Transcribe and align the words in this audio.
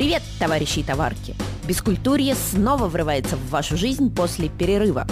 Привет, 0.00 0.22
товарищи 0.38 0.78
и 0.78 0.82
товарки! 0.82 1.36
Бескультурье 1.68 2.34
снова 2.34 2.86
врывается 2.88 3.36
в 3.36 3.50
вашу 3.50 3.76
жизнь 3.76 4.10
после 4.10 4.48
перерыва. 4.48 5.06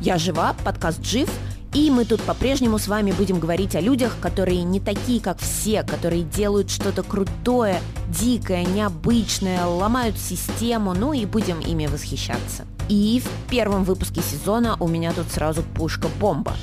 Я 0.00 0.18
жива, 0.18 0.56
подкаст 0.64 1.04
жив, 1.06 1.30
и 1.72 1.88
мы 1.88 2.04
тут 2.04 2.20
по-прежнему 2.20 2.78
с 2.80 2.88
вами 2.88 3.12
будем 3.12 3.38
говорить 3.38 3.76
о 3.76 3.80
людях, 3.80 4.16
которые 4.20 4.64
не 4.64 4.80
такие, 4.80 5.20
как 5.20 5.38
все, 5.38 5.84
которые 5.84 6.24
делают 6.24 6.68
что-то 6.68 7.04
крутое, 7.04 7.78
дикое, 8.08 8.64
необычное, 8.64 9.66
ломают 9.66 10.18
систему, 10.18 10.94
ну 10.94 11.12
и 11.12 11.26
будем 11.26 11.60
ими 11.60 11.86
восхищаться. 11.86 12.66
И 12.88 13.22
в 13.24 13.50
первом 13.50 13.84
выпуске 13.84 14.20
сезона 14.20 14.76
у 14.80 14.88
меня 14.88 15.12
тут 15.12 15.30
сразу 15.30 15.62
пушка-бомба. 15.62 16.54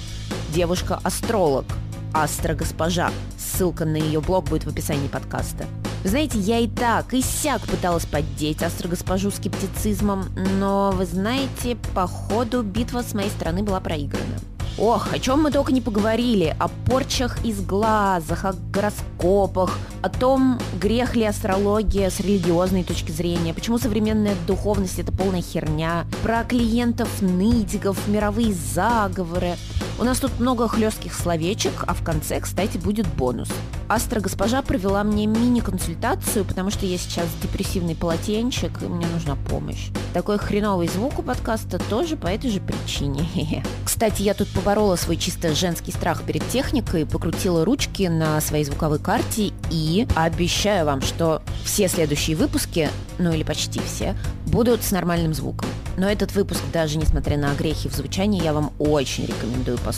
Девушка-астролог, 0.53 1.67
астра-госпожа. 2.13 3.12
Ссылка 3.38 3.85
на 3.85 3.95
ее 3.95 4.20
блог 4.20 4.49
будет 4.49 4.66
в 4.66 4.67
описании 4.67 5.08
подкаста. 5.08 5.67
Вы 6.04 6.10
знаете, 6.10 6.40
я 6.40 6.58
и 6.58 6.68
так, 6.68 7.14
и 7.14 7.22
сяк 7.22 7.62
пыталась 7.62 8.08
поддеть 8.08 8.64
астрогоспожу 8.64 9.30
скептицизмом, 9.30 10.26
но, 10.60 10.91
вы 10.91 11.05
знаете, 11.05 11.77
по 11.94 12.08
ходу 12.08 12.64
битва 12.64 13.04
с 13.04 13.14
моей 13.14 13.30
стороны 13.30 13.62
была 13.62 13.80
проиграна. 13.80 14.40
Ох, 14.80 15.14
о 15.14 15.20
чем 15.20 15.44
мы 15.44 15.52
только 15.52 15.72
не 15.72 15.80
поговорили, 15.80 16.55
о 16.58 16.70
порчах 16.70 17.46
из 17.46 17.62
глазах, 17.62 18.46
о 18.46 18.54
гороскопах, 18.74 19.77
о 20.02 20.10
том, 20.10 20.60
грех 20.80 21.16
ли 21.16 21.24
астрология 21.24 22.10
с 22.10 22.20
религиозной 22.20 22.84
точки 22.84 23.12
зрения, 23.12 23.54
почему 23.54 23.77
современная 23.77 24.34
духовность 24.48 24.98
это 24.98 25.12
полная 25.12 25.44
херня, 25.44 26.08
про 26.24 26.44
клиентов, 26.44 27.22
нытиков, 27.22 28.08
мировые 28.08 28.55
заговоры. 28.55 29.55
У 30.00 30.04
нас 30.04 30.20
тут 30.20 30.40
много 30.40 30.68
хлестких 30.68 31.13
словечек, 31.13 31.84
а 31.86 31.94
в 31.94 32.04
конце, 32.04 32.40
кстати, 32.40 32.77
будет 32.77 33.08
бонус. 33.08 33.49
Астра 33.88 34.20
госпожа 34.20 34.62
провела 34.62 35.04
мне 35.04 35.26
мини-консультацию, 35.26 36.46
потому 36.46 36.71
что 36.71 36.85
я 36.85 36.98
сейчас 36.98 37.27
депрессивный 37.41 37.96
полотенчик, 37.96 38.71
и 38.82 38.85
мне 38.85 39.05
нужна 39.07 39.35
помощь. 39.49 39.90
Такой 40.13 40.38
хреновый 40.38 40.88
звук 40.88 41.20
у 41.20 41.21
подкаста 41.21 41.77
тоже 41.77 42.15
по 42.15 42.27
этой 42.27 42.49
же 42.49 42.62
причине. 42.62 43.27
Кстати, 43.85 44.21
я 44.21 44.34
тут 44.34 44.48
поборола 44.48 44.96
свой 44.96 45.18
чисто 45.18 45.54
женский 45.54 45.91
страх 45.91 46.24
перед 46.24 46.48
техникой, 46.48 47.05
покрутила 47.05 47.65
ручки 47.65 48.04
на 48.04 48.40
своей 48.41 48.63
звуковой 48.63 48.99
карте 48.99 49.52
и 49.70 50.08
обещаю 50.15 50.85
вам, 50.85 51.02
что 51.02 51.41
все 51.63 51.87
следующие 51.87 52.37
выпуски, 52.37 52.90
ну 53.20 53.34
или 53.34 53.43
почти 53.43 53.82
все, 53.82 54.15
будут 54.48 54.84
с 54.84 54.91
нормальным 54.91 55.34
звуком. 55.34 55.68
Но 55.98 56.10
этот 56.10 56.34
выпуск, 56.34 56.62
даже 56.71 56.98
несмотря 56.98 57.37
на 57.37 57.54
грехи 57.54 57.90
в 57.90 57.93
звучании, 57.93 58.41
я 58.41 58.54
вам 58.54 58.71
очень 58.80 59.26
рекомендую 59.26 59.77
послушать. 59.77 59.90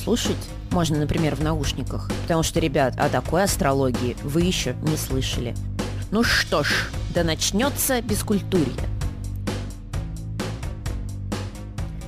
Можно, 0.72 1.00
например, 1.00 1.36
в 1.36 1.44
наушниках. 1.44 2.10
Потому 2.24 2.44
что, 2.44 2.60
ребят, 2.60 2.96
о 2.98 3.10
такой 3.10 3.44
астрологии 3.44 4.18
вы 4.24 4.42
еще 4.42 4.76
не 4.82 4.98
слышали. 4.98 5.56
Ну 6.12 6.24
что 6.24 6.64
ж, 6.64 6.90
да 7.14 7.24
начнется 7.24 8.02
бескультурье. 8.02 8.88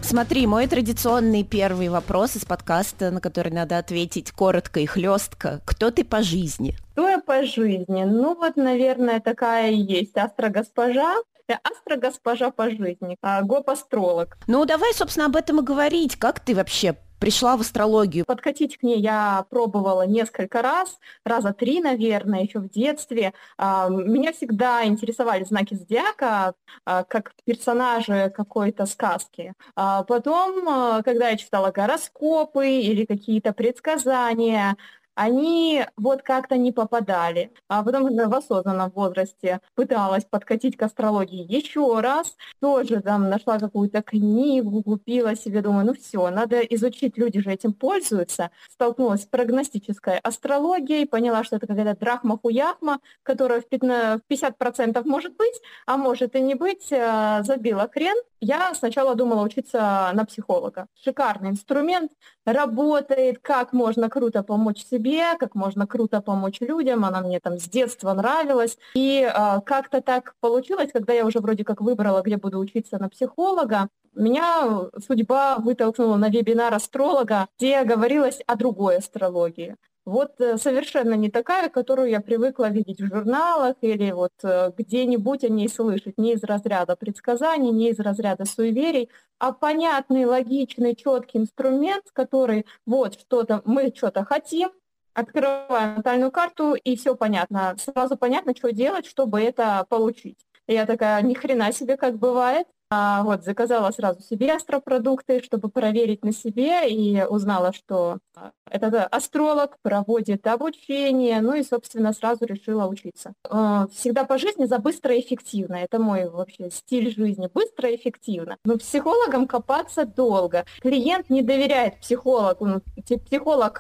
Смотри, 0.02 0.46
мой 0.46 0.68
традиционный 0.68 1.44
первый 1.44 1.90
вопрос 1.90 2.36
из 2.36 2.46
подкаста, 2.46 3.10
на 3.10 3.20
который 3.20 3.52
надо 3.52 3.80
ответить 3.80 4.32
коротко 4.32 4.80
и 4.80 4.86
хлестко. 4.86 5.62
Кто 5.66 5.90
ты 5.90 6.06
по 6.06 6.22
жизни? 6.22 6.76
Кто 6.92 7.10
я 7.10 7.20
по 7.20 7.44
жизни? 7.44 8.04
Ну 8.04 8.36
вот, 8.36 8.56
наверное, 8.56 9.20
такая 9.20 9.72
и 9.72 9.78
есть 9.78 10.16
астра-госпожа. 10.16 11.16
Астра-госпожа 11.48 12.52
по 12.52 12.70
жизни, 12.70 13.18
а, 13.22 13.42
гоп-астролог. 13.42 14.38
Ну, 14.48 14.66
давай, 14.66 14.94
собственно, 14.94 15.26
об 15.26 15.36
этом 15.36 15.60
и 15.60 15.64
говорить. 15.64 16.16
Как 16.16 16.40
ты 16.40 16.56
вообще 16.56 16.96
пришла 17.20 17.58
в 17.58 17.62
астрологию? 17.62 18.26
Подкатить 18.26 18.78
к 18.78 18.84
ней 18.84 19.00
я 19.00 19.46
пробовала 19.50 20.06
несколько 20.06 20.62
раз, 20.62 21.00
раза 21.24 21.54
три, 21.54 21.82
наверное, 21.82 22.42
еще 22.42 22.60
в 22.60 22.70
детстве. 22.70 23.34
А, 23.58 23.90
меня 23.90 24.34
всегда 24.34 24.86
интересовали 24.86 25.44
знаки 25.44 25.74
зодиака, 25.74 26.54
а, 26.86 27.04
как 27.04 27.34
персонажи 27.46 28.32
какой-то 28.36 28.86
сказки. 28.86 29.54
А 29.76 30.04
потом, 30.04 31.04
когда 31.04 31.30
я 31.30 31.38
читала 31.38 31.72
гороскопы 31.72 32.68
или 32.68 33.06
какие-то 33.06 33.54
предсказания, 33.54 34.76
они 35.16 35.86
вот 35.98 36.22
как-то 36.22 36.58
не 36.58 36.72
попадали. 36.72 37.52
А 37.68 37.84
потом 37.84 38.16
в 38.16 38.36
осознанном 38.36 38.92
возрасте 38.92 39.62
пыталась 39.74 40.26
подкатить 40.26 40.78
к 40.78 40.84
астрологии 40.84 41.46
еще 41.50 42.00
раз, 42.00 42.36
тоже 42.60 43.02
там 43.02 43.30
нашла 43.30 43.60
какую-то 43.60 44.02
книгу, 44.02 44.84
купила 44.84 45.36
себе, 45.36 45.62
думаю, 45.62 45.86
ну 45.88 45.94
все, 45.94 46.30
надо 46.30 46.60
изучить, 46.60 47.18
люди 47.18 47.40
же 47.40 47.52
этим 47.52 47.74
пользуются. 47.74 48.52
Столкнулась 48.70 49.24
с 49.24 49.26
прогностической 49.26 50.20
астрологией, 50.20 51.08
поняла, 51.08 51.44
что 51.44 51.56
это 51.56 51.68
какая-то 51.68 52.00
драхма-хуяхма, 52.00 53.00
которая 53.24 53.62
в 53.62 53.68
50% 53.68 55.02
может 55.06 55.36
быть, 55.38 55.62
а 55.86 55.98
может 55.98 56.36
и 56.36 56.42
не 56.42 56.56
быть, 56.56 56.92
э, 56.92 57.42
забила 57.44 57.90
хрен. 57.92 58.16
Я 58.42 58.76
сначала 58.76 59.16
думала 59.16 59.44
учиться 59.44 60.12
на 60.14 60.26
психолога. 60.26 60.88
Шикарный 61.04 61.50
инструмент, 61.50 62.12
работает, 62.46 63.40
как 63.42 63.74
можно 63.74 64.10
круто 64.10 64.44
помочь 64.44 64.84
себе, 64.84 65.05
как 65.40 65.56
можно 65.56 65.88
круто 65.88 66.22
помочь 66.22 66.62
людям. 66.62 67.06
Она 67.06 67.22
мне 67.22 67.40
там 67.40 67.60
с 67.60 67.64
детства 67.64 68.14
нравилась. 68.14 68.78
И 68.96 69.22
э, 69.22 69.62
как-то 69.66 70.02
так 70.02 70.36
получилось, 70.40 70.92
когда 70.92 71.14
я 71.14 71.26
уже 71.26 71.40
вроде 71.40 71.64
как 71.64 71.82
выбрала, 71.82 72.22
где 72.22 72.38
буду 72.38 72.60
учиться 72.60 72.98
на 73.00 73.10
психолога, 73.10 73.90
меня 74.14 74.90
судьба 75.06 75.58
вытолкнула 75.58 76.16
на 76.16 76.30
вебинар 76.30 76.74
астролога, 76.74 77.48
где 77.58 77.84
говорилось 77.84 78.42
о 78.48 78.56
другой 78.56 78.98
астрологии 78.98 79.76
вот 80.06 80.40
э, 80.40 80.58
совершенно 80.58 81.16
не 81.16 81.30
такая, 81.30 81.70
которую 81.70 82.10
я 82.10 82.22
привыкла 82.22 82.70
видеть 82.70 83.02
в 83.02 83.08
журналах 83.08 83.76
или 83.82 84.12
вот 84.12 84.34
э, 84.44 84.72
где-нибудь 84.78 85.44
о 85.44 85.50
ней 85.50 85.68
слышать, 85.68 86.18
не 86.18 86.34
из 86.34 86.44
разряда 86.44 86.96
предсказаний, 86.96 87.72
не 87.72 87.90
из 87.90 88.00
разряда 88.00 88.46
суеверий, 88.46 89.10
а 89.40 89.52
понятный, 89.52 90.26
логичный, 90.26 90.96
четкий 90.96 91.40
инструмент, 91.40 92.06
который 92.14 92.66
вот 92.86 93.20
что-то, 93.20 93.62
мы 93.66 93.92
что-то 93.96 94.24
хотим, 94.24 94.70
открываем 95.16 95.96
натальную 95.96 96.32
карту, 96.32 96.76
и 96.76 96.96
все 96.96 97.16
понятно. 97.16 97.76
Сразу 97.80 98.18
понятно, 98.18 98.56
что 98.56 98.72
делать, 98.72 99.08
чтобы 99.08 99.42
это 99.42 99.86
получить. 99.90 100.46
Я 100.68 100.86
такая, 100.86 101.22
ни 101.24 101.34
хрена 101.34 101.72
себе, 101.72 101.98
как 101.98 102.18
бывает. 102.18 102.68
А, 102.92 103.24
вот, 103.24 103.44
заказала 103.44 103.90
сразу 103.90 104.22
себе 104.22 104.54
астропродукты, 104.54 105.42
чтобы 105.42 105.70
проверить 105.70 106.24
на 106.24 106.32
себе, 106.32 106.88
и 106.88 107.24
узнала, 107.24 107.74
что 107.74 108.20
а, 108.36 108.52
этот 108.70 109.08
астролог 109.12 109.78
проводит 109.82 110.46
обучение, 110.46 111.42
ну 111.42 111.56
и, 111.56 111.64
собственно, 111.64 112.14
сразу 112.14 112.46
решила 112.46 112.86
учиться. 112.86 113.34
А, 113.50 113.88
всегда 113.88 114.24
по 114.24 114.38
жизни 114.38 114.66
за 114.66 114.78
быстро 114.78 115.16
и 115.16 115.22
эффективно. 115.22 115.76
Это 115.78 115.98
мой 115.98 116.30
вообще 116.30 116.70
стиль 116.70 117.10
жизни. 117.10 117.50
Быстро 117.52 117.90
и 117.90 117.96
эффективно. 117.96 118.58
Но 118.64 118.78
психологам 118.78 119.48
копаться 119.48 120.06
долго. 120.06 120.66
Клиент 120.80 121.32
не 121.32 121.42
доверяет 121.42 122.00
психологу. 122.02 122.66
Ну, 122.68 122.82
психолог, 123.04 123.80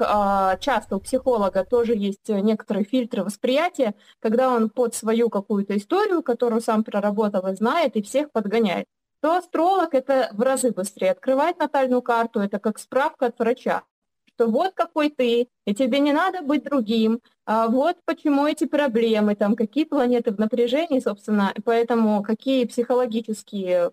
часто 0.59 0.95
у 0.95 0.99
психолога 0.99 1.63
тоже 1.63 1.93
есть 1.95 2.27
некоторые 2.27 2.85
фильтры 2.85 3.23
восприятия, 3.23 3.93
когда 4.19 4.49
он 4.49 4.69
под 4.69 4.95
свою 4.95 5.29
какую-то 5.29 5.77
историю, 5.77 6.23
которую 6.23 6.61
сам 6.61 6.83
проработал 6.83 7.45
и 7.47 7.55
знает, 7.55 7.95
и 7.95 8.01
всех 8.01 8.31
подгоняет 8.31 8.85
то 9.25 9.37
астролог 9.37 9.95
это 9.95 10.29
в 10.33 10.41
разы 10.41 10.69
быстрее. 10.69 11.09
Открывать 11.09 11.57
натальную 11.57 12.03
карту 12.03 12.41
это 12.41 12.59
как 12.59 12.77
справка 12.77 13.25
от 13.25 13.39
врача, 13.39 13.81
что 14.27 14.45
вот 14.45 14.75
какой 14.75 15.09
ты, 15.09 15.49
и 15.65 15.73
тебе 15.73 15.97
не 15.97 16.13
надо 16.13 16.43
быть 16.43 16.63
другим, 16.63 17.21
а 17.45 17.67
вот 17.67 17.97
почему 18.05 18.47
эти 18.47 18.65
проблемы, 18.65 19.35
там, 19.35 19.55
какие 19.55 19.83
планеты 19.83 20.31
в 20.31 20.39
напряжении, 20.39 20.99
собственно, 20.99 21.53
поэтому 21.63 22.23
какие 22.23 22.65
психологические 22.65 23.91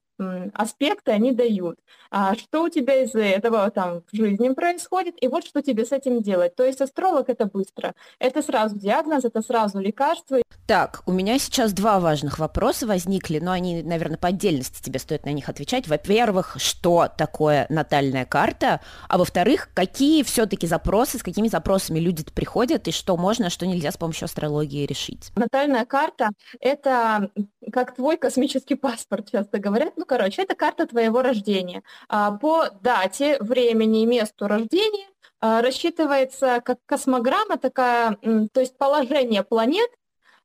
аспекты 0.55 1.11
они 1.11 1.33
дают, 1.33 1.79
а 2.11 2.35
что 2.37 2.65
у 2.65 2.69
тебя 2.69 3.03
из 3.03 3.15
этого 3.15 3.71
там 3.71 4.03
в 4.13 4.17
жизни 4.17 4.51
происходит, 4.51 5.17
и 5.21 5.27
вот 5.27 5.45
что 5.45 5.63
тебе 5.63 5.85
с 5.85 5.93
этим 5.93 6.23
делать. 6.23 6.55
То 6.55 6.65
есть 6.65 6.81
астролог 6.81 7.29
это 7.29 7.47
быстро, 7.47 7.95
это 8.19 8.43
сразу 8.43 8.79
диагноз, 8.79 9.25
это 9.25 9.43
сразу 9.43 9.81
лекарство. 9.81 10.39
Так, 10.67 11.03
у 11.07 11.13
меня 11.13 11.39
сейчас 11.39 11.73
два 11.73 11.99
важных 11.99 12.39
вопроса 12.39 12.87
возникли, 12.87 13.41
но 13.41 13.51
они, 13.51 13.83
наверное, 13.83 14.17
по 14.17 14.29
отдельности 14.29 14.81
тебе 14.81 15.01
стоит 15.01 15.27
на 15.27 15.31
них 15.31 15.49
отвечать. 15.49 15.89
Во-первых, 15.89 16.57
что 16.59 17.09
такое 17.17 17.67
натальная 17.69 18.25
карта, 18.25 18.81
а 19.09 19.19
во-вторых, 19.19 19.71
какие 19.75 20.23
все-таки 20.23 20.69
запросы, 20.69 21.19
с 21.19 21.23
какими 21.23 21.49
запросами 21.49 21.99
люди 21.99 22.25
приходят, 22.33 22.87
и 22.87 22.93
что 22.93 23.17
можно, 23.17 23.42
что 23.51 23.67
нельзя 23.67 23.91
с 23.91 23.97
помощью 23.97 24.27
астрологии 24.27 24.87
решить. 24.87 25.31
Натальная 25.37 25.85
карта– 25.85 26.31
это 26.61 27.31
как 27.73 27.95
твой 27.95 28.17
космический 28.17 28.75
паспорт, 28.75 29.31
часто 29.31 29.59
говорят. 29.59 29.95
Ну, 29.97 30.05
короче, 30.05 30.43
это 30.43 30.55
карта 30.55 30.87
твоего 30.87 31.23
рождения. 31.23 31.83
А, 32.09 32.33
по 32.33 32.69
дате, 32.83 33.39
времени 33.41 34.03
и 34.03 34.07
месту 34.07 34.47
рождения 34.47 35.07
а, 35.41 35.61
рассчитывается 35.61 36.61
как 36.65 36.79
космограмма 36.87 37.59
такая, 37.59 38.17
то 38.53 38.61
есть 38.61 38.79
положение 38.79 39.43
планет 39.43 39.91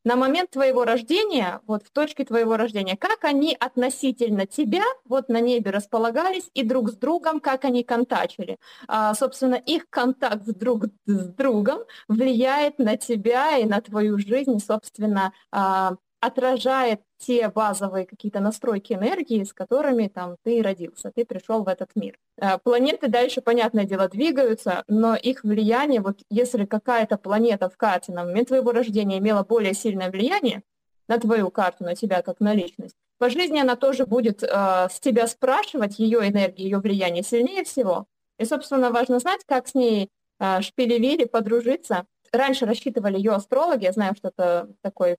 на 0.08 0.16
момент 0.16 0.52
твоего 0.52 0.86
рождения, 0.86 1.60
вот 1.68 1.84
в 1.84 1.92
точке 1.92 2.24
твоего 2.24 2.56
рождения, 2.56 2.96
как 2.96 3.26
они 3.26 3.58
относительно 3.60 4.46
тебя 4.46 4.84
вот 5.04 5.28
на 5.28 5.42
небе 5.42 5.70
располагались 5.70 6.50
и 6.54 6.64
друг 6.64 6.92
с 6.92 6.96
другом, 6.96 7.42
как 7.42 7.66
они 7.66 7.84
контачили. 7.84 8.58
А, 8.88 9.14
собственно, 9.14 9.56
их 9.56 9.90
контакт 9.90 10.46
друг 10.46 10.86
с 11.08 11.26
другом 11.34 11.80
влияет 12.08 12.80
на 12.80 12.96
тебя 12.96 13.58
и 13.58 13.66
на 13.66 13.82
твою 13.82 14.18
жизнь, 14.18 14.60
собственно, 14.60 15.34
а, 15.52 15.96
отражает 16.20 17.02
те 17.18 17.50
базовые 17.50 18.06
какие-то 18.06 18.40
настройки 18.40 18.94
энергии, 18.94 19.44
с 19.44 19.54
которыми 19.54 20.08
там 20.08 20.38
ты 20.44 20.62
родился, 20.62 21.12
ты 21.14 21.26
пришел 21.26 21.64
в 21.64 21.68
этот 21.68 21.92
мир. 21.96 22.18
Э, 22.38 22.58
планеты 22.58 23.08
дальше, 23.08 23.42
понятное 23.42 23.86
дело, 23.86 24.08
двигаются, 24.08 24.84
но 24.88 25.16
их 25.16 25.44
влияние, 25.44 26.02
вот 26.02 26.20
если 26.30 26.66
какая-то 26.66 27.18
планета 27.18 27.70
в 27.70 27.78
карте 27.78 28.12
на 28.12 28.26
момент 28.26 28.48
твоего 28.48 28.72
рождения 28.72 29.20
имела 29.20 29.44
более 29.44 29.74
сильное 29.74 30.10
влияние 30.10 30.64
на 31.08 31.20
твою 31.20 31.50
карту, 31.52 31.84
на 31.84 31.96
тебя 31.96 32.22
как 32.22 32.40
на 32.40 32.54
личность, 32.54 32.96
по 33.18 33.30
жизни 33.30 33.60
она 33.60 33.76
тоже 33.76 34.06
будет 34.06 34.44
э, 34.44 34.48
с 34.92 35.00
тебя 35.00 35.28
спрашивать 35.28 36.00
ее 36.00 36.28
энергию, 36.28 36.68
ее 36.68 36.80
влияние 36.80 37.24
сильнее 37.24 37.64
всего. 37.64 38.06
И, 38.38 38.46
собственно, 38.46 38.92
важно 38.92 39.20
знать, 39.20 39.42
как 39.46 39.68
с 39.68 39.74
ней 39.74 40.10
э, 40.40 40.62
шпилевили, 40.62 41.26
подружиться. 41.26 42.06
Раньше 42.32 42.66
рассчитывали 42.66 43.18
ее 43.18 43.32
астрологи, 43.32 43.86
я 43.86 43.92
знаю, 43.92 44.16
что 44.16 44.28
это 44.28 44.70
такой 44.82 45.18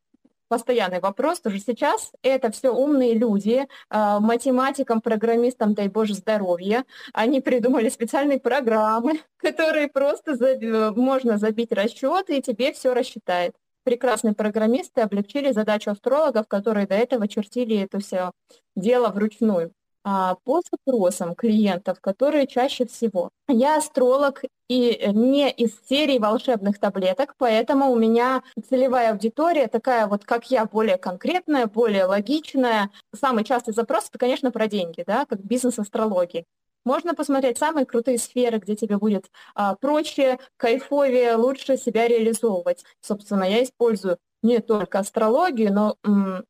постоянный 0.48 1.00
вопрос, 1.00 1.40
тоже 1.40 1.58
сейчас 1.60 2.12
это 2.22 2.50
все 2.50 2.70
умные 2.70 3.14
люди, 3.14 3.66
э, 3.90 4.18
математикам, 4.20 5.00
программистам, 5.00 5.74
дай 5.74 5.88
боже, 5.88 6.14
здоровья. 6.14 6.84
Они 7.12 7.40
придумали 7.40 7.88
специальные 7.88 8.40
программы, 8.40 9.20
которые 9.38 9.88
просто 9.88 10.36
заб... 10.36 10.96
можно 10.96 11.38
забить 11.38 11.72
расчеты, 11.72 12.38
и 12.38 12.42
тебе 12.42 12.72
все 12.72 12.94
рассчитает 12.94 13.54
прекрасные 13.84 14.34
программисты 14.34 15.00
облегчили 15.00 15.50
задачу 15.50 15.90
астрологов, 15.90 16.46
которые 16.46 16.86
до 16.86 16.94
этого 16.94 17.26
чертили 17.26 17.74
это 17.78 18.00
все 18.00 18.32
дело 18.76 19.08
вручную. 19.08 19.72
А 20.04 20.36
по 20.44 20.62
запросам 20.70 21.34
клиентов, 21.34 22.00
которые 22.00 22.46
чаще 22.46 22.86
всего. 22.86 23.30
Я 23.48 23.76
астролог 23.76 24.42
и 24.68 25.10
не 25.12 25.50
из 25.50 25.72
серии 25.88 26.18
волшебных 26.18 26.78
таблеток, 26.78 27.34
поэтому 27.36 27.90
у 27.90 27.96
меня 27.98 28.42
целевая 28.68 29.12
аудитория 29.12 29.66
такая 29.68 30.06
вот, 30.06 30.24
как 30.24 30.50
я, 30.50 30.64
более 30.66 30.98
конкретная, 30.98 31.66
более 31.66 32.04
логичная. 32.04 32.90
Самый 33.14 33.44
частый 33.44 33.74
запрос 33.74 34.08
это, 34.08 34.18
конечно, 34.18 34.50
про 34.50 34.66
деньги, 34.68 35.04
да, 35.06 35.26
как 35.26 35.40
бизнес 35.44 35.78
астрологии. 35.78 36.46
Можно 36.84 37.14
посмотреть 37.14 37.58
самые 37.58 37.84
крутые 37.84 38.18
сферы, 38.18 38.58
где 38.58 38.76
тебе 38.76 38.96
будет 38.96 39.30
а, 39.54 39.74
проще, 39.74 40.38
кайфовее, 40.56 41.34
лучше 41.34 41.76
себя 41.76 42.08
реализовывать. 42.08 42.84
Собственно, 43.00 43.44
я 43.44 43.62
использую 43.62 44.16
не 44.42 44.60
только 44.60 45.00
астрологию, 45.00 45.72
но 45.72 45.96
м, 46.04 46.44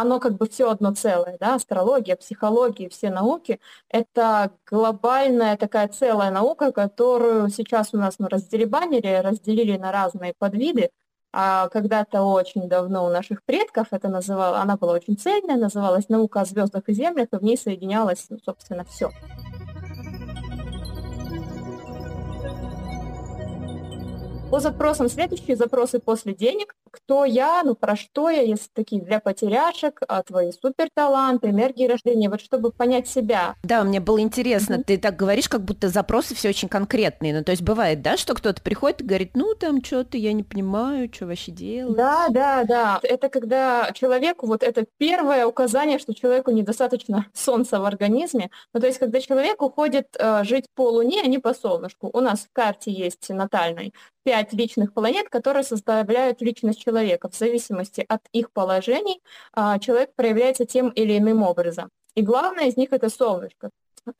оно 0.00 0.20
как 0.20 0.36
бы 0.36 0.48
все 0.48 0.70
одно 0.70 0.94
целое, 0.94 1.36
да, 1.38 1.54
астрология, 1.54 2.16
психология, 2.16 2.88
все 2.88 3.10
науки, 3.10 3.60
это 3.88 4.52
глобальная 4.66 5.56
такая 5.56 5.88
целая 5.88 6.30
наука, 6.30 6.72
которую 6.72 7.48
сейчас 7.48 7.90
у 7.92 7.98
нас 7.98 8.18
ну, 8.18 8.28
разделибанили, 8.28 9.20
разделили 9.22 9.76
на 9.76 9.92
разные 9.92 10.34
подвиды, 10.38 10.90
а 11.32 11.68
когда-то 11.68 12.22
очень 12.22 12.68
давно 12.68 13.06
у 13.06 13.10
наших 13.10 13.44
предков 13.44 13.88
это 13.92 14.08
называло, 14.08 14.58
она 14.60 14.76
была 14.76 14.94
очень 14.94 15.16
цельная, 15.16 15.56
называлась 15.56 16.08
наука 16.08 16.40
о 16.40 16.44
звездах 16.44 16.88
и 16.88 16.92
землях, 16.92 17.28
и 17.32 17.36
в 17.36 17.42
ней 17.42 17.56
соединялось, 17.56 18.26
ну, 18.30 18.38
собственно, 18.44 18.84
все. 18.84 19.10
По 24.50 24.58
запросам 24.58 25.08
следующие 25.08 25.54
запросы 25.54 26.00
после 26.00 26.34
денег. 26.34 26.74
Кто 26.90 27.24
я, 27.24 27.62
ну 27.64 27.76
про 27.76 27.94
что 27.94 28.30
я, 28.30 28.42
если 28.42 28.66
такие 28.74 29.00
для 29.00 29.20
потеряшек, 29.20 30.00
а 30.08 30.24
твои 30.24 30.50
суперталанты, 30.50 31.50
энергии 31.50 31.86
рождения, 31.86 32.28
вот 32.28 32.40
чтобы 32.40 32.72
понять 32.72 33.06
себя. 33.06 33.54
Да, 33.62 33.84
мне 33.84 34.00
было 34.00 34.20
интересно, 34.20 34.74
mm-hmm. 34.74 34.84
ты 34.84 34.98
так 34.98 35.14
говоришь, 35.14 35.48
как 35.48 35.62
будто 35.62 35.88
запросы 35.88 36.34
все 36.34 36.48
очень 36.48 36.68
конкретные. 36.68 37.32
Ну, 37.32 37.44
то 37.44 37.52
есть 37.52 37.62
бывает, 37.62 38.02
да, 38.02 38.16
что 38.16 38.34
кто-то 38.34 38.60
приходит 38.60 39.02
и 39.02 39.04
говорит, 39.04 39.30
ну, 39.34 39.54
там 39.54 39.84
что-то 39.84 40.16
я 40.16 40.32
не 40.32 40.42
понимаю, 40.42 41.08
что 41.12 41.26
вообще 41.26 41.52
делать. 41.52 41.96
Да, 41.96 42.26
да, 42.30 42.64
да. 42.64 42.98
Это 43.04 43.28
когда 43.28 43.92
человеку, 43.92 44.48
вот 44.48 44.64
это 44.64 44.84
первое 44.98 45.46
указание, 45.46 46.00
что 46.00 46.12
человеку 46.12 46.50
недостаточно 46.50 47.26
солнца 47.34 47.78
в 47.78 47.84
организме. 47.84 48.50
Ну, 48.74 48.80
то 48.80 48.88
есть, 48.88 48.98
когда 48.98 49.20
человек 49.20 49.62
уходит 49.62 50.08
э, 50.18 50.42
жить 50.42 50.66
по 50.74 50.90
Луне, 50.90 51.20
а 51.22 51.28
не 51.28 51.38
по 51.38 51.54
солнышку. 51.54 52.10
У 52.12 52.20
нас 52.20 52.40
в 52.40 52.52
карте 52.52 52.90
есть 52.90 53.28
натальной 53.28 53.94
пять 54.30 54.52
личных 54.52 54.94
планет, 54.94 55.28
которые 55.28 55.64
составляют 55.64 56.40
личность 56.40 56.80
человека. 56.80 57.28
В 57.28 57.34
зависимости 57.36 58.06
от 58.08 58.20
их 58.30 58.52
положений 58.52 59.20
а, 59.52 59.80
человек 59.80 60.14
проявляется 60.14 60.64
тем 60.66 60.90
или 60.90 61.18
иным 61.18 61.42
образом. 61.42 61.90
И 62.14 62.22
главное 62.22 62.68
из 62.68 62.76
них 62.76 62.92
это 62.92 63.08
солнышко. 63.08 63.70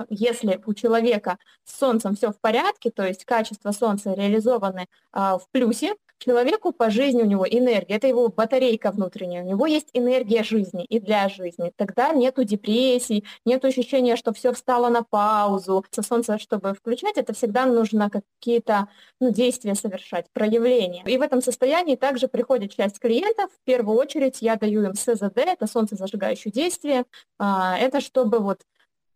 Если 0.09 0.61
у 0.67 0.75
человека 0.75 1.39
с 1.65 1.79
Солнцем 1.79 2.17
все 2.17 2.33
в 2.33 2.41
порядке, 2.41 2.91
то 2.91 3.07
есть 3.07 3.25
качество 3.25 3.71
Солнца 3.71 4.13
реализованы 4.13 4.89
а, 5.13 5.39
в 5.39 5.49
плюсе, 5.53 5.95
человеку 6.21 6.73
по 6.73 6.91
жизни 6.91 7.23
у 7.23 7.27
него 7.27 7.47
энергия, 7.49 7.97
это 7.97 8.07
его 8.07 8.29
батарейка 8.29 8.91
внутренняя, 8.93 9.43
у 9.43 9.47
него 9.47 9.67
есть 9.67 9.89
энергия 9.95 10.45
жизни 10.45 10.85
и 10.85 11.01
для 11.01 11.29
жизни. 11.29 11.73
Тогда 11.77 12.13
нету 12.13 12.45
депрессий, 12.45 13.25
нет 13.45 13.65
ощущения, 13.65 14.17
что 14.17 14.33
все 14.33 14.53
встало 14.53 14.89
на 14.89 15.03
паузу. 15.03 15.85
Со 15.91 16.03
солнца, 16.03 16.39
чтобы 16.39 16.75
включать, 16.75 17.17
это 17.17 17.33
всегда 17.33 17.67
нужно 17.67 18.11
какие-то 18.11 18.89
ну, 19.21 19.31
действия 19.31 19.75
совершать, 19.75 20.27
проявления. 20.33 21.03
И 21.07 21.17
в 21.17 21.23
этом 21.23 21.43
состоянии 21.43 21.97
также 21.97 22.29
приходит 22.29 22.75
часть 22.75 22.99
клиентов. 22.99 23.51
В 23.51 23.65
первую 23.65 23.97
очередь 23.99 24.43
я 24.43 24.57
даю 24.57 24.83
им 24.83 24.95
СЗД, 24.95 25.39
это 25.39 25.67
солнцезажигающее 25.67 26.53
действие. 26.53 27.05
А, 27.39 27.79
это 27.79 28.01
чтобы 28.01 28.39
вот 28.39 28.61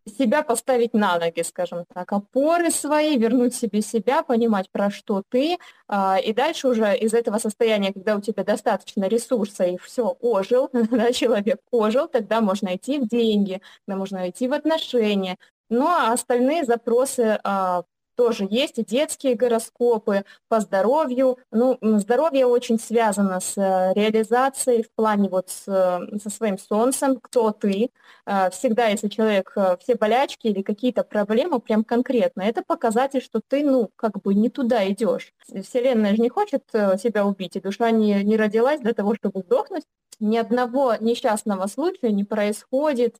себя 0.05 0.43
поставить 0.43 0.93
на 0.93 1.17
ноги, 1.19 1.41
скажем 1.41 1.85
так, 1.93 2.11
опоры 2.11 2.69
свои, 2.69 3.17
вернуть 3.17 3.55
себе 3.55 3.81
себя, 3.81 4.23
понимать, 4.23 4.69
про 4.69 4.91
что 4.91 5.23
ты, 5.29 5.57
а, 5.87 6.17
и 6.17 6.33
дальше 6.33 6.67
уже 6.67 6.95
из 6.97 7.13
этого 7.13 7.37
состояния, 7.39 7.93
когда 7.93 8.15
у 8.15 8.21
тебя 8.21 8.43
достаточно 8.43 9.05
ресурса 9.05 9.63
и 9.65 9.77
все 9.77 10.15
ожил, 10.21 10.69
да, 10.73 11.11
человек 11.11 11.59
ожил, 11.71 12.07
тогда 12.07 12.41
можно 12.41 12.75
идти 12.75 12.99
в 12.99 13.07
деньги, 13.07 13.61
тогда 13.85 13.97
можно 13.97 14.29
идти 14.29 14.47
в 14.47 14.53
отношения. 14.53 15.37
Ну 15.69 15.87
а 15.87 16.13
остальные 16.13 16.65
запросы 16.65 17.39
а, 17.43 17.83
тоже 18.15 18.47
есть 18.49 18.79
и 18.79 18.85
детские 18.85 19.35
гороскопы 19.35 20.25
по 20.47 20.59
здоровью. 20.59 21.37
Ну, 21.51 21.77
здоровье 21.81 22.45
очень 22.45 22.79
связано 22.79 23.39
с 23.39 23.57
э, 23.57 23.93
реализацией 23.93 24.83
в 24.83 24.91
плане 24.91 25.29
вот 25.29 25.49
с, 25.49 25.63
э, 25.67 26.17
со 26.19 26.29
своим 26.29 26.57
солнцем, 26.57 27.19
кто 27.19 27.51
ты. 27.51 27.91
Э, 28.25 28.49
всегда, 28.51 28.87
если 28.87 29.09
человек, 29.09 29.55
все 29.79 29.95
болячки 29.95 30.47
или 30.47 30.61
какие-то 30.61 31.03
проблемы 31.03 31.59
прям 31.59 31.83
конкретно, 31.83 32.41
это 32.41 32.63
показатель, 32.63 33.21
что 33.21 33.41
ты, 33.45 33.63
ну, 33.63 33.91
как 33.95 34.21
бы 34.21 34.33
не 34.33 34.49
туда 34.49 34.89
идешь. 34.89 35.33
Вселенная 35.47 36.15
же 36.15 36.21
не 36.21 36.29
хочет 36.29 36.63
себя 36.71 37.25
убить, 37.25 37.55
и 37.55 37.61
душа 37.61 37.91
не, 37.91 38.23
не 38.23 38.37
родилась 38.37 38.81
для 38.81 38.93
того, 38.93 39.15
чтобы 39.15 39.41
сдохнуть. 39.41 39.83
Ни 40.19 40.37
одного 40.37 40.95
несчастного 40.95 41.67
случая 41.67 42.11
не 42.11 42.23
происходит 42.23 43.19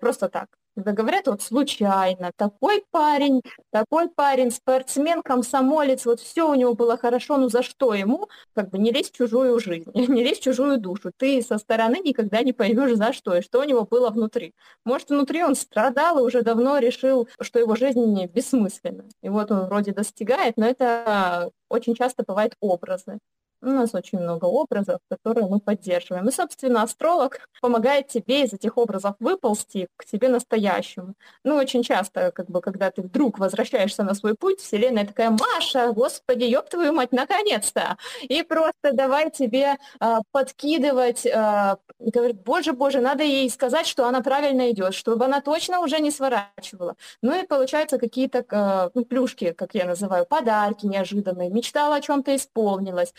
просто 0.00 0.28
так 0.28 0.48
когда 0.74 0.92
говорят 0.92 1.26
вот 1.26 1.42
случайно, 1.42 2.32
такой 2.36 2.84
парень, 2.90 3.42
такой 3.70 4.08
парень, 4.08 4.50
спортсмен, 4.50 5.22
комсомолец, 5.22 6.06
вот 6.06 6.20
все 6.20 6.48
у 6.48 6.54
него 6.54 6.74
было 6.74 6.96
хорошо, 6.96 7.36
ну 7.36 7.48
за 7.48 7.62
что 7.62 7.94
ему? 7.94 8.28
Как 8.54 8.70
бы 8.70 8.78
не 8.78 8.90
лезь 8.90 9.10
в 9.10 9.16
чужую 9.16 9.58
жизнь, 9.60 9.90
не 9.94 10.22
лезь 10.22 10.38
в 10.40 10.42
чужую 10.42 10.78
душу. 10.78 11.12
Ты 11.16 11.42
со 11.42 11.58
стороны 11.58 12.00
никогда 12.04 12.42
не 12.42 12.52
поймешь 12.52 12.96
за 12.96 13.12
что 13.12 13.36
и 13.36 13.42
что 13.42 13.60
у 13.60 13.64
него 13.64 13.84
было 13.84 14.10
внутри. 14.10 14.54
Может, 14.84 15.10
внутри 15.10 15.42
он 15.42 15.54
страдал 15.54 16.18
и 16.18 16.22
уже 16.22 16.42
давно 16.42 16.78
решил, 16.78 17.28
что 17.40 17.58
его 17.58 17.76
жизнь 17.76 18.26
бессмысленна. 18.26 19.04
И 19.22 19.28
вот 19.28 19.50
он 19.50 19.66
вроде 19.66 19.92
достигает, 19.92 20.56
но 20.56 20.66
это 20.66 21.50
очень 21.68 21.94
часто 21.94 22.24
бывают 22.26 22.54
образы. 22.60 23.18
У 23.62 23.68
нас 23.68 23.94
очень 23.94 24.18
много 24.18 24.46
образов, 24.46 24.98
которые 25.08 25.46
мы 25.46 25.60
поддерживаем. 25.60 26.28
И, 26.28 26.32
собственно, 26.32 26.82
астролог 26.82 27.48
помогает 27.60 28.08
тебе 28.08 28.42
из 28.42 28.52
этих 28.52 28.76
образов 28.76 29.14
выползти 29.20 29.86
к 29.96 30.04
себе 30.08 30.28
настоящему. 30.28 31.14
Ну, 31.44 31.54
очень 31.54 31.84
часто, 31.84 32.32
как 32.32 32.50
бы, 32.50 32.60
когда 32.60 32.90
ты 32.90 33.02
вдруг 33.02 33.38
возвращаешься 33.38 34.02
на 34.02 34.14
свой 34.14 34.34
путь, 34.34 34.58
Вселенная 34.58 35.06
такая, 35.06 35.30
Маша, 35.30 35.92
господи, 35.92 36.42
ёб 36.42 36.68
твою 36.68 36.92
мать, 36.92 37.12
наконец-то! 37.12 37.96
И 38.22 38.42
просто 38.42 38.92
давай 38.92 39.30
тебе 39.30 39.76
э, 40.00 40.16
подкидывать, 40.32 41.24
э, 41.24 41.76
говорит, 42.00 42.42
боже, 42.42 42.72
боже, 42.72 43.00
надо 43.00 43.22
ей 43.22 43.48
сказать, 43.48 43.86
что 43.86 44.08
она 44.08 44.22
правильно 44.22 44.72
идет, 44.72 44.92
чтобы 44.92 45.26
она 45.26 45.40
точно 45.40 45.78
уже 45.80 46.00
не 46.00 46.10
сворачивала. 46.10 46.96
Ну 47.22 47.40
и 47.40 47.46
получаются 47.46 47.98
какие-то 47.98 48.44
э, 48.50 48.90
ну, 48.94 49.04
плюшки, 49.04 49.52
как 49.52 49.74
я 49.74 49.84
называю, 49.84 50.26
подарки 50.26 50.86
неожиданные, 50.86 51.48
мечтала 51.48 51.96
о 51.96 52.00
чем-то 52.00 52.34
исполнилась. 52.34 53.14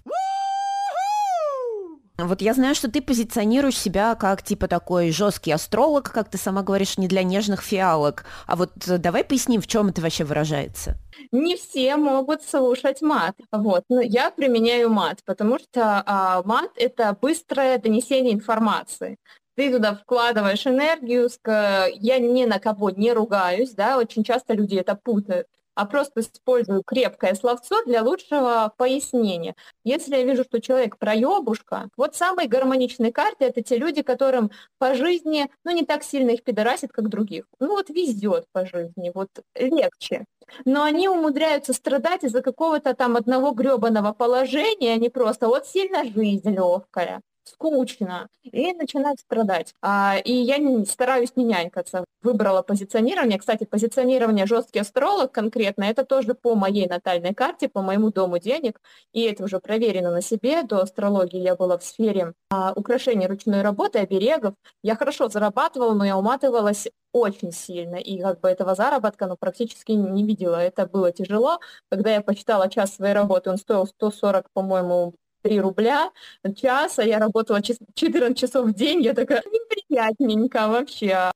Вот 2.17 2.41
я 2.41 2.53
знаю, 2.53 2.75
что 2.75 2.91
ты 2.91 3.01
позиционируешь 3.01 3.77
себя 3.77 4.13
как 4.13 4.43
типа 4.43 4.67
такой 4.67 5.09
жесткий 5.09 5.51
астролог, 5.51 6.11
как 6.11 6.29
ты 6.29 6.37
сама 6.37 6.61
говоришь, 6.61 6.99
не 6.99 7.07
для 7.07 7.23
нежных 7.23 7.63
фиалок. 7.63 8.25
А 8.45 8.55
вот 8.55 8.71
э, 8.87 8.99
давай 8.99 9.23
поясним, 9.23 9.61
в 9.61 9.67
чем 9.67 9.87
это 9.87 9.99
вообще 10.01 10.23
выражается. 10.23 10.95
Не 11.31 11.55
все 11.55 11.97
могут 11.97 12.43
слушать 12.43 13.01
мат. 13.01 13.35
Вот. 13.51 13.85
Но 13.89 13.99
я 13.99 14.29
применяю 14.29 14.91
мат, 14.91 15.21
потому 15.25 15.57
что 15.57 16.03
а, 16.05 16.43
мат— 16.43 16.69
это 16.75 17.17
быстрое 17.19 17.79
донесение 17.79 18.33
информации 18.33 19.17
ты 19.55 19.71
туда 19.71 19.95
вкладываешь 19.95 20.65
энергию, 20.65 21.29
я 21.45 22.19
ни 22.19 22.45
на 22.45 22.59
кого 22.59 22.89
не 22.89 23.13
ругаюсь, 23.13 23.71
да, 23.71 23.97
очень 23.97 24.23
часто 24.23 24.53
люди 24.53 24.75
это 24.75 24.95
путают. 24.95 25.47
А 25.75 25.85
просто 25.85 26.21
использую 26.21 26.83
крепкое 26.83 27.33
словцо 27.35 27.83
для 27.85 28.03
лучшего 28.03 28.73
пояснения. 28.77 29.55
Если 29.83 30.15
я 30.15 30.23
вижу, 30.23 30.43
что 30.43 30.61
человек 30.61 30.97
проебушка, 30.97 31.89
вот 31.97 32.15
самые 32.15 32.47
гармоничные 32.47 33.11
карты— 33.11 33.35
это 33.45 33.61
те 33.61 33.77
люди, 33.77 34.01
которым 34.01 34.51
по 34.77 34.93
жизни, 34.93 35.49
ну, 35.63 35.71
не 35.71 35.85
так 35.85 36.03
сильно 36.03 36.31
их 36.31 36.43
пидорасит, 36.43 36.91
как 36.91 37.09
других. 37.09 37.45
Ну, 37.59 37.69
вот 37.69 37.89
везет 37.89 38.45
по 38.51 38.65
жизни, 38.65 39.11
вот 39.13 39.29
легче. 39.55 40.25
Но 40.65 40.83
они 40.83 41.07
умудряются 41.09 41.73
страдать 41.73 42.23
из-за 42.23 42.41
какого-то 42.41 42.93
там 42.93 43.15
одного 43.15 43.51
гребаного 43.51 44.13
положения, 44.13 44.93
они 44.93 45.09
просто 45.09 45.47
вот 45.47 45.67
сильно 45.67 46.03
жизнь 46.03 46.49
легкая 46.49 47.21
скучно, 47.43 48.29
и 48.43 48.73
начинают 48.73 49.19
страдать. 49.19 49.73
А, 49.81 50.17
и 50.23 50.33
я 50.33 50.57
не, 50.57 50.85
стараюсь 50.85 51.35
не 51.35 51.43
нянькаться. 51.43 52.05
Выбрала 52.21 52.61
позиционирование. 52.61 53.37
Кстати, 53.37 53.65
позиционирование 53.65 54.45
жесткий 54.45 54.79
астролог 54.79 55.31
конкретно, 55.31 55.83
это 55.83 56.05
тоже 56.05 56.35
по 56.35 56.55
моей 56.55 56.87
натальной 56.87 57.33
карте, 57.33 57.67
по 57.67 57.81
моему 57.81 58.11
дому 58.11 58.39
денег, 58.39 58.79
и 59.11 59.23
это 59.23 59.43
уже 59.43 59.59
проверено 59.59 60.11
на 60.11 60.21
себе. 60.21 60.63
До 60.63 60.81
астрологии 60.81 61.39
я 61.39 61.55
была 61.55 61.77
в 61.77 61.83
сфере 61.83 62.33
а, 62.49 62.73
украшений 62.75 63.27
ручной 63.27 63.61
работы, 63.61 63.99
оберегов. 63.99 64.55
Я 64.81 64.95
хорошо 64.95 65.27
зарабатывала, 65.29 65.93
но 65.93 66.05
я 66.05 66.17
уматывалась 66.17 66.87
очень 67.13 67.51
сильно, 67.51 67.95
и 67.95 68.19
как 68.19 68.41
бы 68.41 68.49
этого 68.49 68.73
заработка 68.75 69.27
ну, 69.27 69.37
практически 69.37 69.91
не 69.91 70.23
видела. 70.25 70.55
Это 70.55 70.87
было 70.87 71.11
тяжело. 71.11 71.59
Когда 71.89 72.11
я 72.11 72.21
посчитала 72.21 72.69
час 72.69 72.95
своей 72.95 73.13
работы, 73.13 73.51
он 73.51 73.57
стоил 73.57 73.85
140, 73.85 74.47
по-моему, 74.51 75.13
3 75.43 75.59
рубля 75.59 76.11
час, 76.55 76.99
а 76.99 77.03
я 77.03 77.19
работала 77.19 77.61
14 77.61 78.37
часов 78.37 78.67
в 78.67 78.73
день, 78.73 79.01
я 79.01 79.13
такая, 79.13 79.43
неприятненько 79.45 80.67
вообще. 80.67 81.31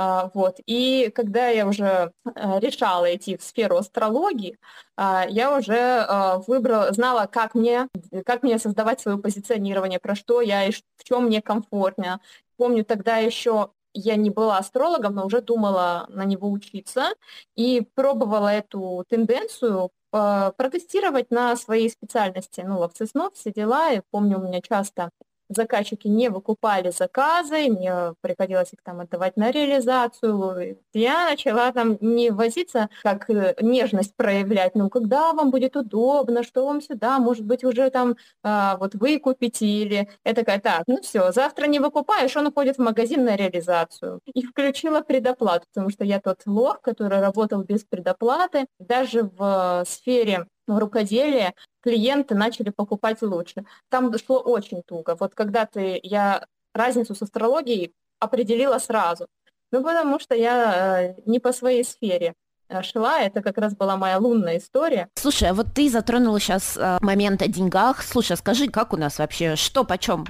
А, 0.00 0.30
вот. 0.32 0.60
И 0.66 1.10
когда 1.12 1.48
я 1.48 1.66
уже 1.66 2.12
а, 2.24 2.60
решала 2.60 3.14
идти 3.16 3.36
в 3.36 3.42
сферу 3.42 3.78
астрологии, 3.78 4.56
а, 4.96 5.26
я 5.28 5.56
уже 5.56 5.76
а, 5.76 6.38
выбрала, 6.46 6.92
знала, 6.92 7.26
как 7.26 7.56
мне, 7.56 7.88
как 8.24 8.44
мне 8.44 8.60
создавать 8.60 9.00
свое 9.00 9.18
позиционирование, 9.18 9.98
про 9.98 10.14
что 10.14 10.40
я 10.40 10.66
и 10.66 10.70
в 10.70 11.04
чем 11.04 11.24
мне 11.24 11.42
комфортно. 11.42 12.20
Помню, 12.56 12.84
тогда 12.84 13.16
еще 13.16 13.72
я 13.92 14.14
не 14.14 14.30
была 14.30 14.58
астрологом, 14.58 15.16
но 15.16 15.26
уже 15.26 15.40
думала 15.40 16.06
на 16.10 16.24
него 16.24 16.48
учиться 16.48 17.08
и 17.56 17.84
пробовала 17.94 18.48
эту 18.48 19.04
тенденцию 19.08 19.90
протестировать 20.10 21.30
на 21.30 21.56
своей 21.56 21.90
специальности, 21.90 22.62
ну, 22.66 22.78
ловцы 22.78 23.06
снов, 23.06 23.34
все 23.34 23.52
дела. 23.52 23.92
И 23.92 24.02
помню, 24.10 24.38
у 24.38 24.42
меня 24.42 24.60
часто 24.62 25.10
заказчики 25.48 26.08
не 26.08 26.28
выкупали 26.28 26.90
заказы, 26.90 27.68
мне 27.68 28.14
приходилось 28.20 28.72
их 28.72 28.80
там 28.82 29.00
отдавать 29.00 29.36
на 29.36 29.50
реализацию. 29.50 30.78
Я 30.92 31.30
начала 31.30 31.72
там 31.72 31.98
не 32.00 32.30
возиться, 32.30 32.88
как 33.02 33.28
э, 33.30 33.54
нежность 33.60 34.14
проявлять, 34.16 34.74
ну, 34.74 34.88
когда 34.90 35.32
вам 35.32 35.50
будет 35.50 35.76
удобно, 35.76 36.42
что 36.42 36.66
вам 36.66 36.80
сюда, 36.80 37.18
может 37.18 37.44
быть, 37.44 37.64
уже 37.64 37.90
там 37.90 38.16
а, 38.42 38.76
вот 38.78 38.94
выкупите, 38.94 39.66
или 39.66 40.08
я 40.24 40.34
такая, 40.34 40.60
так, 40.60 40.84
ну 40.86 41.00
все, 41.00 41.32
завтра 41.32 41.66
не 41.66 41.80
выкупаешь, 41.80 42.36
он 42.36 42.46
уходит 42.46 42.76
в 42.76 42.82
магазин 42.82 43.24
на 43.24 43.36
реализацию. 43.36 44.20
И 44.26 44.42
включила 44.44 45.00
предоплату, 45.00 45.66
потому 45.72 45.90
что 45.90 46.04
я 46.04 46.20
тот 46.20 46.42
лох, 46.46 46.80
который 46.80 47.20
работал 47.20 47.62
без 47.62 47.84
предоплаты, 47.84 48.66
даже 48.78 49.22
в 49.22 49.84
сфере 49.86 50.46
в 50.68 50.78
рукоделии 50.78 51.54
клиенты 51.82 52.34
начали 52.34 52.70
покупать 52.70 53.22
лучше. 53.22 53.64
Там 53.88 54.16
шло 54.18 54.38
очень 54.40 54.82
туго. 54.82 55.16
Вот 55.18 55.34
когда 55.34 55.66
ты, 55.66 55.98
я 56.02 56.44
разницу 56.74 57.14
с 57.14 57.22
астрологией 57.22 57.92
определила 58.20 58.78
сразу. 58.78 59.26
Ну, 59.70 59.82
потому 59.82 60.18
что 60.18 60.34
я 60.34 61.00
э, 61.02 61.14
не 61.26 61.40
по 61.40 61.52
своей 61.52 61.84
сфере 61.84 62.34
э, 62.68 62.82
шла, 62.82 63.20
это 63.20 63.42
как 63.42 63.58
раз 63.58 63.74
была 63.74 63.96
моя 63.96 64.18
лунная 64.18 64.58
история. 64.58 65.08
Слушай, 65.14 65.50
а 65.50 65.54
вот 65.54 65.66
ты 65.74 65.90
затронула 65.90 66.40
сейчас 66.40 66.76
э, 66.76 66.98
момент 67.00 67.42
о 67.42 67.48
деньгах. 67.48 68.02
Слушай, 68.02 68.32
а 68.32 68.36
скажи, 68.36 68.68
как 68.68 68.92
у 68.92 68.96
нас 68.96 69.18
вообще, 69.18 69.56
что 69.56 69.84
почем? 69.84 70.24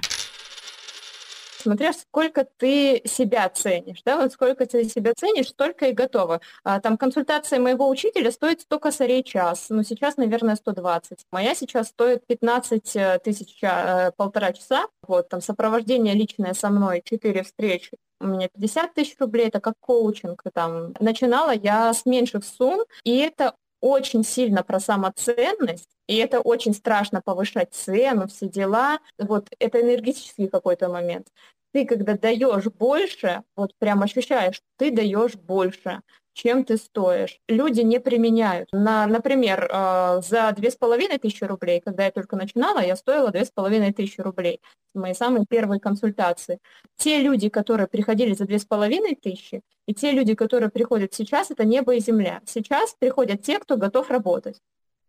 Смотря 1.69 1.93
сколько 1.93 2.47
ты 2.57 3.03
себя 3.05 3.47
ценишь, 3.51 4.01
да, 4.03 4.17
вот 4.17 4.33
сколько 4.33 4.65
ты 4.65 4.85
себя 4.85 5.13
ценишь, 5.15 5.49
столько 5.49 5.87
и 5.87 5.93
готово. 5.93 6.41
А, 6.65 6.81
там 6.81 6.97
консультация 6.97 7.61
моего 7.61 7.91
учителя 7.91 8.31
стоит 8.33 8.63
100 8.63 8.79
косарей 8.79 9.23
час, 9.23 9.67
ну 9.69 9.83
сейчас, 9.83 10.17
наверное, 10.17 10.57
120. 10.57 11.27
Моя 11.31 11.55
сейчас 11.55 11.89
стоит 11.89 12.27
15 12.27 12.97
э, 12.97 13.19
тысяч, 13.23 13.59
э, 13.63 14.13
полтора 14.17 14.55
часа, 14.55 14.87
вот, 15.07 15.29
там 15.29 15.43
сопровождение 15.43 16.15
личное 16.15 16.55
со 16.55 16.71
мной, 16.71 17.03
4 17.05 17.43
встречи, 17.43 17.99
у 18.21 18.27
меня 18.27 18.49
50 18.49 18.95
тысяч 18.95 19.17
рублей, 19.19 19.49
это 19.49 19.61
как 19.61 19.75
коучинг. 19.81 20.43
Там. 20.55 20.95
Начинала 21.01 21.53
я 21.53 21.93
с 21.93 22.07
меньших 22.07 22.45
сумм, 22.45 22.81
и 23.05 23.19
это 23.19 23.55
очень 23.81 24.25
сильно 24.25 24.63
про 24.63 24.81
самоценность, 24.81 25.89
и 26.09 26.17
это 26.17 26.41
очень 26.41 26.75
страшно 26.75 27.21
повышать 27.23 27.73
цену, 27.75 28.27
все 28.27 28.49
дела. 28.49 28.99
Вот 29.19 29.49
это 29.59 29.81
энергетический 29.81 30.49
какой-то 30.49 30.89
момент. 30.89 31.29
Ты, 31.73 31.85
когда 31.85 32.17
даешь 32.17 32.65
больше, 32.65 33.43
вот 33.57 33.75
прям 33.79 34.03
ощущаешь, 34.03 34.63
ты 34.77 34.91
даешь 34.91 35.35
больше, 35.35 36.01
чем 36.39 36.65
ты 36.65 36.77
стоишь. 36.77 37.41
Люди 37.49 37.81
не 37.81 37.99
применяют. 37.99 38.69
На, 38.73 39.07
например, 39.07 39.69
э, 39.71 40.21
за 40.23 40.53
две 40.57 40.71
с 40.71 40.77
половиной 40.77 41.19
тысячи 41.19 41.43
рублей, 41.43 41.81
когда 41.85 42.05
я 42.05 42.13
только 42.13 42.37
начинала, 42.37 42.79
я 42.79 42.95
стоила 42.95 43.31
две 43.31 43.45
с 43.45 43.51
половиной 43.51 43.93
тысячи 43.93 44.21
рублей. 44.21 44.61
Мои 44.95 45.15
самые 45.15 45.47
первые 45.49 45.81
консультации. 45.81 46.61
Те 46.97 47.21
люди, 47.21 47.49
которые 47.49 47.89
приходили 47.89 48.35
за 48.35 48.45
две 48.45 48.59
с 48.61 48.65
половиной 48.65 49.17
тысячи, 49.17 49.63
и 49.87 49.95
те 49.95 50.13
люди, 50.13 50.35
которые 50.35 50.71
приходят 50.71 51.13
сейчас, 51.13 51.51
это 51.51 51.65
небо 51.65 51.95
и 51.97 52.01
земля. 52.01 52.41
Сейчас 52.47 52.95
приходят 52.99 53.43
те, 53.43 53.59
кто 53.59 53.77
готов 53.77 54.11
работать 54.11 54.61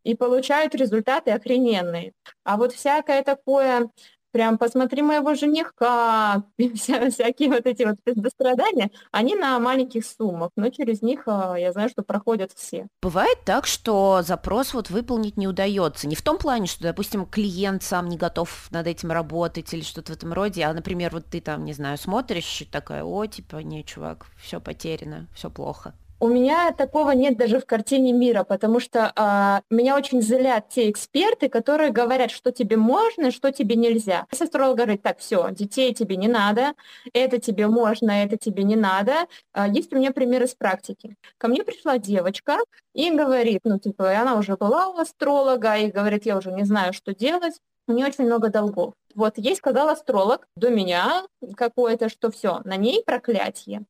и 0.03 0.15
получают 0.15 0.73
результаты 0.73 1.31
охрененные. 1.31 2.13
А 2.43 2.57
вот 2.57 2.73
всякое 2.73 3.21
такое 3.23 3.89
прям 4.31 4.57
посмотри 4.57 5.01
моего 5.01 5.35
жениха, 5.35 6.43
вся, 6.75 7.09
всякие 7.09 7.49
вот 7.49 7.65
эти 7.65 7.83
вот 7.83 7.97
страдания, 8.31 8.91
они 9.11 9.35
на 9.35 9.59
маленьких 9.59 10.05
суммах, 10.05 10.51
но 10.55 10.69
через 10.69 11.01
них 11.01 11.23
а, 11.25 11.55
я 11.57 11.71
знаю, 11.71 11.89
что 11.89 12.03
проходят 12.03 12.51
все. 12.55 12.87
Бывает 13.01 13.37
так, 13.45 13.65
что 13.67 14.21
запрос 14.23 14.73
вот 14.73 14.89
выполнить 14.89 15.37
не 15.37 15.47
удается. 15.47 16.07
Не 16.07 16.15
в 16.15 16.21
том 16.21 16.37
плане, 16.37 16.67
что, 16.67 16.83
допустим, 16.83 17.25
клиент 17.25 17.83
сам 17.83 18.09
не 18.09 18.17
готов 18.17 18.69
над 18.71 18.87
этим 18.87 19.11
работать 19.11 19.73
или 19.73 19.81
что-то 19.81 20.13
в 20.13 20.15
этом 20.15 20.33
роде, 20.33 20.63
а, 20.63 20.73
например, 20.73 21.11
вот 21.11 21.25
ты 21.25 21.41
там, 21.41 21.65
не 21.65 21.73
знаю, 21.73 21.97
смотришь 21.97 22.61
и 22.61 22.65
такая, 22.65 23.03
о, 23.03 23.25
типа, 23.25 23.57
не, 23.57 23.83
чувак, 23.83 24.25
все 24.37 24.59
потеряно, 24.59 25.27
все 25.33 25.49
плохо. 25.49 25.93
У 26.21 26.27
меня 26.27 26.73
такого 26.73 27.11
нет 27.11 27.37
даже 27.37 27.59
в 27.61 27.65
картине 27.65 28.11
мира, 28.11 28.43
потому 28.43 28.81
что 28.81 29.13
а, 29.15 29.61
меня 29.69 29.95
очень 29.95 30.21
злят 30.21 30.67
те 30.67 30.89
эксперты, 30.89 31.47
которые 31.47 31.91
говорят, 31.91 32.29
что 32.29 32.51
тебе 32.51 32.75
можно, 32.75 33.31
что 33.31 33.53
тебе 33.53 33.77
нельзя. 33.77 34.27
Если 34.29 34.43
астролог 34.43 34.75
говорит, 34.75 35.01
так, 35.01 35.19
все, 35.19 35.47
детей 35.51 35.93
тебе 35.93 36.17
не 36.17 36.27
надо, 36.27 36.73
это 37.13 37.39
тебе 37.39 37.67
можно, 37.67 38.11
это 38.11 38.35
тебе 38.35 38.63
не 38.63 38.75
надо. 38.75 39.27
А, 39.53 39.69
есть 39.69 39.93
у 39.93 39.95
меня 39.95 40.11
пример 40.11 40.43
из 40.43 40.55
практики. 40.55 41.15
Ко 41.37 41.47
мне 41.47 41.63
пришла 41.63 41.97
девочка 41.97 42.57
и 42.93 43.09
говорит, 43.11 43.61
ну, 43.63 43.79
типа, 43.79 44.19
она 44.19 44.35
уже 44.35 44.57
была 44.57 44.89
у 44.89 44.97
астролога, 44.97 45.77
и 45.77 45.89
говорит, 45.89 46.25
я 46.25 46.37
уже 46.37 46.51
не 46.51 46.65
знаю, 46.65 46.91
что 46.91 47.15
делать, 47.15 47.55
у 47.87 47.93
нее 47.93 48.07
очень 48.07 48.25
много 48.25 48.49
долгов. 48.49 48.93
Вот 49.15 49.37
ей 49.37 49.55
сказал 49.55 49.87
астролог 49.87 50.47
до 50.57 50.69
меня 50.69 51.23
какое-то, 51.55 52.09
что 52.09 52.29
все, 52.29 52.59
на 52.65 52.75
ней 52.75 53.03
проклятие. 53.05 53.85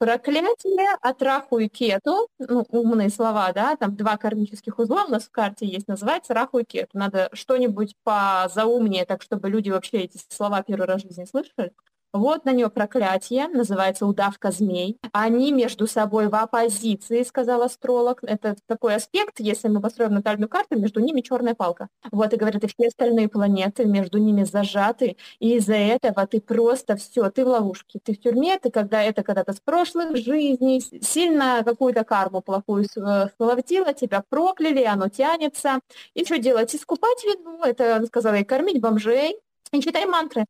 Проклятие 0.00 0.96
от 1.02 1.20
Раху 1.20 1.58
и 1.58 1.68
Кету, 1.68 2.28
ну, 2.38 2.64
умные 2.70 3.10
слова, 3.10 3.52
да, 3.52 3.76
там 3.76 3.94
два 3.96 4.16
кармических 4.16 4.78
узла 4.78 5.04
у 5.04 5.08
нас 5.08 5.24
в 5.24 5.30
карте 5.30 5.66
есть, 5.66 5.88
называется 5.88 6.32
Раху 6.32 6.60
и 6.60 6.64
Кету. 6.64 6.96
Надо 6.96 7.28
что-нибудь 7.34 7.94
позаумнее, 8.02 9.04
так 9.04 9.20
чтобы 9.22 9.50
люди 9.50 9.68
вообще 9.68 9.98
эти 9.98 10.18
слова 10.30 10.62
первый 10.62 10.86
раз 10.86 11.02
в 11.02 11.06
жизни 11.06 11.26
слышали. 11.26 11.72
Вот 12.12 12.44
на 12.44 12.52
нее 12.52 12.70
проклятие, 12.70 13.46
называется 13.48 14.04
удавка 14.04 14.50
змей. 14.50 14.98
Они 15.12 15.52
между 15.52 15.86
собой 15.86 16.28
в 16.28 16.34
оппозиции, 16.34 17.22
сказал 17.22 17.62
астролог. 17.62 18.18
Это 18.22 18.56
такой 18.66 18.96
аспект, 18.96 19.38
если 19.38 19.68
мы 19.68 19.80
построим 19.80 20.14
натальную 20.14 20.48
карту, 20.48 20.76
между 20.78 20.98
ними 21.00 21.20
черная 21.20 21.54
палка. 21.54 21.88
Вот, 22.10 22.32
и 22.32 22.36
говорят, 22.36 22.64
и 22.64 22.66
все 22.66 22.88
остальные 22.88 23.28
планеты 23.28 23.84
между 23.84 24.18
ними 24.18 24.42
зажаты, 24.42 25.16
и 25.38 25.56
из-за 25.56 25.76
этого 25.76 26.26
ты 26.26 26.40
просто 26.40 26.96
все, 26.96 27.30
ты 27.30 27.44
в 27.44 27.48
ловушке, 27.48 28.00
ты 28.02 28.14
в 28.14 28.20
тюрьме, 28.20 28.58
ты 28.58 28.70
когда 28.70 29.02
это 29.02 29.22
когда-то 29.22 29.52
с 29.52 29.60
прошлых 29.60 30.16
жизней, 30.16 30.80
сильно 31.00 31.62
какую-то 31.64 32.02
карму 32.04 32.40
плохую 32.40 32.86
схватила, 32.86 33.94
тебя 33.94 34.24
прокляли, 34.28 34.82
оно 34.82 35.08
тянется. 35.08 35.78
И 36.14 36.24
что 36.24 36.38
делать? 36.38 36.74
Искупать 36.74 37.22
вину, 37.24 37.62
это, 37.62 38.04
сказала, 38.06 38.34
и 38.34 38.44
кормить 38.44 38.80
бомжей, 38.80 39.36
и 39.72 39.80
читай 39.80 40.06
мантры 40.06 40.44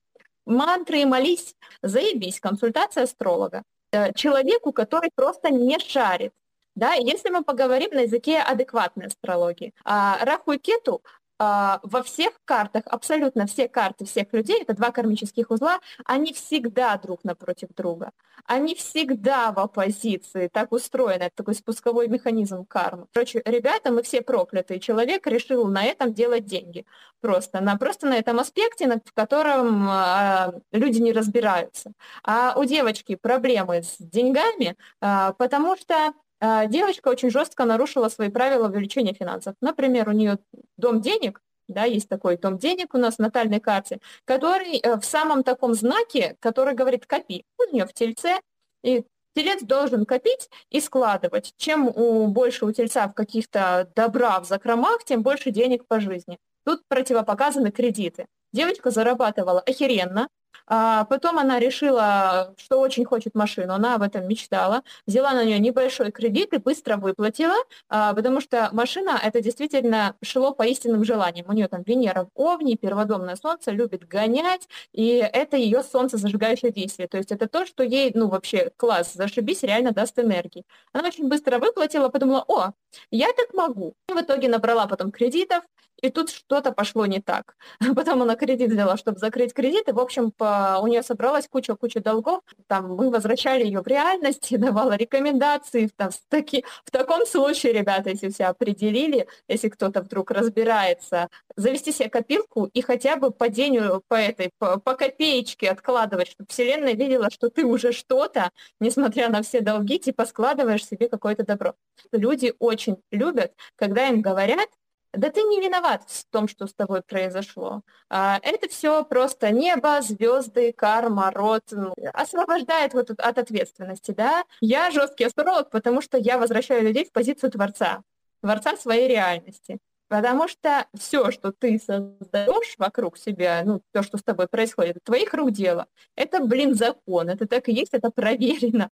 мантры 0.51 1.01
и 1.01 1.05
молись, 1.05 1.55
заебись, 1.83 2.41
консультация 2.41 3.05
астролога. 3.05 3.63
Э, 3.93 4.13
человеку, 4.13 4.73
который 4.73 5.11
просто 5.15 5.51
не 5.51 5.79
шарит. 5.79 6.33
Да, 6.77 6.95
если 6.95 7.31
мы 7.31 7.43
поговорим 7.43 7.91
на 7.93 8.01
языке 8.01 8.39
адекватной 8.39 9.07
астрологии, 9.07 9.75
а 9.85 10.25
Раху 10.25 10.53
и 10.53 10.59
Кету 10.59 11.03
во 11.41 12.03
всех 12.05 12.33
картах, 12.45 12.83
абсолютно 12.87 13.47
все 13.47 13.67
карты 13.69 14.05
всех 14.05 14.33
людей, 14.33 14.61
это 14.61 14.75
два 14.75 14.91
кармических 14.91 15.51
узла, 15.51 15.81
они 16.05 16.35
всегда 16.35 16.97
друг 16.99 17.25
напротив 17.25 17.69
друга. 17.75 18.13
Они 18.47 18.75
всегда 18.75 19.53
в 19.53 19.59
оппозиции, 19.59 20.49
так 20.49 20.73
устроено, 20.73 21.25
это 21.25 21.37
такой 21.37 21.55
спусковой 21.55 22.09
механизм 22.09 22.65
кармы. 22.67 23.07
Короче, 23.13 23.43
ребята, 23.45 23.91
мы 23.93 24.03
все 24.03 24.23
проклятые. 24.23 24.81
Человек 24.81 25.27
решил 25.27 25.67
на 25.67 25.85
этом 25.85 26.13
делать 26.13 26.45
деньги. 26.45 26.87
Просто 27.21 27.61
на, 27.61 27.77
просто 27.77 28.07
на 28.07 28.17
этом 28.17 28.41
аспекте, 28.41 29.01
в 29.05 29.13
котором 29.13 29.87
а, 29.89 30.55
люди 30.73 30.99
не 30.99 31.13
разбираются. 31.13 31.93
А 32.25 32.55
у 32.57 32.65
девочки 32.65 33.15
проблемы 33.15 33.83
с 33.83 33.97
деньгами, 33.99 34.77
а, 35.01 35.33
потому 35.35 35.77
что 35.77 35.95
а, 35.95 36.13
девочка 36.41 37.09
очень 37.09 37.31
жестко 37.31 37.65
нарушила 37.65 38.09
свои 38.09 38.31
правила 38.31 38.69
увеличения 38.69 39.13
финансов. 39.13 39.55
Например, 39.61 40.09
у 40.09 40.13
нее 40.13 40.39
дом 40.77 41.01
денег, 41.01 41.43
да, 41.69 41.85
есть 41.85 42.09
такой 42.09 42.37
дом 42.37 42.59
денег 42.59 42.95
у 42.95 42.99
нас 42.99 43.17
в 43.17 43.19
натальной 43.21 43.61
карте, 43.61 44.01
который 44.25 44.79
э, 44.79 44.97
в 44.99 45.05
самом 45.05 45.45
таком 45.45 45.75
знаке, 45.75 46.37
который 46.41 46.75
говорит 46.75 47.07
«копи». 47.07 47.45
У 47.59 47.73
нее 47.73 47.87
в 47.87 47.93
тельце, 47.93 48.41
и 48.83 49.05
телец 49.35 49.63
должен 49.63 50.05
копить 50.05 50.51
и 50.71 50.81
складывать. 50.81 51.55
Чем 51.57 51.89
у, 51.89 52.27
больше 52.27 52.65
у 52.65 52.73
тельца 52.73 53.07
в 53.09 53.15
каких-то 53.15 53.89
добра 53.95 54.41
в 54.41 54.47
закромах, 54.47 55.05
тем 55.05 55.23
больше 55.23 55.51
денег 55.51 55.87
по 55.87 56.01
жизни. 56.01 56.39
Тут 56.65 56.83
противопоказаны 56.89 57.71
кредиты. 57.71 58.27
Девочка 58.53 58.91
зарабатывала 58.91 59.61
охеренно, 59.61 60.29
а 60.67 61.05
потом 61.05 61.39
она 61.39 61.59
решила, 61.59 62.55
что 62.57 62.81
очень 62.81 63.05
хочет 63.05 63.35
машину, 63.35 63.73
она 63.75 63.95
об 63.97 64.03
этом 64.03 64.27
мечтала, 64.29 64.83
взяла 65.07 65.33
на 65.33 65.45
нее 65.45 65.59
небольшой 65.59 66.13
кредит 66.13 66.53
и 66.53 66.59
быстро 66.59 66.97
выплатила, 66.97 67.57
а, 67.89 68.15
потому 68.15 68.41
что 68.41 68.69
машина 68.73 69.21
это 69.23 69.41
действительно 69.41 70.17
шло 70.23 70.53
по 70.53 70.63
истинным 70.63 71.05
желаниям. 71.05 71.47
У 71.49 71.53
нее 71.53 71.69
там 71.69 71.83
Венера 71.83 72.25
в 72.25 72.41
Овне, 72.41 72.77
перводомное 72.77 73.37
солнце, 73.37 73.71
любит 73.73 74.07
гонять, 74.07 74.69
и 74.93 75.17
это 75.17 75.57
ее 75.57 75.83
солнце 75.83 76.17
зажигающее 76.17 76.73
действие. 76.73 77.09
То 77.09 77.19
есть 77.19 77.33
это 77.33 77.49
то, 77.49 77.67
что 77.67 77.83
ей, 77.83 78.13
ну 78.15 78.29
вообще, 78.29 78.71
класс, 78.77 79.13
зашибись, 79.15 79.63
реально 79.63 79.93
даст 79.93 80.19
энергии. 80.19 80.65
Она 80.93 81.09
очень 81.09 81.29
быстро 81.29 81.59
выплатила, 81.59 82.09
подумала, 82.09 82.45
о, 82.49 82.73
я 83.11 83.33
так 83.33 83.55
могу. 83.55 83.95
В 84.09 84.21
итоге 84.21 84.49
набрала 84.49 84.87
потом 84.87 85.11
кредитов, 85.11 85.65
и 86.03 86.11
тут 86.11 86.31
что-то 86.31 86.73
пошло 86.73 87.07
не 87.07 87.21
так. 87.21 87.57
Потом 87.95 88.23
она 88.23 88.37
кредит 88.37 88.71
взяла, 88.71 88.97
чтобы 88.97 89.19
закрыть 89.19 89.53
кредит, 89.53 89.89
и, 89.89 89.93
в 89.93 90.01
общем, 90.01 90.31
по... 90.31 90.79
у 90.83 90.87
нее 90.87 91.03
собралась 91.03 91.49
куча-куча 91.49 92.01
долгов. 92.01 92.41
Там 92.67 92.95
мы 92.95 93.11
возвращали 93.11 93.65
ее 93.65 93.83
в 93.83 93.87
реальность, 93.87 94.49
давала 94.59 94.97
рекомендации. 94.97 95.91
Там, 95.97 96.11
в, 96.11 96.19
таки... 96.29 96.65
в 96.85 96.91
таком 96.91 97.27
случае, 97.27 97.73
ребята, 97.73 98.11
если 98.11 98.31
все 98.31 98.47
определили, 98.47 99.27
если 99.49 99.69
кто-то 99.69 100.01
вдруг 100.03 100.31
разбирается, 100.31 101.29
завести 101.57 101.93
себе 101.93 102.09
копилку 102.09 102.67
и 102.73 102.81
хотя 102.81 103.17
бы 103.17 103.31
по 103.31 103.49
денью, 103.49 104.03
по 104.09 104.15
этой, 104.15 104.51
по, 104.59 104.79
по 104.79 104.95
копеечке 104.95 105.71
откладывать, 105.71 106.29
чтобы 106.29 106.49
Вселенная 106.49 106.95
видела, 106.95 107.31
что 107.31 107.51
ты 107.51 107.65
уже 107.65 107.93
что-то, 107.93 108.51
несмотря 108.81 109.29
на 109.29 109.43
все 109.43 109.61
долги, 109.61 109.99
типа 109.99 110.25
складываешь 110.25 110.87
себе 110.87 111.09
какое-то 111.09 111.45
добро. 111.45 111.75
Люди 112.13 112.55
очень 112.59 112.80
любят, 113.11 113.53
когда 113.77 114.09
им 114.09 114.21
говорят, 114.21 114.69
да 115.13 115.31
ты 115.31 115.43
не 115.43 115.61
виноват 115.61 116.05
в 116.07 116.25
том, 116.31 116.47
что 116.47 116.67
с 116.67 116.75
тобой 116.75 117.03
произошло. 117.03 117.83
А, 118.09 118.39
это 118.43 118.69
все 118.69 119.05
просто 119.05 119.51
небо, 119.51 120.01
звезды, 120.03 120.73
карма, 120.73 121.33
род. 121.33 121.65
Освобождает 122.13 122.95
вот 122.95 123.11
от 123.11 123.39
ответственности, 123.39 124.13
да. 124.13 124.45
Я 124.61 124.91
жесткий 124.91 125.25
астролог, 125.25 125.71
потому 125.71 126.01
что 126.01 126.17
я 126.17 126.39
возвращаю 126.39 126.85
людей 126.85 127.05
в 127.05 127.13
позицию 127.13 127.51
творца, 127.51 128.03
творца 128.41 128.77
своей 128.77 129.09
реальности. 129.09 129.79
Потому 130.09 130.49
что 130.49 130.87
все, 130.99 131.31
что 131.31 131.53
ты 131.53 131.79
создаешь 131.79 132.75
вокруг 132.79 133.17
себя, 133.17 133.63
ну, 133.65 133.81
то, 133.93 134.03
что 134.03 134.19
с 134.19 134.25
тобой 134.25 134.49
происходит, 134.49 134.97
это 134.97 135.05
твоих 135.05 135.33
рук 135.35 135.53
дело. 135.53 135.87
Это, 136.17 136.41
блин, 136.45 136.75
закон. 136.75 137.29
Это 137.29 137.47
так 137.47 137.69
и 137.69 137.73
есть, 137.73 137.95
это 137.95 138.11
проверено. 138.11 138.91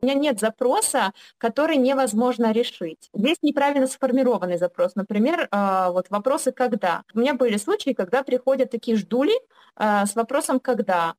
У 0.00 0.06
меня 0.06 0.14
нет 0.14 0.38
запроса, 0.38 1.12
который 1.38 1.76
невозможно 1.76 2.52
решить. 2.52 3.10
Есть 3.14 3.42
неправильно 3.42 3.86
сформированный 3.86 4.56
запрос. 4.56 4.94
Например, 4.94 5.48
а, 5.50 5.90
вот 5.90 6.10
вопросы 6.10 6.52
«когда?». 6.52 7.02
У 7.14 7.18
меня 7.18 7.34
были 7.34 7.56
случаи, 7.56 7.92
когда 7.92 8.22
приходят 8.22 8.70
такие 8.70 8.96
ждули 8.96 9.34
а, 9.76 10.06
с 10.06 10.14
вопросом 10.14 10.60
«когда?». 10.60 11.14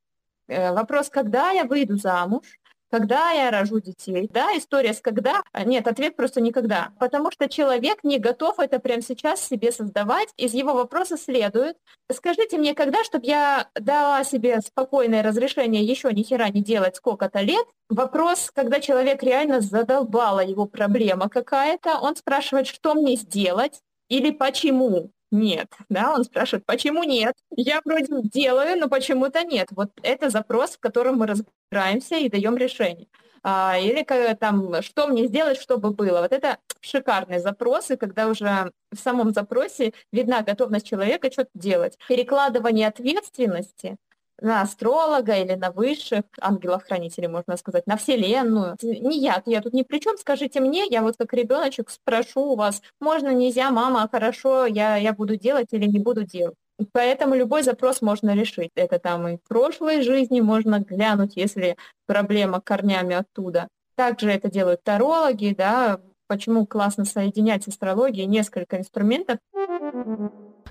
Э, 0.50 0.72
вопрос 0.72 1.10
«когда 1.10 1.50
я 1.52 1.64
выйду 1.64 1.96
замуж?», 1.96 2.44
когда 2.90 3.30
я 3.30 3.50
рожу 3.50 3.80
детей. 3.80 4.28
Да, 4.32 4.56
история 4.56 4.92
с 4.92 5.00
когда? 5.00 5.42
А, 5.52 5.64
нет, 5.64 5.86
ответ 5.86 6.16
просто 6.16 6.40
никогда. 6.40 6.92
Потому 6.98 7.30
что 7.30 7.48
человек 7.48 8.02
не 8.02 8.18
готов 8.18 8.58
это 8.58 8.78
прямо 8.80 9.02
сейчас 9.02 9.40
себе 9.46 9.72
создавать. 9.72 10.28
Из 10.36 10.52
его 10.54 10.74
вопроса 10.74 11.16
следует, 11.16 11.76
скажите 12.12 12.58
мне, 12.58 12.74
когда, 12.74 13.04
чтобы 13.04 13.26
я 13.26 13.68
дала 13.74 14.24
себе 14.24 14.60
спокойное 14.60 15.22
разрешение 15.22 15.84
еще 15.84 16.12
ни 16.12 16.22
хера 16.22 16.48
не 16.48 16.62
делать 16.62 16.96
сколько-то 16.96 17.40
лет. 17.40 17.66
Вопрос, 17.88 18.50
когда 18.54 18.80
человек 18.80 19.22
реально 19.22 19.60
задолбала 19.60 20.40
его 20.40 20.66
проблема 20.66 21.28
какая-то, 21.28 21.98
он 21.98 22.16
спрашивает, 22.16 22.66
что 22.66 22.94
мне 22.94 23.16
сделать 23.16 23.80
или 24.08 24.30
почему 24.30 25.12
нет, 25.30 25.68
да, 25.88 26.12
он 26.12 26.24
спрашивает, 26.24 26.66
почему 26.66 27.04
нет? 27.04 27.34
Я 27.50 27.80
вроде 27.84 28.06
делаю, 28.24 28.78
но 28.78 28.88
почему-то 28.88 29.44
нет. 29.44 29.68
Вот 29.70 29.90
это 30.02 30.28
запрос, 30.28 30.72
в 30.72 30.80
котором 30.80 31.18
мы 31.18 31.26
разбираемся 31.26 32.16
и 32.16 32.28
даем 32.28 32.56
решение. 32.56 33.06
А, 33.42 33.78
или 33.78 34.02
там, 34.34 34.82
что 34.82 35.06
мне 35.06 35.26
сделать, 35.26 35.58
чтобы 35.58 35.92
было. 35.92 36.20
Вот 36.20 36.32
это 36.32 36.58
шикарные 36.80 37.40
запросы, 37.40 37.96
когда 37.96 38.26
уже 38.26 38.72
в 38.92 38.98
самом 38.98 39.32
запросе 39.32 39.92
видна 40.12 40.42
готовность 40.42 40.86
человека 40.86 41.30
что-то 41.30 41.50
делать. 41.54 41.96
Перекладывание 42.08 42.88
ответственности 42.88 43.96
на 44.40 44.62
астролога 44.62 45.36
или 45.36 45.54
на 45.54 45.70
высших 45.70 46.22
ангелов-хранителей, 46.40 47.28
можно 47.28 47.56
сказать, 47.56 47.86
на 47.86 47.96
Вселенную. 47.96 48.76
Не 48.82 49.18
я, 49.18 49.42
я 49.46 49.60
тут 49.60 49.72
ни 49.72 49.82
при 49.82 49.98
чем, 49.98 50.16
скажите 50.18 50.60
мне, 50.60 50.86
я 50.88 51.02
вот 51.02 51.16
как 51.16 51.32
ребеночек 51.32 51.90
спрошу 51.90 52.52
у 52.52 52.56
вас, 52.56 52.82
можно, 53.00 53.32
нельзя, 53.32 53.70
мама, 53.70 54.08
хорошо, 54.10 54.66
я, 54.66 54.96
я 54.96 55.12
буду 55.12 55.36
делать 55.36 55.68
или 55.72 55.86
не 55.86 55.98
буду 55.98 56.24
делать. 56.24 56.56
Поэтому 56.92 57.34
любой 57.34 57.62
запрос 57.62 58.00
можно 58.00 58.34
решить. 58.34 58.70
Это 58.74 58.98
там 58.98 59.28
и 59.28 59.36
в 59.36 59.42
прошлой 59.48 60.02
жизни 60.02 60.40
можно 60.40 60.80
глянуть, 60.80 61.36
если 61.36 61.76
проблема 62.06 62.60
корнями 62.60 63.14
оттуда. 63.14 63.68
Также 63.96 64.30
это 64.30 64.50
делают 64.50 64.82
тарологи, 64.82 65.54
да, 65.56 66.00
почему 66.26 66.66
классно 66.66 67.04
соединять 67.04 67.68
астрологии 67.68 68.24
несколько 68.24 68.78
инструментов. 68.78 69.38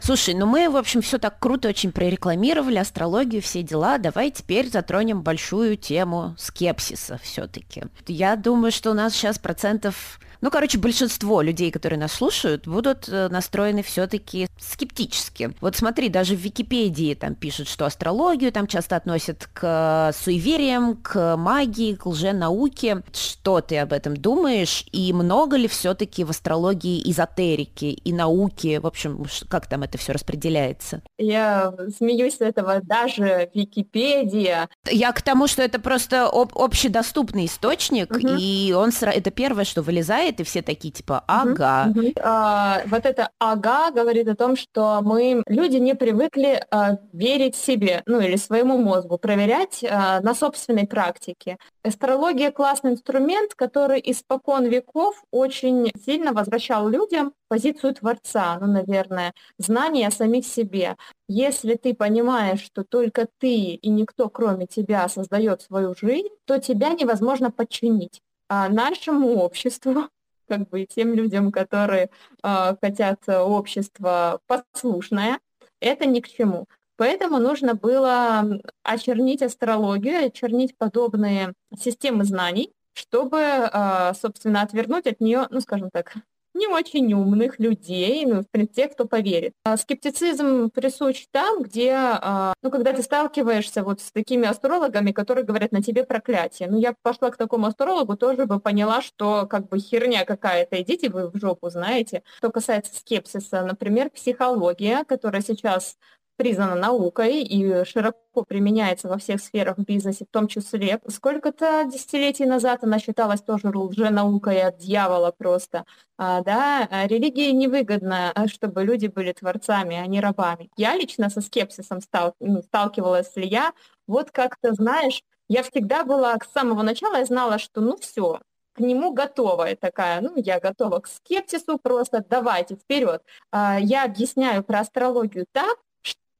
Слушай, 0.01 0.33
ну 0.33 0.45
мы, 0.45 0.69
в 0.69 0.77
общем, 0.77 1.01
все 1.01 1.17
так 1.17 1.39
круто 1.39 1.67
очень 1.67 1.91
прорекламировали, 1.91 2.77
астрологию, 2.77 3.41
все 3.41 3.61
дела. 3.63 3.97
Давай 3.97 4.31
теперь 4.31 4.69
затронем 4.69 5.21
большую 5.21 5.75
тему 5.77 6.35
скепсиса 6.37 7.19
все-таки. 7.21 7.83
Я 8.07 8.35
думаю, 8.35 8.71
что 8.71 8.91
у 8.91 8.93
нас 8.93 9.13
сейчас 9.13 9.37
процентов 9.37 10.19
ну, 10.41 10.51
короче, 10.51 10.77
большинство 10.77 11.41
людей, 11.41 11.71
которые 11.71 11.99
нас 11.99 12.13
слушают, 12.13 12.67
будут 12.67 13.09
э, 13.09 13.27
настроены 13.29 13.83
все-таки 13.83 14.47
скептически. 14.57 15.53
Вот 15.59 15.75
смотри, 15.75 16.09
даже 16.09 16.35
в 16.35 16.39
Википедии 16.39 17.13
там 17.13 17.35
пишут, 17.35 17.67
что 17.67 17.85
астрологию 17.85 18.51
там 18.51 18.67
часто 18.67 18.95
относят 18.95 19.49
к 19.51 20.13
суевериям, 20.13 20.95
к 20.95 21.35
магии, 21.35 21.95
к 21.95 22.05
лженауке. 22.05 23.03
Что 23.13 23.61
ты 23.61 23.77
об 23.79 23.91
этом 23.91 24.15
думаешь? 24.15 24.85
И 24.91 25.11
много 25.13 25.57
ли 25.57 25.67
все-таки 25.67 26.23
в 26.23 26.29
астрологии 26.29 27.01
эзотерики 27.09 27.85
и 27.85 28.13
науки? 28.13 28.77
В 28.77 28.87
общем, 28.87 29.25
как 29.49 29.67
там 29.67 29.83
это 29.83 29.97
все 29.97 30.13
распределяется? 30.13 31.01
Я 31.17 31.73
смеюсь 31.97 32.37
с 32.37 32.41
этого 32.41 32.81
даже 32.81 33.49
Википедия. 33.53 34.69
Я 34.89 35.11
к 35.11 35.21
тому, 35.21 35.47
что 35.47 35.61
это 35.61 35.79
просто 35.79 36.27
об- 36.27 36.57
общедоступный 36.57 37.45
источник, 37.45 38.11
угу. 38.11 38.35
и 38.39 38.73
он 38.73 38.91
это 39.01 39.31
первое, 39.31 39.65
что 39.65 39.81
вылезает 39.81 40.28
и 40.37 40.43
все 40.43 40.61
такие 40.61 40.91
типа 40.91 41.23
«ага». 41.27 41.87
Угу, 41.91 41.99
угу. 41.99 42.11
А, 42.21 42.81
вот 42.85 43.05
это 43.05 43.29
«ага» 43.39 43.91
говорит 43.91 44.27
о 44.27 44.35
том, 44.35 44.55
что 44.55 45.01
мы, 45.01 45.43
люди 45.47 45.77
не 45.77 45.95
привыкли 45.95 46.63
а, 46.71 46.97
верить 47.13 47.55
себе, 47.55 48.03
ну 48.05 48.19
или 48.19 48.35
своему 48.35 48.77
мозгу, 48.77 49.17
проверять 49.17 49.83
а, 49.83 50.19
на 50.21 50.35
собственной 50.35 50.87
практике. 50.87 51.57
Астрология– 51.83 52.51
классный 52.51 52.91
инструмент, 52.91 53.55
который 53.55 54.01
испокон 54.05 54.65
веков 54.65 55.23
очень 55.31 55.91
сильно 56.05 56.33
возвращал 56.33 56.89
людям 56.89 57.33
позицию 57.47 57.95
Творца, 57.95 58.57
ну, 58.61 58.67
наверное, 58.67 59.33
знание 59.57 60.07
о 60.07 60.11
самих 60.11 60.45
себе. 60.45 60.95
Если 61.27 61.75
ты 61.75 61.93
понимаешь, 61.93 62.61
что 62.61 62.83
только 62.83 63.27
ты 63.39 63.55
и 63.55 63.89
никто, 63.89 64.29
кроме 64.29 64.67
тебя, 64.67 65.07
создает 65.09 65.61
свою 65.61 65.95
жизнь, 65.95 66.29
то 66.45 66.59
тебя 66.59 66.89
невозможно 66.93 67.51
подчинить. 67.51 68.21
А 68.47 68.69
нашему 68.69 69.37
обществу 69.37 70.09
как 70.49 70.67
бы 70.69 70.85
тем 70.85 71.13
людям, 71.13 71.51
которые 71.51 72.09
э, 72.43 72.75
хотят 72.81 73.19
общество 73.29 74.41
послушное, 74.47 75.39
это 75.79 76.05
ни 76.05 76.19
к 76.19 76.27
чему. 76.27 76.67
Поэтому 76.97 77.39
нужно 77.39 77.75
было 77.75 78.43
очернить 78.83 79.41
астрологию, 79.41 80.25
очернить 80.25 80.77
подобные 80.77 81.53
системы 81.77 82.25
знаний, 82.25 82.73
чтобы, 82.93 83.37
э, 83.39 84.13
собственно, 84.19 84.61
отвернуть 84.63 85.07
от 85.07 85.21
нее, 85.21 85.47
ну, 85.49 85.61
скажем 85.61 85.89
так, 85.93 86.15
не 86.53 86.67
очень 86.67 87.13
умных 87.13 87.59
людей, 87.59 88.25
ну, 88.25 88.41
в 88.41 88.49
принципе, 88.49 88.83
тех, 88.83 88.93
кто 88.93 89.05
поверит. 89.05 89.53
А 89.63 89.77
скептицизм 89.77 90.69
присущ 90.69 91.25
там, 91.31 91.63
где, 91.63 91.93
а, 91.95 92.53
ну, 92.61 92.71
когда 92.71 92.93
ты 92.93 93.01
сталкиваешься 93.01 93.83
вот 93.83 94.01
с 94.01 94.11
такими 94.11 94.47
астрологами, 94.47 95.11
которые 95.11 95.45
говорят 95.45 95.71
на 95.71 95.81
тебе 95.81 96.03
проклятие. 96.03 96.69
Ну, 96.69 96.79
я 96.79 96.93
пошла 97.01 97.31
к 97.31 97.37
такому 97.37 97.67
астрологу, 97.67 98.15
тоже 98.15 98.45
бы 98.45 98.59
поняла, 98.59 99.01
что 99.01 99.47
как 99.47 99.67
бы 99.69 99.79
херня 99.79 100.25
какая-то, 100.25 100.81
идите 100.81 101.09
вы 101.09 101.29
в 101.29 101.37
жопу, 101.37 101.69
знаете. 101.69 102.23
Что 102.37 102.51
касается 102.51 102.95
скепсиса, 102.95 103.63
например, 103.63 104.09
психология, 104.09 105.03
которая 105.05 105.41
сейчас 105.41 105.97
признана 106.39 106.75
наукой 106.75 107.43
и 107.43 107.83
широко 107.83 108.45
применяется 108.47 109.09
во 109.09 109.17
всех 109.17 109.41
сферах 109.41 109.77
бизнеса, 109.77 110.23
в 110.23 110.31
том 110.33 110.47
числе. 110.47 111.01
Сколько-то 111.05 111.83
десятилетий 111.83 112.45
назад 112.45 112.85
она 112.85 112.97
считалась 112.97 113.41
тоже 113.41 113.67
лженаукой 113.67 114.61
от 114.61 114.77
дьявола 114.77 115.33
просто. 115.37 115.83
А, 116.17 116.41
да, 116.41 116.87
а 116.89 117.07
религии 117.07 117.51
невыгодно, 117.51 118.31
а, 118.33 118.47
чтобы 118.47 118.85
люди 118.85 119.07
были 119.07 119.33
творцами, 119.33 119.97
а 119.97 120.07
не 120.07 120.21
рабами. 120.21 120.69
Я 120.77 120.95
лично 120.95 121.29
со 121.29 121.41
скепсисом 121.41 121.99
стал, 121.99 122.33
ну, 122.39 122.61
сталкивалась 122.61 123.35
ли 123.35 123.45
я. 123.45 123.73
Вот 124.07 124.31
как-то, 124.31 124.73
знаешь, 124.73 125.21
я 125.49 125.61
всегда 125.63 126.05
была 126.05 126.37
с 126.37 126.53
самого 126.53 126.83
начала, 126.83 127.17
я 127.17 127.25
знала, 127.25 127.59
что 127.59 127.81
ну 127.81 127.97
все, 127.97 128.39
к 128.75 128.79
нему 128.79 129.11
готовая 129.11 129.75
такая, 129.75 130.21
ну, 130.21 130.31
я 130.37 130.61
готова 130.61 130.99
к 130.99 131.07
скепсису, 131.07 131.77
просто 131.77 132.23
давайте 132.29 132.75
вперед. 132.75 133.21
Я 133.51 134.05
объясняю 134.05 134.63
про 134.63 134.79
астрологию 134.79 135.45
так, 135.51 135.77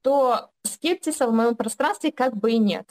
то 0.02 0.50
скептиса 0.64 1.28
в 1.28 1.34
моем 1.34 1.56
пространстве 1.56 2.12
как 2.12 2.36
бы 2.36 2.52
и 2.52 2.58
нет. 2.58 2.88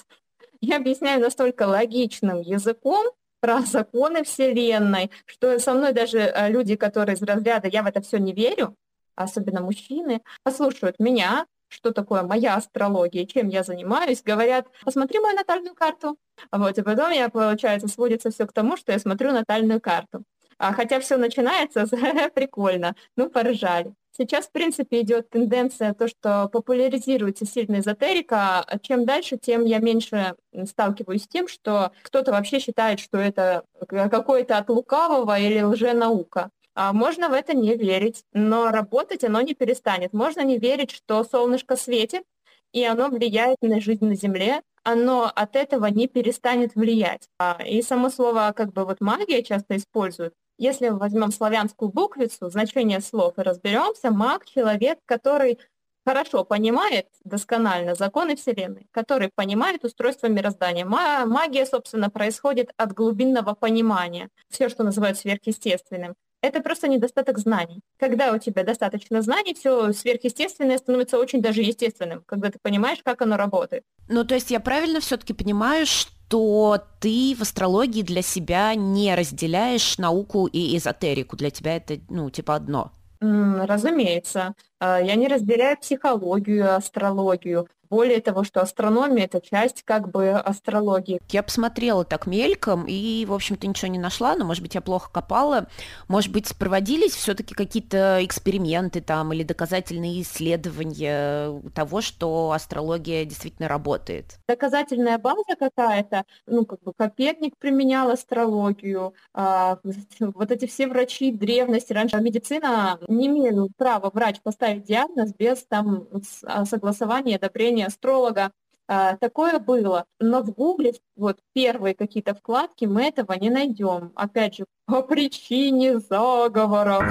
Я 0.61 0.77
объясняю 0.77 1.21
настолько 1.21 1.67
логичным 1.67 2.41
языком 2.41 3.07
про 3.41 3.61
законы 3.61 4.25
Вселенной, 4.25 5.11
что 5.27 5.59
со 5.59 5.75
мной 5.75 5.93
даже 5.93 6.19
э, 6.19 6.51
люди, 6.51 6.77
которые 6.77 7.15
из 7.15 7.23
разряда 7.23 7.69
«я 7.69 7.83
в 7.83 7.87
это 7.87 8.01
все 8.01 8.19
не 8.19 8.33
верю», 8.33 8.75
особенно 9.15 9.61
мужчины, 9.61 10.23
послушают 10.43 10.99
меня, 10.99 11.47
что 11.69 11.93
такое 11.93 12.23
моя 12.23 12.57
астрология, 12.57 13.27
чем 13.27 13.49
я 13.49 13.63
занимаюсь, 13.63 14.23
говорят, 14.23 14.67
посмотри 14.85 15.21
мою 15.21 15.37
натальную 15.37 15.75
карту. 15.75 16.17
Вот, 16.51 16.79
и 16.79 16.83
потом 16.83 17.11
я, 17.11 17.29
получается, 17.29 17.89
сводится 17.89 18.31
все 18.31 18.47
к 18.47 18.53
тому, 18.53 18.77
что 18.77 18.93
я 18.93 18.99
смотрю 18.99 19.33
натальную 19.33 19.81
карту. 19.81 20.25
А 20.59 20.73
хотя 20.73 21.01
все 21.01 21.17
начинается 21.17 21.87
прикольно, 22.35 22.95
ну, 23.17 23.31
поржали. 23.31 23.95
Сейчас, 24.17 24.47
в 24.47 24.51
принципе, 24.51 25.03
идет 25.03 25.31
тенденция 25.31 25.95
то, 25.95 26.09
что 26.09 26.49
популяризируется 26.53 27.47
сильная 27.47 27.79
эзотерика. 27.81 28.67
Чем 28.83 29.07
дальше, 29.07 29.39
тем 29.41 29.65
я 29.65 29.79
меньше 29.79 30.35
сталкиваюсь 30.65 31.23
с 31.23 31.29
тем, 31.29 31.47
что 31.47 31.93
кто-то 32.03 32.33
вообще 32.33 32.59
считает, 32.59 32.99
что 32.99 33.19
это 33.19 33.63
какое-то 33.89 34.59
от 34.59 34.69
лукавого 34.71 35.39
или 35.39 35.61
лженаука. 35.63 36.51
А 36.75 36.93
можно 36.93 37.29
в 37.29 37.33
это 37.33 37.55
не 37.55 37.77
верить, 37.77 38.25
но 38.33 38.71
работать 38.71 39.23
оно 39.23 39.41
не 39.41 39.55
перестанет. 39.55 40.13
Можно 40.13 40.41
не 40.43 40.59
верить, 40.59 40.91
что 40.91 41.23
солнышко 41.23 41.77
светит, 41.77 42.25
и 42.73 42.85
оно 42.85 43.09
влияет 43.09 43.59
на 43.63 43.81
жизнь 43.81 44.05
на 44.05 44.17
Земле, 44.17 44.63
оно 44.83 45.31
от 45.33 45.57
этого 45.57 45.87
не 45.87 46.09
перестанет 46.09 46.75
влиять. 46.75 47.29
А, 47.39 47.59
и 47.65 47.83
само 47.83 48.11
слово, 48.11 48.53
как 48.57 48.73
бы 48.73 48.85
вот 48.85 49.01
магия 49.01 49.43
часто 49.43 49.77
используют, 49.77 50.35
если 50.59 50.89
возьмем 50.89 51.33
славянскую 51.33 51.91
буквицу, 51.91 52.51
значение 52.51 53.01
слов 53.01 53.35
и 53.39 53.43
разберемся, 53.43 54.11
маг— 54.11 54.45
человек, 54.55 54.99
который 55.07 55.59
хорошо 56.05 56.45
понимает 56.45 57.07
досконально 57.25 57.95
законы 57.95 58.35
Вселенной, 58.35 58.87
который 58.93 59.31
понимает 59.35 59.85
устройство 59.85 60.27
мироздания. 60.27 60.85
Магия, 60.85 61.67
собственно, 61.67 62.09
происходит 62.11 62.71
от 62.77 62.93
глубинного 62.93 63.55
понимания. 63.55 64.31
Все, 64.49 64.69
что 64.69 64.85
называют 64.85 65.19
сверхъестественным. 65.19 66.15
Это 66.41 66.61
просто 66.61 66.89
недостаток 66.89 67.39
знаний. 67.39 67.81
Когда 67.99 68.33
у 68.33 68.39
тебя 68.39 68.63
достаточно 68.63 69.21
знаний, 69.23 69.55
все 69.55 69.93
сверхъестественное 69.93 70.79
становится 70.79 71.19
очень 71.19 71.43
даже 71.43 71.63
естественным, 71.63 72.23
когда 72.27 72.51
ты 72.51 72.59
понимаешь, 72.63 73.01
как 73.05 73.21
оно 73.23 73.37
работает. 73.37 73.83
Ну, 74.09 74.25
то 74.25 74.35
есть 74.35 74.51
я 74.51 74.61
правильно 74.61 75.01
все-таки 75.01 75.35
понимаю, 75.35 75.85
что 75.85 76.13
то 76.29 76.79
ты 77.01 77.35
в 77.37 77.43
астрологии 77.43 78.03
для 78.03 78.23
себя 78.23 78.75
не 78.75 79.15
разделяешь 79.15 79.99
науку 79.99 80.47
и 80.47 80.77
эзотерику. 80.77 81.37
Для 81.37 81.51
тебя 81.51 81.77
это, 81.77 81.99
ну, 82.09 82.31
типа 82.31 82.55
одно. 82.55 82.93
Разумеется. 83.21 84.55
А, 84.81 85.01
я 85.01 85.15
не 85.15 85.29
разделяю 85.29 85.77
психологию, 85.79 86.75
астрологию. 86.75 87.69
Более 87.91 88.21
того, 88.21 88.45
что 88.45 88.61
астрономия– 88.61 89.25
это 89.33 89.41
часть 89.41 89.83
как 89.83 90.11
бы 90.11 90.33
астрологии. 90.33 91.21
Я 91.31 91.43
посмотрела 91.43 92.05
так 92.05 92.27
мельком 92.27 92.85
и, 92.87 93.25
в 93.27 93.33
общем-то, 93.33 93.67
ничего 93.67 93.91
не 93.91 93.99
нашла, 93.99 94.37
но, 94.37 94.45
может 94.45 94.63
быть, 94.63 94.75
я 94.75 94.83
плохо 94.83 95.11
копала. 95.11 95.69
Может 96.07 96.31
быть, 96.31 96.55
проводились 96.57 97.15
все-таки 97.15 97.55
какие-то 97.55 98.19
эксперименты 98.23 99.01
там 99.01 99.33
или 99.33 99.43
доказательные 99.43 100.21
исследования 100.21 101.63
того, 101.75 102.03
что 102.03 102.53
астрология 102.53 103.25
действительно 103.25 103.69
работает? 103.69 104.39
Доказательная 104.47 105.17
база 105.17 105.57
какая-то, 105.59 106.25
ну, 106.47 106.67
как 106.67 106.83
бы 106.83 106.93
Коперник 106.93 107.57
применял 107.57 108.11
астрологию, 108.11 109.15
а, 109.33 109.79
вот 110.21 110.51
эти 110.51 110.67
все 110.67 110.89
врачи 110.89 111.33
древности, 111.33 111.95
раньше 111.95 112.21
медицина 112.21 112.99
не 113.09 113.29
имела 113.29 113.69
права 113.79 114.11
врач 114.13 114.41
поставить 114.43 114.68
диагноз 114.77 115.33
без 115.35 115.65
там 115.65 116.09
а, 116.45 116.65
согласования, 116.65 117.37
одобрения 117.37 117.69
зрения 117.69 117.87
астролога, 117.87 118.53
а, 118.87 119.17
такое 119.17 119.59
было. 119.59 120.07
Но 120.19 120.43
в 120.43 120.53
Гугле 120.53 120.95
вот 121.17 121.39
первые 121.53 121.95
какие-то 121.95 122.35
вкладки 122.35 122.87
мы 122.87 123.05
этого 123.05 123.35
не 123.35 123.51
найдем. 123.51 124.13
Опять 124.15 124.57
же, 124.57 124.65
по 124.87 125.03
причине 125.03 125.99
заговоров. 125.99 127.05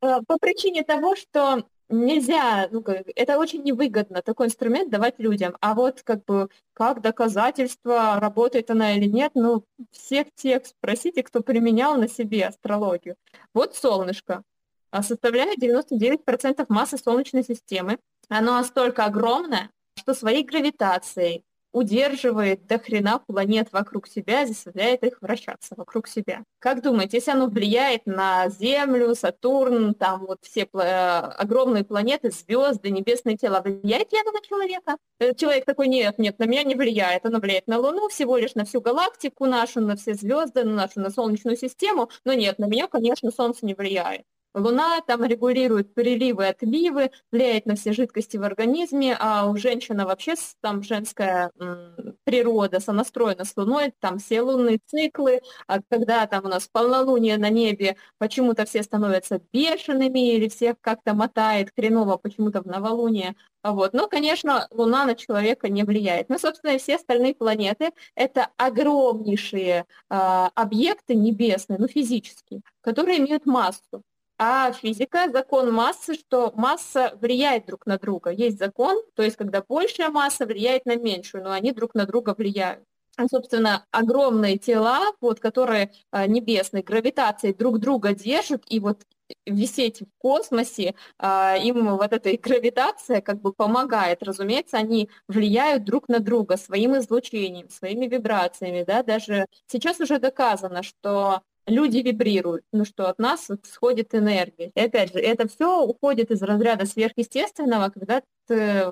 А, 0.00 0.20
по 0.26 0.38
причине 0.38 0.84
того, 0.84 1.16
что 1.16 1.64
нельзя, 1.88 2.68
ну, 2.70 2.82
это 3.14 3.38
очень 3.38 3.62
невыгодно 3.62 4.22
такой 4.22 4.46
инструмент 4.46 4.90
давать 4.90 5.18
людям. 5.18 5.56
А 5.60 5.74
вот 5.74 6.02
как 6.02 6.24
бы 6.24 6.48
как 6.72 7.00
доказательство, 7.00 8.18
работает 8.20 8.70
она 8.70 8.96
или 8.96 9.06
нет, 9.06 9.32
ну, 9.34 9.64
всех 9.90 10.28
тех 10.34 10.66
спросите, 10.66 11.22
кто 11.22 11.42
применял 11.42 11.96
на 11.96 12.08
себе 12.08 12.46
астрологию. 12.46 13.16
Вот 13.54 13.74
солнышко. 13.76 14.42
А 14.90 15.02
составляет 15.02 15.58
99% 15.58 16.64
массы 16.68 16.96
Солнечной 16.96 17.44
системы. 17.44 17.98
Оно 18.28 18.52
настолько 18.52 19.04
огромное, 19.04 19.70
что 19.96 20.14
своей 20.14 20.44
гравитацией 20.44 21.44
удерживает 21.76 22.66
до 22.66 22.78
хрена 22.78 23.18
планет 23.18 23.68
вокруг 23.70 24.08
себя 24.08 24.46
заставляет 24.46 25.04
их 25.04 25.18
вращаться 25.20 25.74
вокруг 25.76 26.08
себя. 26.08 26.42
Как 26.58 26.82
думаете, 26.82 27.18
если 27.18 27.32
оно 27.32 27.48
влияет 27.48 28.06
на 28.06 28.48
Землю, 28.48 29.14
Сатурн, 29.14 29.92
там 29.94 30.24
вот 30.24 30.38
все 30.40 30.62
пла- 30.62 31.32
огромные 31.32 31.84
планеты, 31.84 32.30
звезды, 32.30 32.88
небесные 32.88 33.36
тела, 33.36 33.60
влияет 33.60 34.10
ли 34.10 34.18
оно 34.18 34.32
на 34.32 34.40
человека? 34.40 34.96
Э, 35.18 35.34
человек 35.34 35.66
такой, 35.66 35.88
нет, 35.88 36.18
нет, 36.18 36.38
на 36.38 36.44
меня 36.44 36.62
не 36.62 36.74
влияет. 36.74 37.26
Оно 37.26 37.40
влияет 37.40 37.66
на 37.66 37.78
Луну, 37.78 38.08
всего 38.08 38.38
лишь 38.38 38.54
на 38.54 38.64
всю 38.64 38.80
галактику 38.80 39.44
нашу, 39.44 39.82
на 39.82 39.96
все 39.96 40.14
звезды, 40.14 40.64
на 40.64 40.72
нашу, 40.72 41.00
на 41.00 41.10
Солнечную 41.10 41.58
систему, 41.58 42.08
но 42.24 42.32
нет, 42.32 42.58
на 42.58 42.64
меня, 42.64 42.86
конечно, 42.88 43.30
Солнце 43.30 43.66
не 43.66 43.74
влияет. 43.74 44.22
Луна 44.56 45.00
там 45.02 45.22
регулирует 45.24 45.92
приливы, 45.94 46.46
отливы, 46.48 47.10
влияет 47.30 47.66
на 47.66 47.76
все 47.76 47.92
жидкости 47.92 48.38
в 48.38 48.42
организме, 48.42 49.14
а 49.20 49.46
у 49.48 49.56
женщины 49.56 50.06
вообще 50.06 50.34
там 50.62 50.82
женская 50.82 51.50
м, 51.60 52.16
природа 52.24 52.80
сонастроена 52.80 53.44
с 53.44 53.54
Луной, 53.56 53.92
там 54.00 54.18
все 54.18 54.40
лунные 54.40 54.80
циклы, 54.86 55.42
а 55.66 55.80
когда 55.90 56.26
там 56.26 56.46
у 56.46 56.48
нас 56.48 56.68
полнолуние 56.72 57.36
на 57.36 57.50
небе, 57.50 57.96
почему-то 58.18 58.64
все 58.64 58.82
становятся 58.82 59.40
бешеными 59.52 60.34
или 60.34 60.48
всех 60.48 60.76
как-то 60.80 61.12
мотает 61.14 61.70
хреново 61.76 62.16
почему-то 62.16 62.62
в 62.62 62.66
новолуние. 62.66 63.36
Вот. 63.62 63.92
Но, 63.92 64.08
конечно, 64.08 64.68
Луна 64.70 65.04
на 65.04 65.14
человека 65.14 65.68
не 65.68 65.82
влияет. 65.84 66.28
Ну, 66.28 66.38
собственно, 66.38 66.72
и 66.72 66.78
все 66.78 66.96
остальные 66.96 67.34
планеты— 67.34 67.90
это 68.14 68.48
огромнейшие 68.56 69.84
э, 70.10 70.14
объекты 70.54 71.14
небесные, 71.14 71.78
ну, 71.78 71.88
физические, 71.88 72.62
которые 72.80 73.18
имеют 73.18 73.44
массу. 73.46 74.02
А 74.38 74.70
физика, 74.72 75.30
закон 75.32 75.72
массы, 75.72 76.14
что 76.14 76.52
масса 76.54 77.16
влияет 77.20 77.66
друг 77.66 77.86
на 77.86 77.98
друга. 77.98 78.30
Есть 78.30 78.58
закон, 78.58 79.02
то 79.14 79.22
есть 79.22 79.36
когда 79.36 79.62
большая 79.66 80.10
масса 80.10 80.44
влияет 80.44 80.84
на 80.84 80.96
меньшую, 80.96 81.42
но 81.42 81.52
они 81.52 81.72
друг 81.72 81.94
на 81.94 82.04
друга 82.04 82.34
влияют. 82.36 82.84
А, 83.16 83.28
собственно, 83.28 83.86
огромные 83.92 84.58
тела, 84.58 85.00
вот, 85.22 85.40
которые 85.40 85.90
а, 86.10 86.26
небесной 86.26 86.82
гравитацией 86.82 87.54
друг 87.54 87.78
друга 87.78 88.14
держат, 88.14 88.62
и 88.68 88.78
вот 88.78 89.04
висеть 89.46 90.02
в 90.02 90.06
космосе, 90.18 90.94
а, 91.18 91.56
им 91.56 91.96
вот 91.96 92.12
эта 92.12 92.36
гравитация 92.36 93.22
как 93.22 93.40
бы 93.40 93.54
помогает. 93.54 94.22
Разумеется, 94.22 94.76
они 94.76 95.08
влияют 95.28 95.84
друг 95.84 96.08
на 96.08 96.20
друга 96.20 96.58
своим 96.58 96.96
излучением, 96.98 97.70
своими 97.70 98.06
вибрациями. 98.06 98.84
Да? 98.84 99.02
Даже 99.02 99.46
сейчас 99.66 99.98
уже 99.98 100.18
доказано, 100.18 100.82
что 100.82 101.40
люди 101.66 101.98
вибрируют, 101.98 102.64
ну 102.72 102.84
что 102.84 103.08
от 103.08 103.18
нас 103.18 103.48
сходит 103.64 104.14
энергия. 104.14 104.70
И 104.74 104.80
опять 104.80 105.12
же, 105.12 105.18
это 105.18 105.48
все 105.48 105.82
уходит 105.82 106.30
из 106.30 106.42
разряда 106.42 106.86
сверхъестественного, 106.86 107.90
когда 107.90 108.22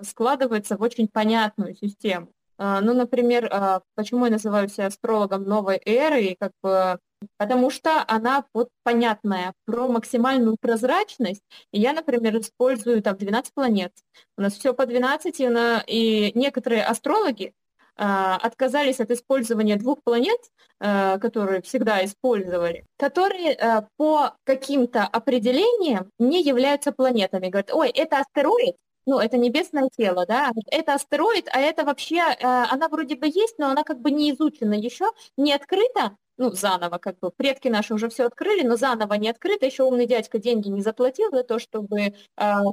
складывается 0.02 0.76
в 0.76 0.82
очень 0.82 1.08
понятную 1.08 1.74
систему. 1.76 2.32
А, 2.56 2.80
ну, 2.80 2.94
например, 2.94 3.48
а, 3.50 3.82
почему 3.94 4.26
я 4.26 4.32
называю 4.32 4.68
себя 4.68 4.86
астрологом 4.86 5.44
новой 5.44 5.80
эры, 5.84 6.36
как 6.38 6.52
бы 6.62 6.98
потому 7.38 7.70
что 7.70 8.04
она 8.06 8.44
вот 8.52 8.68
понятная, 8.82 9.54
про 9.64 9.88
максимальную 9.88 10.56
прозрачность. 10.60 11.42
И 11.72 11.80
я, 11.80 11.92
например, 11.92 12.38
использую 12.38 13.02
там 13.02 13.16
12 13.16 13.54
планет. 13.54 13.92
У 14.36 14.42
нас 14.42 14.54
все 14.54 14.74
по 14.74 14.86
12, 14.86 15.40
и, 15.40 15.48
на, 15.48 15.82
и 15.86 16.32
некоторые 16.34 16.84
астрологи 16.84 17.54
отказались 17.96 19.00
от 19.00 19.10
использования 19.10 19.76
двух 19.76 20.02
планет, 20.02 20.40
а, 20.80 21.18
которые 21.18 21.62
всегда 21.62 22.04
использовали, 22.04 22.84
которые 22.98 23.54
а, 23.54 23.88
по 23.96 24.34
каким-то 24.44 25.04
определениям 25.04 26.10
не 26.18 26.42
являются 26.42 26.92
планетами. 26.92 27.48
Говорят, 27.48 27.72
ой, 27.72 27.90
это 27.90 28.18
астероид, 28.18 28.76
ну, 29.06 29.18
это 29.18 29.36
небесное 29.36 29.88
тело, 29.96 30.26
да, 30.26 30.50
это 30.70 30.94
астероид, 30.94 31.48
а 31.52 31.60
это 31.60 31.84
вообще, 31.84 32.20
она 32.20 32.88
вроде 32.88 33.16
бы 33.16 33.26
есть, 33.26 33.58
но 33.58 33.68
она 33.68 33.84
как 33.84 34.00
бы 34.00 34.10
не 34.10 34.32
изучена 34.32 34.74
еще, 34.74 35.06
не 35.36 35.52
открыта, 35.52 36.16
ну, 36.36 36.50
заново, 36.52 36.98
как 36.98 37.18
бы, 37.20 37.30
предки 37.30 37.68
наши 37.68 37.94
уже 37.94 38.08
все 38.08 38.24
открыли, 38.26 38.66
но 38.66 38.76
заново 38.76 39.14
не 39.14 39.28
открыто, 39.28 39.66
еще 39.66 39.84
умный 39.84 40.06
дядька 40.06 40.38
деньги 40.38 40.68
не 40.68 40.82
заплатил 40.82 41.30
за 41.30 41.44
то, 41.44 41.58
чтобы 41.58 42.00
э, 42.00 42.12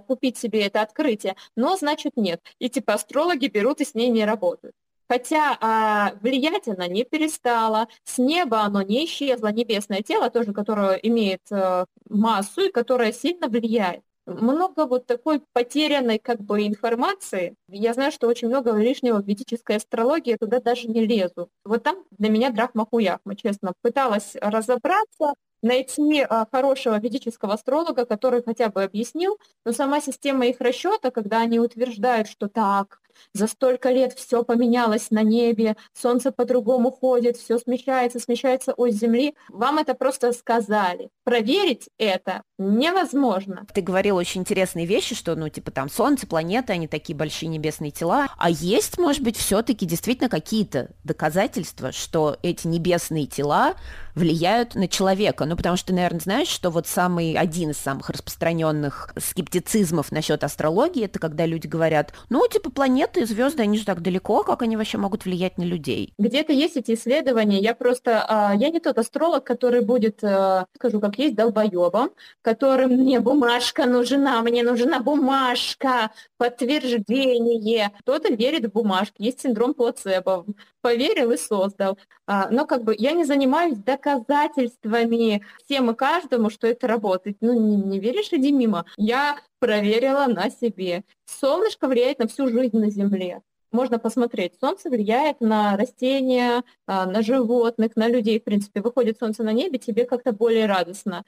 купить 0.08 0.38
себе 0.38 0.66
это 0.66 0.82
открытие, 0.82 1.36
но, 1.56 1.76
значит, 1.78 2.14
нет. 2.16 2.42
И, 2.60 2.70
типа, 2.70 2.94
астрологи 2.94 3.48
берут 3.48 3.82
и 3.82 3.86
с 3.86 3.94
ней 3.94 4.10
не 4.10 4.26
работают. 4.26 4.74
Хотя 5.12 5.58
а, 5.60 6.14
влиять 6.22 6.70
она 6.70 6.88
не 6.88 7.04
перестала, 7.04 7.90
с 8.06 8.18
неба 8.18 8.62
оно 8.62 8.82
не 8.82 9.04
исчезло, 9.04 9.52
небесное 9.52 10.02
тело 10.04 10.30
тоже, 10.30 10.54
которое 10.54 10.96
имеет 10.96 11.42
а, 11.52 11.86
массу 12.10 12.62
и 12.62 12.72
которое 12.72 13.12
сильно 13.12 13.50
влияет. 13.50 14.04
Много 14.26 14.86
вот 14.86 15.08
такой 15.08 15.42
потерянной 15.52 16.18
как 16.18 16.40
бы 16.40 16.66
информации. 16.66 17.56
Я 17.68 17.94
знаю, 17.94 18.14
что 18.14 18.30
очень 18.30 18.48
много 18.48 18.72
лишнего 18.72 19.22
в 19.22 19.28
ведической 19.28 19.76
астрологии, 19.76 20.38
туда 20.40 20.62
даже 20.62 20.88
не 20.88 21.06
лезу. 21.06 21.50
Вот 21.66 21.84
там 21.84 22.06
для 22.12 22.30
меня 22.30 22.50
драхма-хуяхма, 22.50 23.36
честно. 23.36 23.74
Пыталась 23.82 24.38
разобраться, 24.40 25.34
найти 25.62 26.22
а, 26.22 26.48
хорошего 26.52 27.00
ведического 27.00 27.54
астролога, 27.54 28.06
который 28.06 28.44
хотя 28.44 28.70
бы 28.70 28.84
объяснил, 28.84 29.38
но 29.66 29.72
сама 29.72 30.02
система 30.02 30.48
их 30.48 30.60
расчета, 30.60 31.12
когда 31.12 31.42
они 31.42 31.60
утверждают, 31.60 32.28
что 32.28 32.48
так, 32.48 33.02
за 33.34 33.48
столько 33.48 33.90
лет 33.92 34.14
все 34.14 34.44
поменялось 34.44 35.12
на 35.12 35.24
небе, 35.24 35.76
солнце 35.94 36.32
по-другому 36.32 36.92
ходит, 36.92 37.38
все 37.38 37.58
смещается, 37.58 38.20
смещается 38.20 38.74
ось 38.74 38.96
Земли. 38.96 39.36
Вам 39.50 39.80
это 39.80 39.94
просто 39.94 40.32
сказали. 40.34 41.10
Проверить 41.24 41.90
это 41.98 42.44
невозможно. 42.58 43.66
Ты 43.74 43.82
говорил 43.82 44.18
очень 44.18 44.42
интересные 44.42 44.86
вещи, 44.86 45.16
что, 45.16 45.36
ну, 45.36 45.50
типа 45.50 45.72
там 45.72 45.90
Солнце, 45.90 46.28
планеты, 46.28 46.74
они 46.74 46.88
такие 46.88 47.16
большие 47.16 47.50
небесные 47.50 47.92
тела. 47.92 48.30
А 48.38 48.50
есть, 48.50 48.98
может 48.98 49.24
быть, 49.24 49.38
все-таки 49.38 49.86
действительно 49.86 50.30
какие-то 50.30 50.92
доказательства, 51.04 51.92
что 51.92 52.38
эти 52.44 52.68
небесные 52.68 53.26
тела 53.26 53.76
влияют 54.16 54.76
на 54.76 54.88
человека? 54.88 55.46
Ну, 55.52 55.58
потому 55.58 55.76
что 55.76 55.88
ты, 55.88 55.94
наверное, 55.94 56.22
знаешь, 56.22 56.48
что 56.48 56.70
вот 56.70 56.88
самый, 56.88 57.34
один 57.34 57.72
из 57.72 57.78
самых 57.78 58.10
распространенных 58.10 59.14
скептицизмов 59.18 60.10
насчет 60.10 60.46
астрологии, 60.46 61.04
это 61.04 61.20
когда 61.20 61.46
люди 61.46 61.68
говорят, 61.68 62.14
ну, 62.30 62.48
типа, 62.48 62.72
планеты 62.72 63.24
и 63.24 63.26
звезды, 63.26 63.62
они 63.62 63.78
же 63.78 63.84
так 63.84 64.02
далеко, 64.02 64.44
как 64.44 64.62
они 64.62 64.78
вообще 64.78 64.98
могут 64.98 65.26
влиять 65.26 65.58
на 65.58 65.64
людей? 65.64 66.14
Где-то 66.18 66.54
есть 66.54 66.78
эти 66.78 66.94
исследования, 66.94 67.60
я 67.60 67.76
просто, 67.76 68.26
а, 68.30 68.56
я 68.56 68.70
не 68.70 68.80
тот 68.80 68.98
астролог, 68.98 69.44
который 69.44 69.82
будет, 69.82 70.24
а, 70.24 70.68
скажу, 70.78 71.02
как 71.02 71.18
есть, 71.18 71.36
долбоебом, 71.36 72.12
которым 72.42 72.92
мне 72.92 73.20
бумажка 73.20 73.86
нужна, 73.86 74.42
мне 74.44 74.64
нужна 74.64 75.02
бумажка, 75.02 76.12
подтверждение. 76.38 77.92
Кто-то 78.00 78.34
верит 78.34 78.68
в 78.68 78.72
бумажки, 78.72 79.16
есть 79.18 79.42
синдром 79.42 79.74
плацебо, 79.74 80.46
поверил 80.80 81.32
и 81.32 81.38
создал. 81.38 81.98
А, 82.26 82.50
но 82.50 82.66
как 82.66 82.86
бы 82.86 82.96
я 82.98 83.12
не 83.12 83.26
занимаюсь 83.26 83.78
доказательствами 83.78 85.41
всем 85.66 85.92
и 85.92 85.96
каждому, 85.96 86.50
что 86.50 86.68
это 86.68 86.88
работает. 86.88 87.38
Ну, 87.42 87.54
не, 87.60 87.76
не 87.76 88.00
веришь, 88.00 88.30
иди 88.32 88.52
мимо. 88.52 88.86
Я 88.98 89.40
проверила 89.60 90.28
на 90.28 90.50
себе. 90.50 91.04
Солнышко 91.26 91.88
влияет 91.88 92.20
на 92.20 92.28
всю 92.28 92.48
жизнь 92.48 92.78
на 92.78 92.90
Земле. 92.90 93.42
Можно 93.72 94.00
посмотреть. 94.00 94.60
Солнце 94.60 94.90
влияет 94.90 95.40
на 95.40 95.78
растения, 95.78 96.64
а, 96.88 97.06
на 97.06 97.22
животных, 97.22 97.96
на 97.96 98.10
людей. 98.10 98.40
В 98.40 98.44
принципе, 98.44 98.82
выходит 98.82 99.18
солнце 99.20 99.44
на 99.44 99.54
небе, 99.54 99.80
тебе 99.80 100.06
как-то 100.06 100.34
более 100.34 100.66
радостно. 100.66 101.24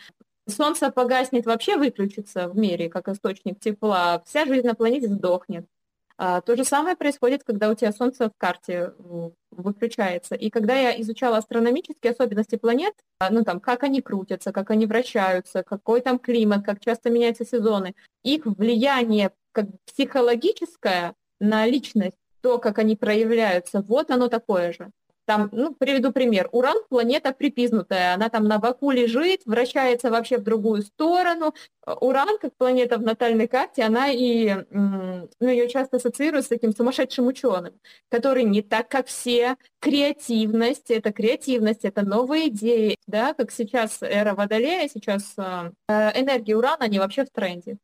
Солнце 0.47 0.91
погаснет, 0.91 1.45
вообще 1.45 1.77
выключится 1.77 2.49
в 2.49 2.57
мире, 2.57 2.89
как 2.89 3.07
источник 3.07 3.59
тепла. 3.59 4.21
Вся 4.25 4.45
жизнь 4.45 4.67
на 4.67 4.75
планете 4.75 5.07
сдохнет. 5.07 5.65
А, 6.17 6.41
то 6.41 6.55
же 6.55 6.63
самое 6.63 6.95
происходит, 6.95 7.43
когда 7.43 7.69
у 7.69 7.75
тебя 7.75 7.91
Солнце 7.91 8.29
в 8.29 8.33
карте 8.37 8.93
выключается. 9.51 10.35
И 10.35 10.49
когда 10.49 10.75
я 10.75 10.99
изучала 11.01 11.37
астрономические 11.37 12.11
особенности 12.11 12.55
планет, 12.55 12.93
а, 13.19 13.31
ну 13.31 13.43
там, 13.43 13.59
как 13.59 13.83
они 13.83 14.01
крутятся, 14.01 14.51
как 14.51 14.69
они 14.71 14.85
вращаются, 14.85 15.63
какой 15.63 16.01
там 16.01 16.19
климат, 16.19 16.65
как 16.65 16.79
часто 16.79 17.09
меняются 17.09 17.45
сезоны, 17.45 17.95
их 18.23 18.45
влияние 18.45 19.31
как 19.51 19.67
психологическое 19.85 21.15
на 21.39 21.65
личность, 21.65 22.17
то, 22.41 22.57
как 22.57 22.79
они 22.79 22.95
проявляются, 22.95 23.81
вот 23.81 24.11
оно 24.11 24.27
такое 24.27 24.73
же. 24.73 24.91
Там, 25.25 25.49
ну, 25.53 25.73
приведу 25.73 26.11
пример. 26.11 26.49
Уран– 26.51 26.77
планета 26.89 27.33
припизнутая, 27.33 28.13
она 28.15 28.29
там 28.29 28.45
на 28.45 28.59
боку 28.59 28.91
лежит, 28.91 29.41
вращается 29.45 30.11
вообще 30.11 30.37
в 30.37 30.43
другую 30.43 30.81
сторону. 30.81 31.53
Уран, 31.85 32.37
как 32.39 32.55
планета 32.57 32.97
в 32.97 33.03
натальной 33.03 33.47
карте, 33.47 33.83
она 33.83 34.09
и, 34.09 34.65
ну, 34.71 35.27
ее 35.39 35.69
часто 35.69 35.97
ассоциируют 35.97 36.45
с 36.45 36.49
таким 36.49 36.75
сумасшедшим 36.75 37.27
ученым, 37.27 37.73
который 38.09 38.43
не 38.43 38.61
так, 38.61 38.89
как 38.89 39.07
все. 39.07 39.55
Креативность– 39.79 40.89
это 40.91 41.13
креативность, 41.13 41.85
это 41.85 42.03
новые 42.05 42.49
идеи, 42.49 42.97
да, 43.07 43.33
как 43.33 43.51
сейчас 43.51 43.99
эра 44.01 44.33
Водолея, 44.33 44.89
сейчас 44.89 45.33
э, 45.37 45.71
энергия 45.87 46.57
Урана, 46.57 46.85
они 46.85 46.99
вообще 46.99 47.25
в 47.25 47.29
тренде. 47.29 47.77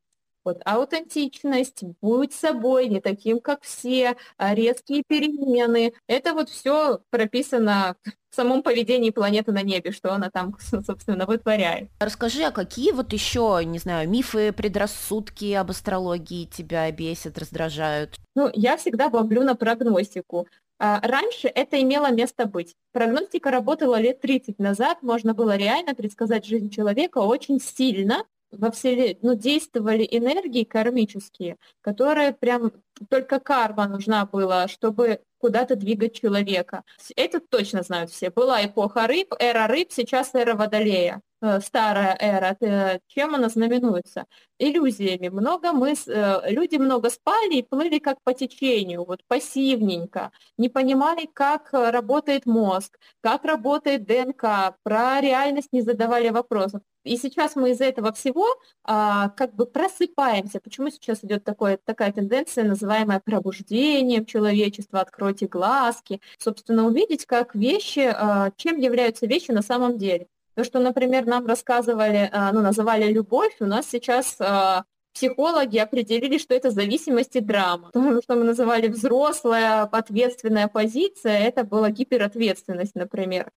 Вот 0.44 0.60
аутентичность, 0.64 1.82
будь 2.00 2.32
собой, 2.32 2.88
не 2.88 3.00
таким, 3.00 3.40
как 3.40 3.62
все, 3.62 4.16
а 4.36 4.54
резкие 4.54 5.02
перемены. 5.06 5.92
Это 6.06 6.32
вот 6.32 6.48
все 6.48 7.00
прописано 7.10 7.96
в 8.30 8.34
самом 8.36 8.62
поведении 8.62 9.10
планеты 9.10 9.52
на 9.52 9.62
небе, 9.62 9.90
что 9.90 10.12
она 10.12 10.30
там, 10.30 10.56
собственно, 10.86 11.26
вытворяет. 11.26 11.90
Расскажи, 11.98 12.42
а 12.44 12.52
какие 12.52 12.92
вот 12.92 13.12
еще, 13.12 13.60
не 13.64 13.78
знаю, 13.78 14.08
мифы, 14.08 14.52
предрассудки 14.52 15.52
об 15.52 15.70
астрологии 15.70 16.46
тебя 16.46 16.90
бесят, 16.90 17.38
раздражают? 17.38 18.16
Ну, 18.34 18.50
я 18.54 18.76
всегда 18.76 19.08
бомблю 19.08 19.42
на 19.42 19.56
прогностику. 19.56 20.46
А, 20.78 21.00
раньше 21.02 21.48
это 21.48 21.80
имело 21.82 22.10
место 22.10 22.46
быть. 22.46 22.74
Прогностика 22.92 23.50
работала 23.50 24.00
лет 24.00 24.20
30 24.20 24.58
назад, 24.58 25.02
можно 25.02 25.34
было 25.34 25.56
реально 25.56 25.94
предсказать 25.94 26.46
жизнь 26.46 26.70
человека 26.70 27.18
очень 27.18 27.60
сильно, 27.60 28.24
во 28.50 28.70
Вселенной 28.70 29.18
ну, 29.22 29.34
действовали 29.34 30.06
энергии 30.10 30.64
кармические, 30.64 31.56
которые 31.80 32.32
прям 32.32 32.72
только 33.08 33.40
карма 33.40 33.86
нужна 33.88 34.26
была, 34.26 34.68
чтобы 34.68 35.20
куда-то 35.38 35.76
двигать 35.76 36.14
человека. 36.20 36.84
Это 37.16 37.40
точно 37.40 37.82
знают 37.82 38.10
все. 38.10 38.30
Была 38.30 38.64
эпоха 38.64 39.06
рыб, 39.06 39.34
эра 39.38 39.66
рыб, 39.66 39.88
сейчас 39.90 40.34
эра 40.34 40.54
водолея. 40.54 41.22
Э, 41.42 41.60
старая 41.60 42.16
эра, 42.20 42.56
э, 42.60 42.98
чем 43.06 43.34
она 43.34 43.48
знаменуется? 43.48 44.26
Иллюзиями. 44.58 45.28
Много 45.28 45.72
мы, 45.72 45.94
э, 45.94 46.50
люди 46.50 46.76
много 46.76 47.08
спали 47.08 47.56
и 47.56 47.62
плыли 47.62 47.98
как 47.98 48.18
по 48.22 48.34
течению, 48.34 49.04
вот 49.06 49.20
пассивненько, 49.26 50.32
не 50.58 50.68
понимали, 50.68 51.26
как 51.32 51.72
работает 51.72 52.44
мозг, 52.44 52.98
как 53.22 53.44
работает 53.44 54.04
ДНК, 54.04 54.76
про 54.82 55.20
реальность 55.22 55.72
не 55.72 55.80
задавали 55.80 56.28
вопросов. 56.28 56.82
И 57.04 57.16
сейчас 57.16 57.56
мы 57.56 57.70
из 57.70 57.80
этого 57.80 58.12
всего 58.12 58.46
а, 58.84 59.30
как 59.30 59.54
бы 59.54 59.64
просыпаемся. 59.64 60.60
Почему 60.60 60.90
сейчас 60.90 61.24
идет 61.24 61.44
такое, 61.44 61.78
такая 61.82 62.12
тенденция, 62.12 62.64
называемая 62.64 63.20
пробуждением 63.24 64.26
человечества, 64.26 65.00
откройте 65.00 65.46
глазки, 65.46 66.20
собственно, 66.38 66.86
увидеть, 66.86 67.24
как 67.24 67.54
вещи, 67.54 68.00
а, 68.14 68.50
чем 68.56 68.78
являются 68.78 69.26
вещи 69.26 69.50
на 69.52 69.62
самом 69.62 69.96
деле. 69.96 70.26
То, 70.60 70.64
что, 70.64 70.78
например, 70.78 71.24
нам 71.24 71.46
рассказывали, 71.46 72.28
а, 72.30 72.52
ну, 72.52 72.60
называли 72.60 73.10
любовь, 73.10 73.56
у 73.60 73.64
нас 73.64 73.86
сейчас 73.88 74.36
а, 74.40 74.84
психологи 75.14 75.78
определили, 75.78 76.36
что 76.36 76.54
это 76.54 76.70
зависимость 76.70 77.34
и 77.36 77.40
драма. 77.40 77.88
То, 77.94 78.20
что 78.22 78.34
мы 78.34 78.44
называли 78.44 78.88
взрослая, 78.88 79.84
ответственная 79.84 80.68
позиция, 80.68 81.38
это 81.38 81.64
была 81.64 81.88
гиперответственность, 81.88 82.94
например. 82.94 83.50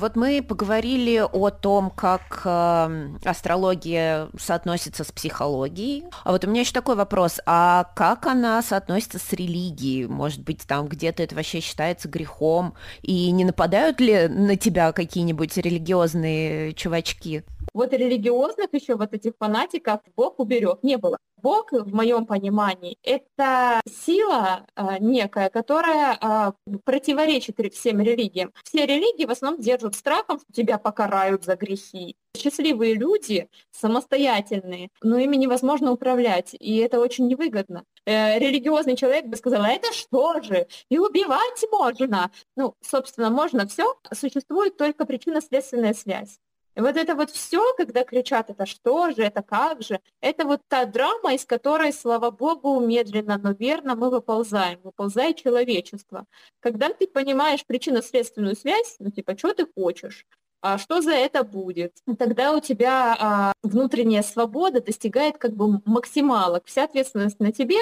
Вот 0.00 0.16
мы 0.16 0.42
поговорили 0.42 1.22
о 1.30 1.50
том, 1.50 1.90
как 1.90 2.40
э, 2.46 3.08
астрология 3.22 4.30
соотносится 4.38 5.04
с 5.04 5.12
психологией. 5.12 6.04
А 6.24 6.32
вот 6.32 6.42
у 6.42 6.48
меня 6.48 6.62
еще 6.62 6.72
такой 6.72 6.96
вопрос. 6.96 7.38
А 7.44 7.84
как 7.94 8.24
она 8.24 8.62
соотносится 8.62 9.18
с 9.18 9.30
религией? 9.34 10.06
Может 10.06 10.42
быть, 10.42 10.60
там 10.66 10.88
где-то 10.88 11.22
это 11.22 11.34
вообще 11.34 11.60
считается 11.60 12.08
грехом? 12.08 12.72
И 13.02 13.30
не 13.30 13.44
нападают 13.44 14.00
ли 14.00 14.26
на 14.26 14.56
тебя 14.56 14.92
какие-нибудь 14.92 15.54
религиозные 15.58 16.72
чувачки? 16.72 17.44
Вот 17.72 17.92
религиозных 17.92 18.72
еще 18.72 18.96
вот 18.96 19.12
этих 19.12 19.32
фанатиков 19.38 20.00
Бог 20.16 20.38
уберег, 20.38 20.82
не 20.82 20.96
было. 20.96 21.18
Бог, 21.42 21.72
в 21.72 21.94
моем 21.94 22.26
понимании, 22.26 22.98
это 23.02 23.80
сила 23.88 24.66
э, 24.76 24.98
некая, 25.00 25.48
которая 25.50 26.18
э, 26.20 26.52
противоречит 26.84 27.56
всем 27.72 28.00
религиям. 28.00 28.52
Все 28.64 28.86
религии 28.86 29.24
в 29.24 29.30
основном 29.30 29.60
держат 29.60 29.94
страхом, 29.94 30.38
что 30.40 30.52
тебя 30.52 30.78
покарают 30.78 31.44
за 31.44 31.56
грехи. 31.56 32.16
Счастливые 32.36 32.94
люди, 32.94 33.48
самостоятельные, 33.72 34.88
но 35.02 35.18
ими 35.18 35.36
невозможно 35.36 35.92
управлять, 35.92 36.54
и 36.58 36.76
это 36.76 37.00
очень 37.00 37.26
невыгодно. 37.26 37.84
Э, 38.06 38.38
религиозный 38.38 38.96
человек 38.96 39.26
бы 39.26 39.36
сказал, 39.36 39.62
«А 39.62 39.70
это 39.70 39.92
что 39.92 40.40
же? 40.42 40.66
И 40.88 40.98
убивать 40.98 41.64
можно. 41.72 42.30
Ну, 42.56 42.74
собственно, 42.80 43.30
можно 43.30 43.66
все. 43.66 43.96
Существует 44.12 44.76
только 44.76 45.04
причинно-следственная 45.06 45.94
связь. 45.94 46.38
И 46.76 46.80
вот 46.80 46.96
это 46.96 47.14
вот 47.14 47.30
все, 47.30 47.74
когда 47.76 48.04
кричат, 48.04 48.50
это 48.50 48.64
что 48.64 49.10
же, 49.10 49.22
это 49.22 49.42
как 49.42 49.82
же, 49.82 50.00
это 50.20 50.44
вот 50.44 50.60
та 50.68 50.84
драма, 50.84 51.34
из 51.34 51.44
которой, 51.44 51.92
слава 51.92 52.30
богу, 52.30 52.78
медленно, 52.80 53.38
но 53.38 53.52
верно 53.52 53.96
мы 53.96 54.10
выползаем, 54.10 54.80
выползает 54.82 55.36
человечество. 55.36 56.26
Когда 56.60 56.92
ты 56.92 57.06
понимаешь 57.06 57.66
причинно-следственную 57.66 58.56
связь, 58.56 58.96
ну 59.00 59.10
типа, 59.10 59.36
что 59.36 59.52
ты 59.52 59.66
хочешь, 59.66 60.26
а 60.62 60.78
что 60.78 61.00
за 61.00 61.12
это 61.12 61.42
будет? 61.42 61.96
Тогда 62.18 62.52
у 62.52 62.60
тебя 62.60 63.16
а, 63.18 63.52
внутренняя 63.62 64.22
свобода 64.22 64.80
достигает 64.80 65.38
как 65.38 65.54
бы 65.54 65.80
максималок, 65.86 66.66
вся 66.66 66.84
ответственность 66.84 67.40
на 67.40 67.50
тебе, 67.50 67.78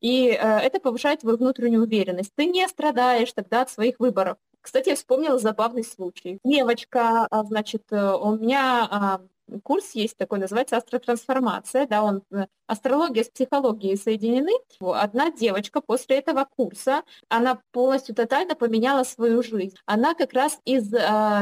и 0.00 0.30
а, 0.30 0.60
это 0.60 0.78
повышает 0.78 1.20
твою 1.20 1.38
внутреннюю 1.38 1.82
уверенность. 1.82 2.32
Ты 2.34 2.46
не 2.46 2.68
страдаешь 2.68 3.32
тогда 3.32 3.62
от 3.62 3.70
своих 3.70 3.98
выборов. 3.98 4.36
Кстати, 4.68 4.90
я 4.90 4.96
вспомнила 4.96 5.38
забавный 5.38 5.82
случай. 5.82 6.40
Девочка, 6.44 7.26
а, 7.30 7.42
значит, 7.44 7.84
э, 7.90 8.12
у 8.12 8.36
меня 8.36 8.86
а, 8.90 9.20
курс 9.62 9.92
есть 9.94 10.18
такой, 10.18 10.40
называется 10.40 10.76
астротрансформация, 10.76 11.86
да, 11.86 12.02
он, 12.02 12.22
э, 12.32 12.48
астрология 12.66 13.24
с 13.24 13.30
психологией 13.30 13.96
соединены. 13.96 14.52
Одна 14.80 15.30
девочка 15.30 15.80
после 15.80 16.18
этого 16.18 16.46
курса, 16.54 17.02
она 17.30 17.62
полностью 17.72 18.14
тотально 18.14 18.56
поменяла 18.56 19.04
свою 19.04 19.42
жизнь. 19.42 19.74
Она 19.86 20.14
как 20.14 20.34
раз 20.34 20.60
из 20.66 20.92
э, 20.92 20.98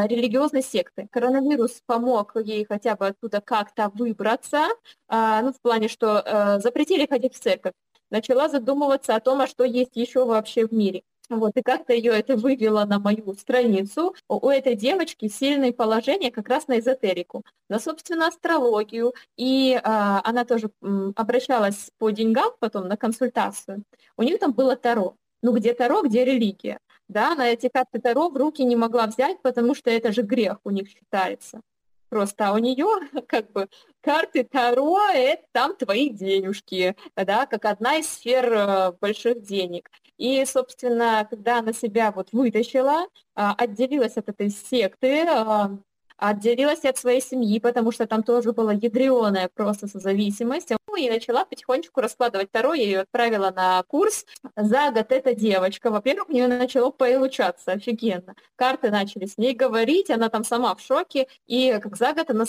религиозной 0.08 0.62
секты. 0.62 1.08
Коронавирус 1.10 1.82
помог 1.84 2.36
ей 2.36 2.64
хотя 2.64 2.94
бы 2.94 3.08
оттуда 3.08 3.40
как-то 3.40 3.90
выбраться, 3.92 4.68
э, 5.08 5.40
ну, 5.42 5.52
в 5.52 5.60
плане, 5.60 5.88
что 5.88 6.22
э, 6.24 6.60
запретили 6.60 7.06
ходить 7.06 7.34
в 7.34 7.40
церковь. 7.40 7.72
Начала 8.08 8.48
задумываться 8.48 9.16
о 9.16 9.20
том, 9.20 9.40
а 9.40 9.48
что 9.48 9.64
есть 9.64 9.96
еще 9.96 10.24
вообще 10.24 10.64
в 10.64 10.72
мире. 10.72 11.02
Вот, 11.28 11.56
и 11.56 11.62
как-то 11.62 11.92
ее 11.92 12.12
это 12.12 12.36
вывело 12.36 12.84
на 12.84 12.98
мою 13.00 13.34
страницу. 13.34 14.14
У 14.28 14.48
этой 14.48 14.76
девочки 14.76 15.28
сильное 15.28 15.72
положение 15.72 16.30
как 16.30 16.48
раз 16.48 16.68
на 16.68 16.78
эзотерику, 16.78 17.44
на, 17.68 17.80
собственно, 17.80 18.28
астрологию. 18.28 19.12
И 19.36 19.78
а, 19.82 20.20
она 20.24 20.44
тоже 20.44 20.70
м, 20.82 21.12
обращалась 21.16 21.90
по 21.98 22.10
деньгам 22.10 22.52
потом 22.60 22.86
на 22.88 22.96
консультацию. 22.96 23.82
У 24.16 24.22
нее 24.22 24.38
там 24.38 24.52
было 24.52 24.76
Таро. 24.76 25.16
Ну, 25.42 25.52
где 25.52 25.74
Таро, 25.74 26.02
где 26.02 26.24
религия. 26.24 26.78
Да, 27.08 27.34
на 27.34 27.48
эти 27.48 27.68
карты 27.68 28.00
Таро 28.00 28.28
в 28.28 28.36
руки 28.36 28.64
не 28.64 28.76
могла 28.76 29.06
взять, 29.06 29.40
потому 29.42 29.74
что 29.74 29.90
это 29.90 30.12
же 30.12 30.22
грех 30.22 30.58
у 30.64 30.70
них 30.70 30.88
считается. 30.88 31.60
Просто 32.08 32.48
а 32.48 32.52
у 32.52 32.58
нее 32.58 32.86
как 33.28 33.50
бы 33.52 33.68
карты 34.00 34.44
Таро– 34.44 34.98
это 35.14 35.42
там 35.52 35.76
твои 35.76 36.10
денежки, 36.10 36.96
да, 37.16 37.46
как 37.46 37.64
одна 37.64 37.96
из 37.96 38.08
сфер 38.08 38.52
э, 38.52 38.92
больших 39.00 39.42
денег. 39.42 39.90
И, 40.16 40.44
собственно, 40.46 41.26
когда 41.28 41.58
она 41.58 41.72
себя 41.72 42.10
вот 42.10 42.28
вытащила, 42.32 43.06
а, 43.34 43.54
отделилась 43.54 44.16
от 44.16 44.28
этой 44.28 44.48
секты, 44.48 45.26
а, 45.28 45.76
отделилась 46.16 46.84
от 46.84 46.96
своей 46.96 47.20
семьи, 47.20 47.58
потому 47.60 47.92
что 47.92 48.06
там 48.06 48.22
тоже 48.22 48.52
была 48.52 48.72
ядреная 48.72 49.50
просто 49.54 49.86
созависимость. 49.86 50.70
Ну, 50.88 50.96
и 50.96 51.10
начала 51.10 51.44
потихонечку 51.44 52.00
раскладывать 52.00 52.50
Таро, 52.50 52.74
я 52.74 52.84
ее 52.84 53.00
отправила 53.00 53.50
на 53.50 53.82
курс. 53.82 54.24
За 54.56 54.90
год 54.90 55.06
эта 55.10 55.34
девочка, 55.34 55.90
во-первых, 55.90 56.28
у 56.28 56.32
нее 56.32 56.48
начало 56.48 56.90
получаться 56.90 57.72
офигенно. 57.72 58.34
Карты 58.56 58.90
начали 58.90 59.26
с 59.26 59.36
ней 59.36 59.54
говорить, 59.54 60.10
она 60.10 60.28
там 60.28 60.44
сама 60.44 60.74
в 60.74 60.80
шоке, 60.80 61.28
и 61.46 61.78
как 61.82 61.96
за 61.96 62.12
год 62.12 62.30
она 62.30 62.44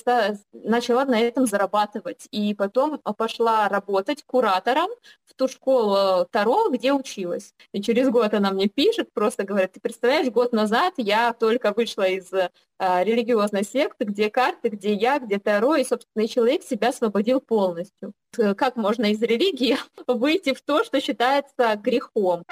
начала 0.54 1.06
на 1.06 1.20
этом 1.20 1.46
зарабатывать. 1.46 2.28
И 2.32 2.54
потом 2.54 3.00
пошла 3.18 3.68
работать 3.68 4.24
куратором 4.26 4.90
в 5.26 5.34
ту 5.34 5.48
школу 5.48 6.26
Таро, 6.32 6.70
где 6.70 6.94
училась. 6.94 7.54
И 7.74 7.82
через 7.82 8.10
год 8.10 8.34
она 8.34 8.52
мне 8.52 8.68
пишет, 8.68 9.12
просто 9.14 9.44
говорит, 9.44 9.74
ты 9.74 9.80
представляешь, 9.80 10.32
год 10.32 10.54
назад 10.54 10.94
я 10.98 11.34
только 11.34 11.74
вышла 11.74 12.08
из 12.08 12.32
религиозной 12.80 13.64
секты, 13.64 14.06
где 14.06 14.30
карты, 14.30 14.70
где 14.70 14.94
я, 14.94 15.20
где 15.20 15.40
Таро, 15.40 15.76
и, 15.76 15.84
собственно, 15.84 16.28
человек 16.28 16.64
себя 16.64 16.90
освободил 16.90 17.42
полностью. 17.42 18.14
Как 18.56 18.76
можно 18.76 19.06
из 19.06 19.22
религии 19.22 19.78
выйти 20.08 20.54
в 20.54 20.62
то, 20.62 20.84
что 20.84 21.02
считается 21.02 21.76
грехом? 21.76 22.44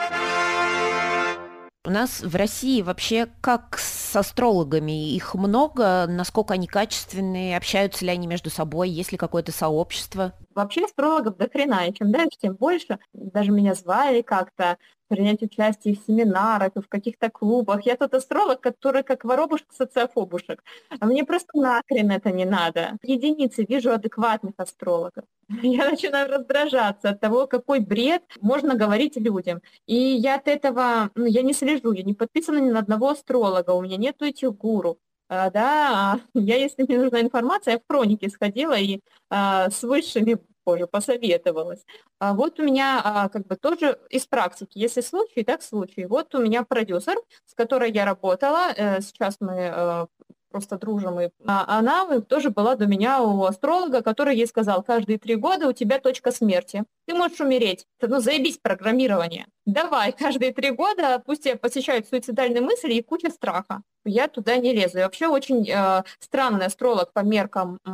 У 1.87 1.91
нас 1.91 2.21
в 2.21 2.35
России 2.35 2.81
вообще 2.81 3.27
как 3.41 3.77
с 3.77 4.15
астрологами? 4.15 5.13
Их 5.13 5.35
много? 5.35 6.07
Насколько 6.07 6.55
они 6.55 6.65
качественные? 6.65 7.55
Общаются 7.55 8.03
ли 8.05 8.11
они 8.11 8.25
между 8.25 8.49
собой? 8.49 8.89
Есть 8.89 9.11
ли 9.11 9.19
какое-то 9.19 9.51
сообщество? 9.51 10.33
Вообще 10.55 10.85
астрологов 10.85 11.37
до 11.37 11.47
хрена, 11.47 11.87
и 11.87 11.93
чем 11.93 12.11
дальше, 12.11 12.39
тем 12.41 12.55
больше. 12.55 12.97
Даже 13.13 13.51
меня 13.51 13.75
звали 13.75 14.23
как-то 14.23 14.79
принять 15.07 15.41
участие 15.43 15.95
в 15.95 15.99
семинарах, 16.05 16.71
в 16.75 16.87
каких-то 16.87 17.29
клубах. 17.29 17.85
Я 17.85 17.95
тот 17.95 18.13
астролог, 18.13 18.61
который 18.61 19.03
как 19.03 19.25
воробушек 19.25 19.67
социофобушек. 19.71 20.63
А 20.99 21.05
мне 21.05 21.23
просто 21.23 21.49
нахрен 21.53 22.11
это 22.11 22.31
не 22.31 22.45
надо. 22.45 22.97
Единицы 23.03 23.65
вижу 23.67 23.91
адекватных 23.91 24.53
астрологов. 24.57 25.25
Я 25.61 25.89
начинаю 25.89 26.29
раздражаться 26.29 27.09
от 27.09 27.19
того, 27.19 27.47
какой 27.47 27.79
бред 27.79 28.23
можно 28.41 28.75
говорить 28.75 29.15
людям. 29.17 29.61
И 29.85 29.95
я 29.95 30.35
от 30.35 30.47
этого, 30.47 31.11
ну, 31.15 31.25
я 31.25 31.43
не 31.43 31.53
слежу, 31.53 31.91
я 31.91 32.03
не 32.03 32.13
подписана 32.13 32.57
ни 32.57 32.71
на 32.71 32.79
одного 32.79 33.09
астролога, 33.09 33.71
у 33.71 33.81
меня 33.81 33.97
нету 33.97 34.25
этих 34.25 34.55
гуру. 34.55 34.97
А, 35.27 35.49
да, 35.49 36.19
я, 36.33 36.57
если 36.57 36.83
мне 36.83 36.99
нужна 36.99 37.21
информация, 37.21 37.73
я 37.73 37.79
в 37.79 37.83
хронике 37.87 38.29
сходила 38.29 38.77
и 38.77 39.01
а, 39.29 39.69
с 39.69 39.83
высшими 39.83 40.37
позже 40.65 40.87
посоветовалась. 40.87 41.85
А 42.19 42.33
вот 42.33 42.59
у 42.59 42.63
меня 42.63 43.01
а, 43.03 43.29
как 43.29 43.47
бы 43.47 43.55
тоже 43.55 43.97
из 44.09 44.25
практики, 44.25 44.77
если 44.79 45.01
случай, 45.01 45.43
так 45.43 45.61
случай. 45.61 46.05
Вот 46.05 46.35
у 46.35 46.41
меня 46.41 46.63
продюсер, 46.63 47.15
с 47.45 47.53
которой 47.53 47.91
я 47.91 48.03
работала, 48.05 48.73
э, 48.75 49.01
сейчас 49.01 49.37
мы 49.39 49.53
э, 49.53 50.07
просто 50.55 50.77
дружим. 50.77 51.19
И 51.19 51.29
а 51.45 51.79
она 51.79 52.21
тоже 52.21 52.49
была 52.49 52.75
до 52.75 52.85
меня 52.85 53.21
у 53.21 53.43
астролога, 53.43 54.01
который 54.01 54.37
ей 54.37 54.47
сказал, 54.47 54.83
каждые 54.83 55.19
три 55.19 55.35
года 55.35 55.67
у 55.67 55.73
тебя 55.73 55.99
точка 55.99 56.31
смерти. 56.31 56.85
Ты 57.05 57.13
можешь 57.13 57.41
умереть. 57.41 57.85
Ну, 58.01 58.21
заебись 58.21 58.57
программирование. 58.57 59.47
Давай, 59.65 60.13
каждые 60.17 60.53
три 60.53 60.71
года 60.71 61.21
пусть 61.25 61.43
тебя 61.43 61.57
посещают 61.57 62.07
суицидальные 62.07 62.61
мысли 62.61 62.93
и 62.93 63.03
куча 63.03 63.29
страха. 63.31 63.81
Я 64.05 64.29
туда 64.29 64.55
не 64.55 64.71
лезу. 64.71 64.99
И 64.99 65.01
вообще 65.01 65.27
очень 65.27 65.69
э, 65.69 66.03
странный 66.19 66.67
астролог 66.67 67.11
по 67.11 67.19
меркам, 67.19 67.79
э, 67.85 67.89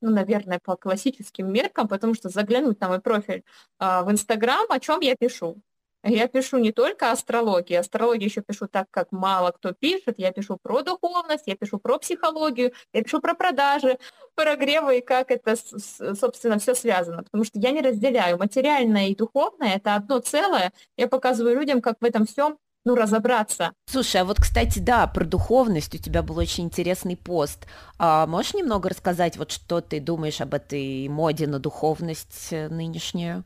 ну, 0.00 0.10
наверное, 0.10 0.58
по 0.64 0.74
классическим 0.74 1.52
меркам, 1.52 1.86
потому 1.86 2.14
что 2.14 2.30
заглянуть 2.30 2.80
на 2.80 2.88
мой 2.88 3.00
профиль 3.00 3.44
э, 3.78 4.02
в 4.02 4.10
Инстаграм, 4.10 4.66
о 4.68 4.80
чем 4.80 4.98
я 5.02 5.14
пишу. 5.14 5.62
Я 6.04 6.26
пишу 6.26 6.58
не 6.58 6.72
только 6.72 7.12
астрологию, 7.12 7.80
астрологию 7.80 8.28
еще 8.28 8.42
пишу 8.42 8.66
так, 8.66 8.88
как 8.90 9.12
мало 9.12 9.52
кто 9.52 9.72
пишет. 9.72 10.18
Я 10.18 10.32
пишу 10.32 10.58
про 10.60 10.82
духовность, 10.82 11.44
я 11.46 11.56
пишу 11.56 11.78
про 11.78 11.98
психологию, 11.98 12.72
я 12.92 13.02
пишу 13.02 13.20
про 13.20 13.34
продажи, 13.34 13.98
про 14.34 14.56
гревы 14.56 14.98
и 14.98 15.00
как 15.00 15.30
это, 15.30 15.54
собственно, 15.56 16.58
все 16.58 16.74
связано. 16.74 17.22
Потому 17.22 17.44
что 17.44 17.58
я 17.60 17.70
не 17.70 17.80
разделяю 17.80 18.38
материальное 18.38 19.08
и 19.08 19.14
духовное, 19.14 19.76
это 19.76 19.94
одно 19.94 20.18
целое. 20.18 20.72
Я 20.96 21.06
показываю 21.06 21.54
людям, 21.54 21.80
как 21.80 21.96
в 22.00 22.04
этом 22.04 22.26
всем 22.26 22.58
ну, 22.84 22.94
разобраться. 22.96 23.72
Слушай, 23.86 24.22
а 24.22 24.24
вот, 24.24 24.38
кстати, 24.40 24.78
да, 24.80 25.06
про 25.06 25.24
духовность 25.24 25.94
у 25.94 25.98
тебя 25.98 26.22
был 26.22 26.38
очень 26.38 26.64
интересный 26.64 27.16
пост. 27.16 27.66
А 27.98 28.26
можешь 28.26 28.54
немного 28.54 28.88
рассказать, 28.88 29.36
вот 29.36 29.52
что 29.52 29.80
ты 29.80 30.00
думаешь 30.00 30.40
об 30.40 30.54
этой 30.54 31.06
моде 31.08 31.46
на 31.46 31.58
духовность 31.58 32.48
э, 32.50 32.68
нынешнюю? 32.68 33.44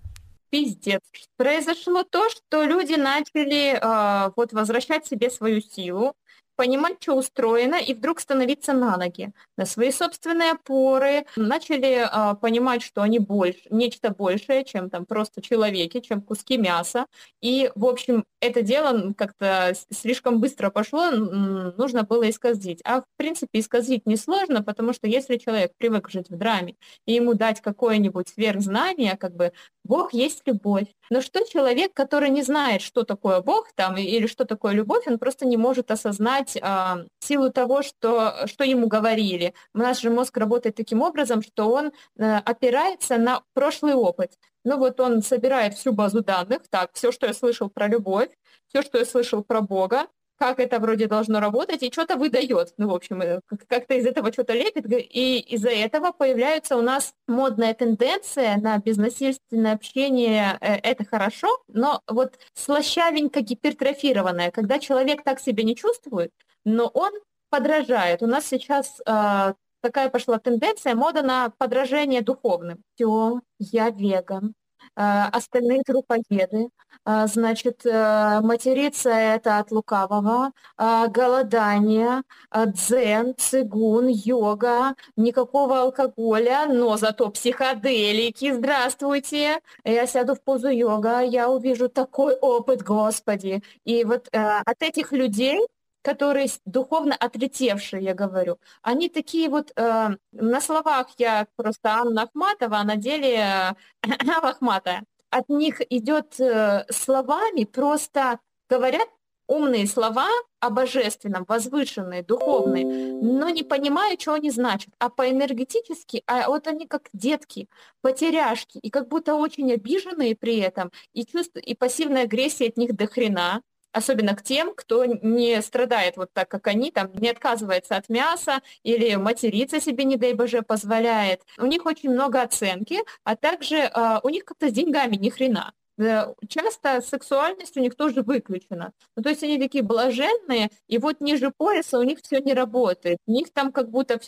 Пиздец. 0.50 1.00
Произошло 1.36 2.04
то, 2.04 2.28
что 2.30 2.64
люди 2.64 2.94
начали 2.94 3.76
э, 3.76 4.32
вот 4.36 4.52
возвращать 4.52 5.06
себе 5.06 5.30
свою 5.30 5.60
силу, 5.60 6.14
понимать, 6.56 6.96
что 7.00 7.14
устроено, 7.14 7.76
и 7.76 7.94
вдруг 7.94 8.20
становиться 8.20 8.72
на 8.72 8.96
ноги, 8.96 9.32
на 9.56 9.66
свои 9.66 9.92
собственные 9.92 10.52
опоры, 10.52 11.26
начали 11.36 12.06
а, 12.10 12.34
понимать, 12.34 12.82
что 12.82 13.02
они 13.02 13.18
больше, 13.18 13.60
нечто 13.70 14.10
большее, 14.10 14.64
чем 14.64 14.90
там 14.90 15.04
просто 15.06 15.42
человеки, 15.42 16.00
чем 16.00 16.20
куски 16.20 16.56
мяса. 16.56 17.06
И, 17.40 17.70
в 17.74 17.84
общем, 17.86 18.24
это 18.40 18.62
дело 18.62 19.12
как-то 19.16 19.74
слишком 19.90 20.40
быстро 20.40 20.70
пошло, 20.70 21.10
нужно 21.10 22.02
было 22.02 22.28
исказить. 22.30 22.80
А, 22.84 23.02
в 23.02 23.04
принципе, 23.16 23.60
исказить 23.60 24.06
несложно, 24.06 24.62
потому 24.62 24.92
что 24.92 25.06
если 25.06 25.36
человек 25.36 25.72
привык 25.76 26.10
жить 26.10 26.30
в 26.30 26.36
драме, 26.36 26.76
и 27.06 27.12
ему 27.12 27.34
дать 27.34 27.60
какое-нибудь 27.60 28.28
сверхзнание, 28.28 29.16
как 29.16 29.34
бы 29.36 29.52
Бог 29.84 30.12
есть 30.12 30.42
любовь. 30.46 30.86
Но 31.10 31.20
что 31.20 31.44
человек, 31.44 31.92
который 31.94 32.30
не 32.30 32.42
знает, 32.42 32.82
что 32.82 33.04
такое 33.04 33.40
Бог 33.40 33.72
там, 33.74 33.96
или 33.96 34.26
что 34.26 34.44
такое 34.44 34.72
любовь, 34.72 35.06
он 35.06 35.18
просто 35.18 35.46
не 35.46 35.56
может 35.56 35.90
осознать 35.90 36.45
воспринимать 36.46 36.58
а, 36.62 36.98
силу 37.18 37.50
того, 37.50 37.82
что, 37.82 38.46
что 38.46 38.64
ему 38.64 38.88
говорили. 38.88 39.54
Наш 39.74 40.00
же 40.00 40.10
мозг 40.10 40.36
работает 40.36 40.76
таким 40.76 41.02
образом, 41.02 41.42
что 41.42 41.70
он 41.70 41.92
а, 42.18 42.38
опирается 42.38 43.18
на 43.18 43.42
прошлый 43.54 43.94
опыт. 43.94 44.32
Ну 44.64 44.78
вот 44.78 45.00
он 45.00 45.22
собирает 45.22 45.74
всю 45.74 45.92
базу 45.92 46.22
данных, 46.22 46.62
так, 46.70 46.90
все, 46.94 47.12
что 47.12 47.26
я 47.26 47.34
слышал 47.34 47.70
про 47.70 47.86
любовь, 47.86 48.30
все, 48.68 48.82
что 48.82 48.98
я 48.98 49.04
слышал 49.04 49.44
про 49.44 49.60
Бога, 49.60 50.06
как 50.38 50.60
это 50.60 50.78
вроде 50.78 51.06
должно 51.06 51.40
работать, 51.40 51.82
и 51.82 51.90
что-то 51.90 52.16
выдает. 52.16 52.74
Ну, 52.76 52.88
в 52.88 52.94
общем, 52.94 53.20
э, 53.22 53.40
как-то 53.68 53.94
из 53.94 54.06
этого 54.06 54.32
что-то 54.32 54.52
лепит, 54.52 54.86
и 54.88 55.38
из-за 55.38 55.70
этого 55.70 56.12
появляется 56.12 56.76
у 56.76 56.82
нас 56.82 57.14
модная 57.26 57.74
тенденция 57.74 58.56
на 58.58 58.78
безнасильственное 58.78 59.74
общение. 59.74 60.58
Э, 60.60 60.74
это 60.76 61.04
хорошо, 61.04 61.48
но 61.68 62.02
вот 62.06 62.38
слащавенько 62.54 63.40
гипертрофированное, 63.40 64.50
когда 64.50 64.78
человек 64.78 65.22
так 65.24 65.40
себя 65.40 65.62
не 65.62 65.74
чувствует, 65.76 66.32
но 66.64 66.88
он 66.88 67.12
подражает. 67.50 68.22
У 68.22 68.26
нас 68.26 68.46
сейчас 68.46 69.00
э, 69.06 69.54
такая 69.80 70.10
пошла 70.10 70.38
тенденция, 70.38 70.94
мода 70.94 71.22
на 71.22 71.50
подражение 71.58 72.22
духовным. 72.22 72.82
Все, 72.94 73.40
я 73.58 73.90
веган, 73.90 74.54
остальные 74.96 75.82
трупоеды. 75.82 76.68
Э, 77.04 77.26
значит, 77.26 77.86
э, 77.86 78.40
материться 78.40 79.10
это 79.10 79.58
от 79.58 79.70
лукавого, 79.70 80.52
голодание, 80.76 82.22
дзен, 82.52 83.34
цигун, 83.36 84.08
йога, 84.08 84.94
никакого 85.16 85.82
алкоголя, 85.82 86.66
но 86.66 86.96
зато 86.96 87.30
психоделики, 87.30 88.52
здравствуйте. 88.52 89.60
Я 89.84 90.06
сяду 90.06 90.34
в 90.34 90.42
позу 90.42 90.68
йога, 90.68 91.20
я 91.20 91.48
увижу 91.48 91.88
такой 91.88 92.34
опыт, 92.36 92.82
Господи. 92.82 93.62
И 93.84 94.04
вот 94.04 94.28
от 94.32 94.82
этих 94.82 95.12
людей 95.12 95.60
которые 96.06 96.46
духовно 96.64 97.16
отлетевшие, 97.16 98.04
я 98.04 98.14
говорю, 98.14 98.58
они 98.80 99.08
такие 99.08 99.48
вот, 99.48 99.72
э, 99.74 100.10
на 100.32 100.60
словах 100.60 101.08
я 101.18 101.48
просто 101.56 101.88
Анна 101.88 102.22
Ахматова, 102.22 102.76
а 102.76 102.84
на 102.84 102.94
деле 102.94 103.34
э, 103.34 103.74
Ахмата. 104.42 105.02
От 105.30 105.48
них 105.48 105.80
идет 105.90 106.38
э, 106.38 106.84
словами, 106.90 107.64
просто 107.64 108.38
говорят 108.70 109.08
умные 109.48 109.88
слова 109.88 110.28
о 110.60 110.70
божественном, 110.70 111.44
возвышенные, 111.48 112.22
духовные, 112.22 112.84
но 112.84 113.48
не 113.48 113.64
понимаю, 113.64 114.16
что 114.20 114.34
они 114.34 114.50
значат. 114.50 114.90
А 115.00 115.08
по 115.08 115.28
энергетически, 115.28 116.22
а 116.28 116.46
вот 116.46 116.68
они 116.68 116.86
как 116.86 117.08
детки, 117.14 117.68
потеряшки, 118.00 118.78
и 118.78 118.90
как 118.90 119.08
будто 119.08 119.34
очень 119.34 119.72
обиженные 119.72 120.36
при 120.36 120.58
этом, 120.58 120.92
и 121.14 121.26
чувство, 121.26 121.58
и 121.58 121.74
пассивная 121.74 122.22
агрессия 122.22 122.68
от 122.68 122.76
них 122.76 122.94
до 122.94 123.08
хрена, 123.08 123.60
особенно 123.96 124.34
к 124.36 124.42
тем, 124.42 124.74
кто 124.74 125.04
не 125.04 125.60
страдает 125.62 126.16
вот 126.16 126.30
так, 126.32 126.48
как 126.48 126.66
они, 126.66 126.90
там, 126.90 127.10
не 127.14 127.30
отказывается 127.30 127.96
от 127.96 128.08
мяса 128.08 128.60
или 128.82 129.16
материться 129.16 129.80
себе, 129.80 130.04
не 130.04 130.16
дай 130.16 130.34
боже, 130.34 130.62
позволяет. 130.62 131.42
У 131.58 131.66
них 131.66 131.86
очень 131.86 132.10
много 132.10 132.42
оценки, 132.42 132.98
а 133.24 133.36
также 133.36 133.76
э, 133.76 134.20
у 134.22 134.28
них 134.28 134.44
как-то 134.44 134.68
с 134.68 134.72
деньгами 134.72 135.16
ни 135.16 135.30
хрена 135.30 135.72
часто 135.96 137.00
сексуальность 137.00 137.76
у 137.76 137.80
них 137.80 137.96
тоже 137.96 138.22
выключена. 138.22 138.92
Ну, 139.16 139.22
то 139.22 139.30
есть 139.30 139.42
они 139.42 139.58
такие 139.58 139.82
блаженные, 139.82 140.70
и 140.88 140.98
вот 140.98 141.20
ниже 141.20 141.50
пояса 141.56 141.98
у 141.98 142.02
них 142.02 142.18
все 142.22 142.40
не 142.40 142.54
работает. 142.54 143.18
У 143.26 143.32
них 143.32 143.52
там 143.52 143.72
как 143.72 143.90
будто 143.90 144.20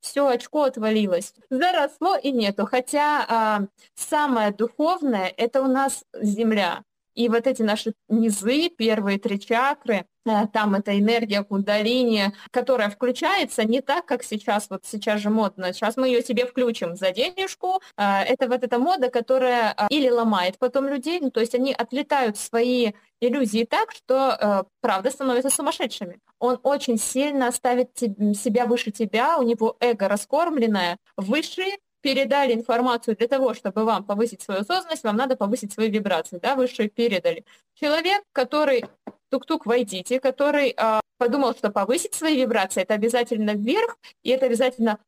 все 0.00 0.26
очко 0.26 0.64
отвалилось. 0.64 1.34
Заросло 1.50 2.16
и 2.16 2.30
нету. 2.30 2.66
Хотя 2.66 3.24
а, 3.28 3.60
самое 3.94 4.52
духовное– 4.52 5.32
это 5.36 5.62
у 5.62 5.66
нас 5.66 6.04
земля. 6.14 6.84
И 7.18 7.28
вот 7.28 7.48
эти 7.48 7.62
наши 7.62 7.94
низы, 8.08 8.68
первые 8.68 9.18
три 9.18 9.40
чакры, 9.40 10.06
э, 10.24 10.46
там 10.52 10.76
эта 10.76 10.96
энергия 10.96 11.42
кундалини, 11.42 12.32
которая 12.52 12.90
включается 12.90 13.64
не 13.64 13.80
так, 13.80 14.06
как 14.06 14.22
сейчас, 14.22 14.70
вот 14.70 14.84
сейчас 14.84 15.20
же 15.20 15.28
модно, 15.28 15.72
сейчас 15.72 15.96
мы 15.96 16.06
ее 16.06 16.22
себе 16.22 16.46
включим 16.46 16.94
за 16.94 17.10
денежку, 17.10 17.80
э, 17.96 18.22
это 18.22 18.46
вот 18.46 18.62
эта 18.62 18.78
мода, 18.78 19.10
которая 19.10 19.74
э, 19.76 19.86
или 19.90 20.08
ломает 20.08 20.60
потом 20.60 20.86
людей, 20.86 21.18
ну, 21.20 21.32
то 21.32 21.40
есть 21.40 21.56
они 21.56 21.72
отлетают 21.72 22.38
свои 22.38 22.92
иллюзии 23.20 23.64
так, 23.64 23.90
что 23.90 24.64
правда 24.80 25.10
становятся 25.10 25.50
сумасшедшими. 25.50 26.20
Он 26.38 26.60
очень 26.62 26.98
сильно 26.98 27.50
ставит 27.50 27.98
себя 27.98 28.66
выше 28.66 28.92
тебя, 28.92 29.38
у 29.38 29.42
него 29.42 29.76
эго 29.80 30.06
раскормленное, 30.06 30.98
выше 31.16 31.64
передали 32.00 32.54
информацию 32.54 33.16
для 33.16 33.28
того, 33.28 33.54
чтобы 33.54 33.84
вам 33.84 34.04
повысить 34.04 34.42
свою 34.42 34.60
осознанность, 34.60 35.04
вам 35.04 35.16
надо 35.16 35.36
повысить 35.36 35.72
свои 35.72 35.90
вибрации, 35.90 36.38
да, 36.38 36.54
высшие 36.54 36.88
передали. 36.88 37.44
Человек, 37.74 38.22
который 38.32 38.84
тук-тук 39.30 39.66
войдите, 39.66 40.20
который 40.20 40.74
э, 40.76 41.00
подумал, 41.18 41.54
что 41.54 41.70
повысить 41.70 42.14
свои 42.14 42.36
вибрации, 42.40 42.82
это 42.82 42.94
обязательно 42.94 43.54
вверх, 43.54 43.98
и 44.22 44.30
это 44.30 44.46
обязательно 44.46 44.98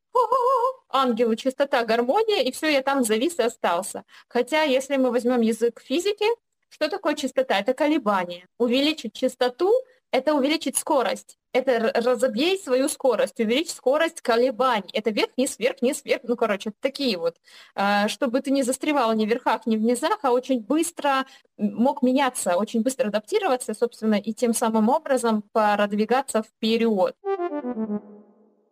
ангелы, 0.89 1.37
чистота, 1.37 1.85
гармония, 1.85 2.43
и 2.43 2.51
все, 2.51 2.69
я 2.69 2.83
там 2.83 3.05
завис 3.05 3.39
и 3.39 3.43
остался. 3.43 4.05
Хотя, 4.29 4.65
если 4.65 4.97
мы 4.97 5.11
возьмем 5.11 5.41
язык 5.41 5.81
физики, 5.81 6.27
что 6.69 6.89
такое 6.89 7.15
частота? 7.15 7.59
Это 7.59 7.75
колебание. 7.75 8.47
Увеличить 8.59 9.13
частоту– 9.13 9.73
это 10.11 10.35
увеличить 10.35 10.77
скорость 10.77 11.39
это 11.53 11.93
разобей 11.95 12.59
свою 12.59 12.89
скорость, 12.89 13.41
увеличь 13.41 13.71
скорость 13.71 14.21
колебаний. 14.21 14.91
Это 14.93 15.11
вверх-вниз, 15.11 15.59
вверх-вниз, 15.59 16.03
вверх, 16.05 16.23
ну, 16.25 16.37
короче, 16.37 16.73
такие 16.81 17.17
вот. 17.19 17.37
А, 17.75 18.09
чтобы 18.09 18.41
ты 18.41 18.51
не 18.51 18.63
застревал 18.63 19.13
ни 19.15 19.27
в 19.27 19.29
верхах, 19.29 19.67
ни 19.67 19.77
в 19.77 19.81
низах, 19.81 20.19
а 20.23 20.31
очень 20.31 20.61
быстро 20.61 21.27
мог 21.59 22.03
меняться, 22.03 22.57
очень 22.57 22.83
быстро 22.83 23.09
адаптироваться, 23.09 23.75
собственно, 23.75 24.15
и 24.15 24.33
тем 24.33 24.55
самым 24.55 24.89
образом 24.89 25.43
продвигаться 25.53 26.43
вперед. 26.43 27.17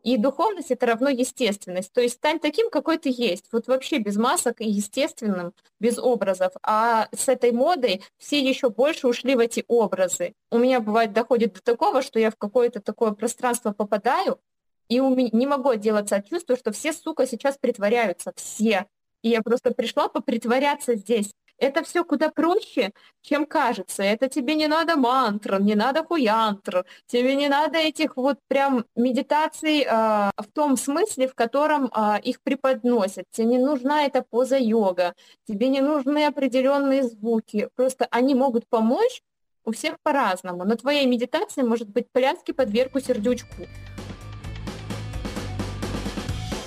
И 0.08 0.16
духовность 0.16 0.70
это 0.70 0.86
равно 0.86 1.10
естественность. 1.10 1.92
То 1.92 2.00
есть 2.00 2.14
стань 2.14 2.40
таким, 2.40 2.70
какой 2.70 2.96
ты 2.96 3.12
есть. 3.14 3.44
Вот 3.52 3.66
вообще 3.66 3.98
без 3.98 4.16
масок 4.16 4.62
и 4.62 4.66
естественным, 4.66 5.52
без 5.80 5.98
образов. 5.98 6.54
А 6.62 7.08
с 7.14 7.28
этой 7.28 7.52
модой 7.52 8.02
все 8.16 8.40
еще 8.40 8.70
больше 8.70 9.06
ушли 9.06 9.34
в 9.34 9.38
эти 9.38 9.66
образы. 9.68 10.32
У 10.50 10.56
меня 10.56 10.80
бывает 10.80 11.12
доходит 11.12 11.52
до 11.52 11.62
такого, 11.62 12.00
что 12.00 12.18
я 12.18 12.30
в 12.30 12.36
какое-то 12.36 12.80
такое 12.80 13.10
пространство 13.10 13.72
попадаю, 13.72 14.40
и 14.88 14.98
у 15.00 15.14
меня 15.14 15.28
не 15.30 15.46
могу 15.46 15.68
отделаться 15.68 16.16
от 16.16 16.26
чувства, 16.26 16.56
что 16.56 16.72
все, 16.72 16.94
сука, 16.94 17.26
сейчас 17.26 17.58
притворяются. 17.58 18.32
Все. 18.34 18.86
И 19.20 19.28
я 19.28 19.42
просто 19.42 19.72
пришла 19.72 20.08
попритворяться 20.08 20.94
здесь. 20.94 21.34
Это 21.58 21.82
все 21.82 22.04
куда 22.04 22.30
проще, 22.30 22.92
чем 23.20 23.44
кажется. 23.44 24.04
Это 24.04 24.28
тебе 24.28 24.54
не 24.54 24.68
надо 24.68 24.96
мантр, 24.96 25.60
не 25.60 25.74
надо 25.74 26.04
хуянтр, 26.04 26.84
тебе 27.06 27.34
не 27.34 27.48
надо 27.48 27.78
этих 27.78 28.16
вот 28.16 28.38
прям 28.46 28.84
медитаций 28.94 29.82
э, 29.82 29.86
в 29.88 30.46
том 30.52 30.76
смысле, 30.76 31.26
в 31.26 31.34
котором 31.34 31.86
э, 31.86 32.20
их 32.22 32.40
преподносят. 32.42 33.24
Тебе 33.32 33.46
не 33.46 33.58
нужна 33.58 34.04
эта 34.04 34.22
поза 34.22 34.56
йога, 34.56 35.14
тебе 35.48 35.68
не 35.68 35.80
нужны 35.80 36.26
определенные 36.26 37.02
звуки. 37.02 37.68
Просто 37.74 38.06
они 38.12 38.36
могут 38.36 38.68
помочь 38.68 39.22
у 39.64 39.72
всех 39.72 39.96
по-разному. 40.02 40.64
Но 40.64 40.76
твоей 40.76 41.06
медитации 41.06 41.62
может 41.62 41.88
быть 41.88 42.06
пляски 42.12 42.52
под 42.52 42.70
верку 42.70 43.00
сердючку. 43.00 43.66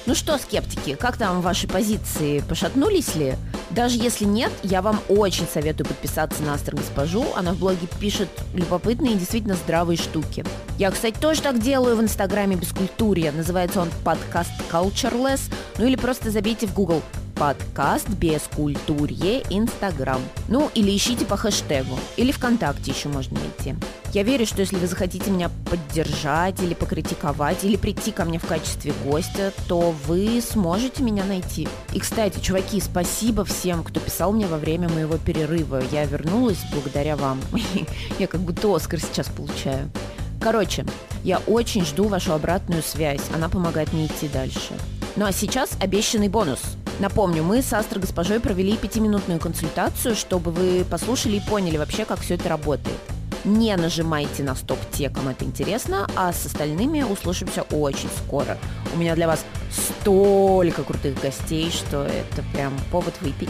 Ну 0.05 0.15
что, 0.15 0.37
скептики, 0.37 0.95
как 0.95 1.17
там 1.17 1.39
ваши 1.41 1.69
позиции? 1.69 2.43
Пошатнулись 2.49 3.15
ли? 3.15 3.35
Даже 3.75 3.97
если 3.97 4.25
нет, 4.25 4.51
я 4.63 4.81
вам 4.81 4.99
очень 5.07 5.47
советую 5.47 5.87
подписаться 5.87 6.43
на 6.43 6.53
Астер 6.53 6.75
Госпожу. 6.75 7.25
Она 7.35 7.53
в 7.53 7.59
блоге 7.59 7.87
пишет 7.99 8.27
любопытные 8.53 9.13
и 9.13 9.17
действительно 9.17 9.55
здравые 9.55 9.97
штуки. 9.97 10.43
Я, 10.77 10.91
кстати, 10.91 11.17
тоже 11.17 11.41
так 11.41 11.61
делаю 11.61 11.95
в 11.95 12.01
Инстаграме 12.01 12.57
Бескультурья. 12.57 13.31
Называется 13.31 13.79
он 13.81 13.89
подкаст 14.03 14.51
Cultureless. 14.69 15.41
Ну 15.77 15.85
или 15.85 15.95
просто 15.95 16.31
забейте 16.31 16.67
в 16.67 16.73
Google 16.73 17.01
подкаст 17.41 18.07
без 18.07 18.43
культурье 18.55 19.41
Инстаграм. 19.49 20.21
Ну, 20.47 20.69
или 20.75 20.95
ищите 20.95 21.25
по 21.25 21.37
хэштегу. 21.37 21.97
Или 22.15 22.31
ВКонтакте 22.31 22.91
еще 22.91 23.09
можно 23.09 23.39
найти. 23.39 23.73
Я 24.13 24.23
верю, 24.23 24.45
что 24.45 24.59
если 24.59 24.75
вы 24.75 24.85
захотите 24.87 25.31
меня 25.31 25.49
поддержать 25.69 26.61
или 26.61 26.73
покритиковать, 26.73 27.63
или 27.63 27.77
прийти 27.77 28.11
ко 28.11 28.25
мне 28.25 28.37
в 28.37 28.45
качестве 28.45 28.93
гостя, 29.05 29.53
то 29.67 29.95
вы 30.05 30.39
сможете 30.41 31.01
меня 31.01 31.23
найти. 31.23 31.67
И, 31.93 31.99
кстати, 31.99 32.39
чуваки, 32.39 32.79
спасибо 32.79 33.43
всем, 33.45 33.60
кто 33.83 33.99
писал 33.99 34.33
мне 34.33 34.47
во 34.47 34.57
время 34.57 34.89
моего 34.89 35.17
перерыва. 35.17 35.81
Я 35.91 36.05
вернулась 36.05 36.59
благодаря 36.71 37.15
вам. 37.15 37.39
Я 38.19 38.27
как 38.27 38.41
будто 38.41 38.75
Оскар 38.75 38.99
сейчас 38.99 39.27
получаю. 39.27 39.89
Короче, 40.39 40.85
я 41.23 41.37
очень 41.45 41.85
жду 41.85 42.05
вашу 42.05 42.33
обратную 42.33 42.81
связь. 42.81 43.21
Она 43.31 43.47
помогает 43.47 43.93
мне 43.93 44.07
идти 44.07 44.27
дальше. 44.27 44.73
Ну 45.15 45.25
а 45.25 45.31
сейчас 45.31 45.77
обещанный 45.79 46.29
бонус– 46.29 46.61
Напомню, 47.01 47.41
мы 47.41 47.63
с 47.63 47.73
Астро 47.73 47.99
госпожой 47.99 48.39
провели 48.39 48.77
пятиминутную 48.77 49.39
консультацию, 49.39 50.15
чтобы 50.15 50.51
вы 50.51 50.85
послушали 50.85 51.37
и 51.37 51.39
поняли 51.39 51.77
вообще, 51.77 52.05
как 52.05 52.19
все 52.19 52.35
это 52.35 52.47
работает. 52.47 52.99
Не 53.43 53.75
нажимайте 53.75 54.43
на 54.43 54.53
стоп 54.53 54.77
те, 54.91 55.09
кому 55.09 55.31
это 55.31 55.45
интересно, 55.45 56.07
а 56.15 56.31
с 56.31 56.45
остальными 56.45 57.01
услышимся 57.01 57.63
очень 57.71 58.09
скоро. 58.09 58.55
У 58.93 58.97
меня 58.97 59.15
для 59.15 59.25
вас 59.25 59.43
столько 59.71 60.83
крутых 60.83 61.19
гостей, 61.19 61.71
что 61.71 62.03
это 62.03 62.43
прям 62.53 62.71
повод 62.91 63.19
выпить. 63.21 63.49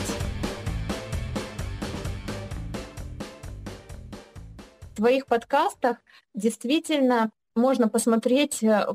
В 4.92 4.96
твоих 4.96 5.26
подкастах 5.26 5.98
действительно 6.34 7.32
можно 7.56 7.88
посмотреть 7.88 8.64
э, 8.64 8.86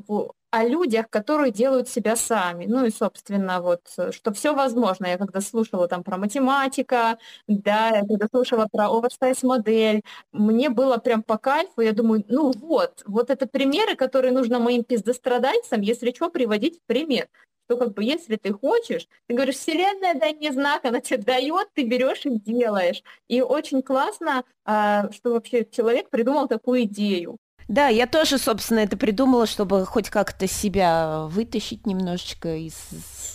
о 0.51 0.65
людях, 0.65 1.11
которые 1.11 1.53
делают 1.53 1.89
себя 1.89 2.17
сами. 2.17 2.67
Ну 2.67 2.85
и, 2.87 2.91
собственно, 2.91 3.61
вот, 3.61 3.83
э, 3.99 4.13
что 4.13 4.33
все 4.33 4.55
возможно. 4.55 5.07
Я 5.07 5.19
когда 5.19 5.41
слушала 5.41 5.89
там 5.89 6.03
про 6.03 6.17
математика, 6.17 7.19
да, 7.47 7.89
я 7.91 8.01
когда 8.07 8.27
слушала 8.29 8.67
про 8.71 8.89
оверсайз-модель, 8.89 10.03
мне 10.33 10.71
было 10.71 10.97
прям 10.99 11.23
по 11.23 11.39
кайфу. 11.39 11.81
Я 11.81 11.93
думаю, 11.93 12.25
ну 12.29 12.53
вот, 12.53 13.03
вот 13.07 13.31
это 13.31 13.47
примеры, 13.47 13.97
которые 13.97 14.33
нужно 14.33 14.59
моим 14.59 14.85
пиздострадальцам, 14.85 15.81
если 15.81 16.13
что, 16.13 16.31
приводить 16.31 16.79
в 16.79 16.87
пример 16.87 17.29
что 17.69 17.77
как 17.79 17.95
бы 17.95 18.05
если 18.05 18.37
ты 18.37 18.53
хочешь, 18.53 19.09
ты 19.27 19.35
говоришь, 19.35 19.57
Вселенная, 19.57 20.15
дай 20.15 20.35
мне 20.35 20.53
знак, 20.53 20.85
она 20.85 21.01
тебе 21.01 21.19
дает, 21.19 21.69
ты 21.75 21.83
берешь 21.83 22.25
и 22.25 22.31
делаешь. 22.39 23.03
И 23.27 23.43
очень 23.43 23.83
классно, 23.83 24.45
а, 24.65 25.11
что 25.11 25.33
вообще 25.33 25.65
человек 25.65 26.09
придумал 26.09 26.47
такую 26.47 26.85
идею. 26.85 27.39
Да, 27.69 27.89
я 27.89 28.07
тоже, 28.07 28.39
собственно, 28.39 28.81
это 28.81 28.97
придумала, 28.97 29.47
чтобы 29.47 29.85
хоть 29.87 30.09
как-то 30.09 30.47
себя 30.47 31.27
вытащить 31.29 31.87
немножечко 31.87 32.57
из 32.57 32.75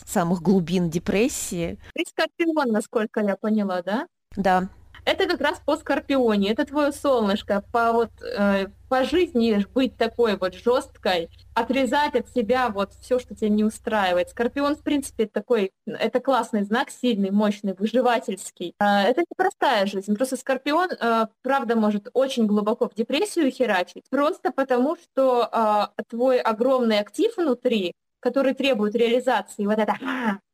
самых 0.06 0.42
глубин 0.42 0.90
депрессии. 0.90 1.80
Ты 1.94 2.04
скорпион, 2.08 2.72
насколько 2.72 3.22
я 3.22 3.36
поняла, 3.36 3.82
да? 3.82 4.08
Да. 4.36 4.70
Это 5.06 5.28
как 5.28 5.41
раз 5.41 5.60
по 5.66 5.78
Скорпионе, 5.78 6.52
это 6.52 6.66
твое 6.66 6.91
солнышко, 6.91 7.64
по 7.72 7.91
вот 7.91 8.12
э, 8.22 8.68
по 8.88 9.04
жизни 9.04 9.66
быть 9.74 9.97
такой 9.97 10.38
вот 10.38 10.54
жесткой, 10.54 11.30
отрезать 11.56 12.14
от 12.16 12.30
себя 12.30 12.70
вот 12.70 12.91
все, 12.99 13.20
что 13.20 13.34
тебя 13.34 13.49
не 13.49 13.64
устраивает. 13.64 14.30
Скорпион, 14.30 14.76
в 14.76 14.84
принципе, 14.84 15.28
такой, 15.28 15.72
это 15.86 16.20
классный 16.20 16.64
знак, 16.64 16.91
сильный, 16.91 17.32
мощный, 17.32 17.74
выживательский. 17.74 18.76
Э, 18.80 19.04
это 19.04 19.22
непростая 19.22 19.86
жизнь. 19.88 20.16
Просто 20.16 20.38
Скорпион, 20.38 20.89
э, 20.91 21.28
правда, 21.41 21.76
может 21.76 22.10
очень 22.14 22.45
глубоко 22.45 22.88
в 22.89 22.93
депрессию 22.93 23.49
херачить, 23.49 24.04
просто 24.10 24.52
потому 24.52 24.97
что 24.97 25.49
э, 25.97 26.04
твой 26.10 26.39
огромный 26.39 26.99
актив 26.99 27.36
внутри, 27.38 27.93
который 28.20 28.54
требует 28.54 28.93
реализации, 28.93 29.66
вот 29.66 29.80
это, 29.80 29.95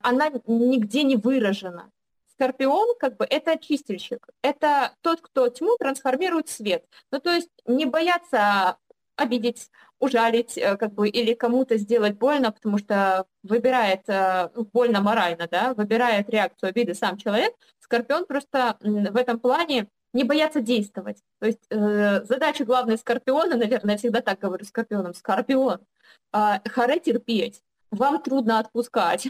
она 0.02 0.30
нигде 0.48 1.04
не 1.04 1.18
выражена. 1.18 1.92
Скорпион, 2.38 2.96
как 3.00 3.18
бы, 3.18 3.26
это 3.26 3.58
чистильщик. 3.58 4.28
Это 4.44 4.94
тот, 5.02 5.22
кто 5.22 5.48
тьму 5.50 5.76
трансформирует 5.78 6.48
в 6.48 6.52
свет. 6.52 6.86
Ну, 7.12 7.20
то 7.20 7.32
есть 7.32 7.50
не 7.66 7.86
бояться 7.86 8.78
обидеть, 9.16 9.72
ужалить, 10.00 10.58
э, 10.58 10.78
как 10.78 10.94
бы, 10.94 11.10
или 11.10 11.34
кому-то 11.34 11.78
сделать 11.78 12.18
больно, 12.18 12.52
потому 12.52 12.78
что 12.78 13.26
выбирает 13.42 14.08
э, 14.08 14.50
больно 14.72 15.02
морально, 15.02 15.48
да, 15.50 15.74
выбирает 15.74 16.30
реакцию 16.30 16.70
обиды 16.70 16.94
сам 16.94 17.18
человек. 17.18 17.54
Скорпион 17.80 18.26
просто 18.28 18.78
в 18.82 19.18
этом 19.18 19.40
плане 19.40 19.88
не 20.14 20.24
бояться 20.24 20.62
действовать. 20.62 21.18
То 21.40 21.48
есть 21.48 21.66
э, 21.70 22.24
задача 22.26 22.66
главной 22.66 22.98
скорпиона, 22.98 23.58
наверное, 23.58 23.96
я 23.96 23.98
всегда 23.98 24.22
так 24.22 24.40
говорю 24.40 24.66
скорпионом, 24.66 25.14
скорпион, 25.14 25.80
э, 26.34 26.70
харе 26.70 27.00
терпеть, 27.00 27.64
вам 27.92 28.22
трудно 28.22 28.60
отпускать. 28.60 29.30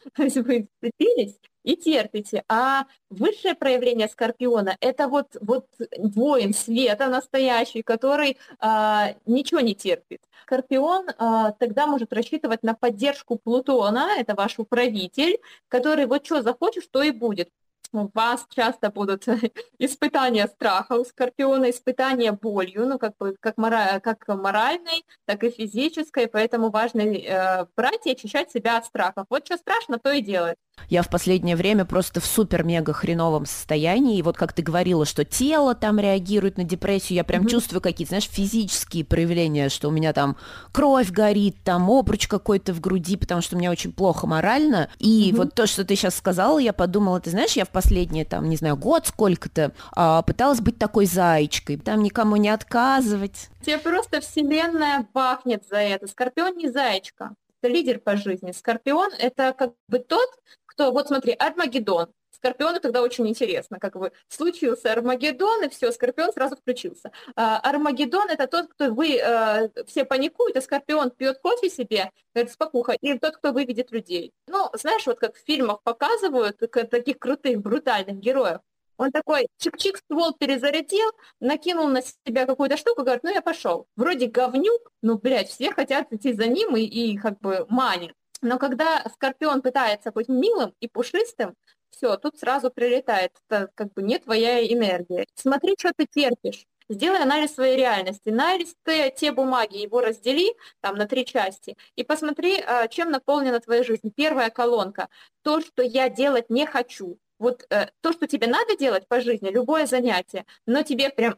То 0.14 0.22
есть 0.22 0.36
вы 0.36 0.68
сцепились, 0.78 1.38
и 1.68 1.76
терпите. 1.76 2.44
А 2.48 2.84
высшее 3.10 3.54
проявление 3.54 4.08
Скорпиона– 4.08 4.76
это 4.80 5.06
вот, 5.06 5.36
вот 5.40 5.66
воин 5.98 6.54
света 6.54 7.08
настоящий, 7.08 7.82
который 7.82 8.38
а, 8.58 9.14
ничего 9.26 9.60
не 9.60 9.74
терпит. 9.74 10.20
Скорпион 10.44 11.08
а, 11.18 11.52
тогда 11.52 11.86
может 11.86 12.12
рассчитывать 12.14 12.62
на 12.62 12.72
поддержку 12.74 13.36
Плутона, 13.36 14.08
это 14.18 14.34
ваш 14.34 14.58
управитель, 14.58 15.38
который 15.68 16.06
вот 16.06 16.24
что 16.24 16.40
захочешь, 16.40 16.88
то 16.90 17.02
и 17.02 17.10
будет 17.10 17.50
у 17.92 18.10
вас 18.14 18.46
часто 18.50 18.90
будут 18.90 19.26
испытания 19.78 20.46
страха 20.46 20.94
у 20.94 21.04
скорпиона, 21.04 21.70
испытания 21.70 22.32
болью, 22.32 22.86
ну, 22.86 22.98
как 22.98 23.16
бы 23.18 23.36
как, 23.40 23.56
мора... 23.56 24.00
как 24.00 24.26
моральной, 24.28 25.04
так 25.24 25.44
и 25.44 25.50
физической, 25.50 26.28
поэтому 26.28 26.70
важно 26.70 27.00
э, 27.00 27.66
брать 27.76 28.06
и 28.06 28.12
очищать 28.12 28.50
себя 28.50 28.76
от 28.76 28.84
страхов. 28.84 29.26
Вот 29.30 29.46
что 29.46 29.56
страшно, 29.56 29.98
то 29.98 30.12
и 30.12 30.20
делать. 30.20 30.56
Я 30.88 31.02
в 31.02 31.08
последнее 31.08 31.56
время 31.56 31.84
просто 31.84 32.20
в 32.20 32.26
супер-мега 32.26 32.92
хреновом 32.92 33.46
состоянии, 33.46 34.18
и 34.18 34.22
вот 34.22 34.36
как 34.36 34.52
ты 34.52 34.62
говорила, 34.62 35.04
что 35.04 35.24
тело 35.24 35.74
там 35.74 35.98
реагирует 35.98 36.56
на 36.56 36.64
депрессию, 36.64 37.16
я 37.16 37.24
прям 37.24 37.42
mm-hmm. 37.42 37.50
чувствую 37.50 37.80
какие-то, 37.80 38.10
знаешь, 38.10 38.28
физические 38.28 39.04
проявления, 39.04 39.68
что 39.68 39.88
у 39.88 39.90
меня 39.90 40.12
там 40.12 40.36
кровь 40.72 41.10
горит, 41.10 41.56
там 41.64 41.90
обруч 41.90 42.28
какой-то 42.28 42.72
в 42.72 42.80
груди, 42.80 43.16
потому 43.16 43.40
что 43.40 43.56
меня 43.56 43.70
очень 43.70 43.92
плохо 43.92 44.26
морально, 44.26 44.88
и 44.98 45.30
mm-hmm. 45.30 45.36
вот 45.36 45.54
то, 45.54 45.66
что 45.66 45.84
ты 45.84 45.96
сейчас 45.96 46.16
сказала, 46.16 46.58
я 46.58 46.72
подумала, 46.72 47.20
ты 47.20 47.30
знаешь, 47.30 47.52
я 47.52 47.64
в 47.64 47.70
последние, 47.70 48.24
там, 48.24 48.48
не 48.48 48.56
знаю, 48.56 48.76
год 48.76 49.06
сколько-то 49.06 49.72
а, 49.92 50.22
пыталась 50.22 50.60
быть 50.60 50.78
такой 50.78 51.06
зайчкой, 51.06 51.76
там 51.76 52.02
никому 52.02 52.36
не 52.36 52.48
отказывать. 52.48 53.48
Тебе 53.62 53.78
просто 53.78 54.20
вселенная 54.20 55.06
бахнет 55.12 55.64
за 55.68 55.76
это. 55.76 56.06
Скорпион 56.06 56.56
не 56.56 56.70
зайчка, 56.70 57.34
это 57.60 57.72
лидер 57.72 57.98
по 57.98 58.16
жизни. 58.16 58.52
Скорпион— 58.52 59.10
это 59.18 59.52
как 59.52 59.72
бы 59.88 59.98
тот, 59.98 60.30
кто, 60.78 60.92
вот 60.92 61.08
смотри, 61.08 61.32
Армагеддон, 61.32 62.06
Скорпиону 62.30 62.78
тогда 62.78 63.02
очень 63.02 63.28
интересно, 63.28 63.80
как 63.80 63.96
бы 63.96 64.12
случился 64.28 64.92
Армагеддон, 64.92 65.64
и 65.64 65.68
все, 65.68 65.90
Скорпион 65.90 66.32
сразу 66.32 66.54
включился. 66.54 67.10
А, 67.34 67.58
Армагеддон 67.58 68.30
это 68.30 68.46
тот, 68.46 68.68
кто 68.68 68.94
вы 68.94 69.16
э, 69.16 69.70
все 69.88 70.04
паникуют, 70.04 70.56
а 70.56 70.60
Скорпион 70.60 71.10
пьет 71.10 71.40
кофе 71.40 71.68
себе, 71.68 72.12
говорит, 72.32 72.52
спокуха, 72.52 72.92
и 72.92 73.18
тот, 73.18 73.38
кто 73.38 73.52
выведет 73.52 73.90
людей. 73.90 74.32
Ну, 74.46 74.70
знаешь, 74.74 75.04
вот 75.06 75.18
как 75.18 75.34
в 75.34 75.44
фильмах 75.44 75.82
показывают 75.82 76.58
таких 76.90 77.18
крутых, 77.18 77.58
брутальных 77.58 78.18
героев, 78.18 78.60
он 78.98 79.10
такой 79.10 79.48
чик-чик 79.60 79.96
ствол 79.96 80.32
перезарядил, 80.32 81.10
накинул 81.40 81.88
на 81.88 82.02
себя 82.02 82.46
какую-то 82.46 82.76
штуку, 82.76 83.02
говорит, 83.02 83.24
ну 83.24 83.32
я 83.32 83.42
пошел. 83.42 83.86
Вроде 83.96 84.26
говнюк, 84.26 84.92
ну, 85.02 85.18
блядь, 85.18 85.48
все 85.48 85.72
хотят 85.72 86.12
идти 86.12 86.32
за 86.32 86.46
ним 86.46 86.76
и, 86.76 86.82
и 86.82 87.16
как 87.16 87.40
бы 87.40 87.64
манит. 87.68 88.14
Но 88.42 88.58
когда 88.58 89.04
Скорпион 89.12 89.62
пытается 89.62 90.12
быть 90.12 90.28
милым 90.28 90.74
и 90.80 90.88
пушистым, 90.88 91.54
все, 91.90 92.16
тут 92.16 92.38
сразу 92.38 92.70
прилетает, 92.70 93.32
это 93.48 93.70
как 93.74 93.92
бы 93.92 94.02
не 94.02 94.18
твоя 94.18 94.64
энергия. 94.64 95.26
Смотри, 95.34 95.74
что 95.78 95.92
ты 95.96 96.06
терпишь. 96.06 96.66
Сделай 96.90 97.20
анализ 97.22 97.54
своей 97.54 97.76
реальности. 97.76 98.30
На 98.30 98.56
листе 98.56 99.10
те 99.10 99.32
бумаги 99.32 99.76
его 99.76 100.00
раздели 100.00 100.54
там 100.80 100.96
на 100.96 101.06
три 101.06 101.26
части 101.26 101.76
и 101.96 102.04
посмотри, 102.04 102.60
а, 102.60 102.88
чем 102.88 103.10
наполнена 103.10 103.60
твоя 103.60 103.84
жизнь. 103.84 104.10
Первая 104.14 104.48
колонка. 104.48 105.08
То, 105.42 105.60
что 105.60 105.82
я 105.82 106.08
делать 106.08 106.48
не 106.48 106.66
хочу. 106.66 107.18
Вот 107.38 107.66
э, 107.70 107.88
то, 108.00 108.12
что 108.12 108.26
тебе 108.26 108.46
надо 108.46 108.76
делать 108.76 109.06
по 109.06 109.20
жизни, 109.20 109.50
любое 109.50 109.86
занятие, 109.86 110.44
но 110.66 110.82
тебе 110.82 111.10
прям 111.10 111.36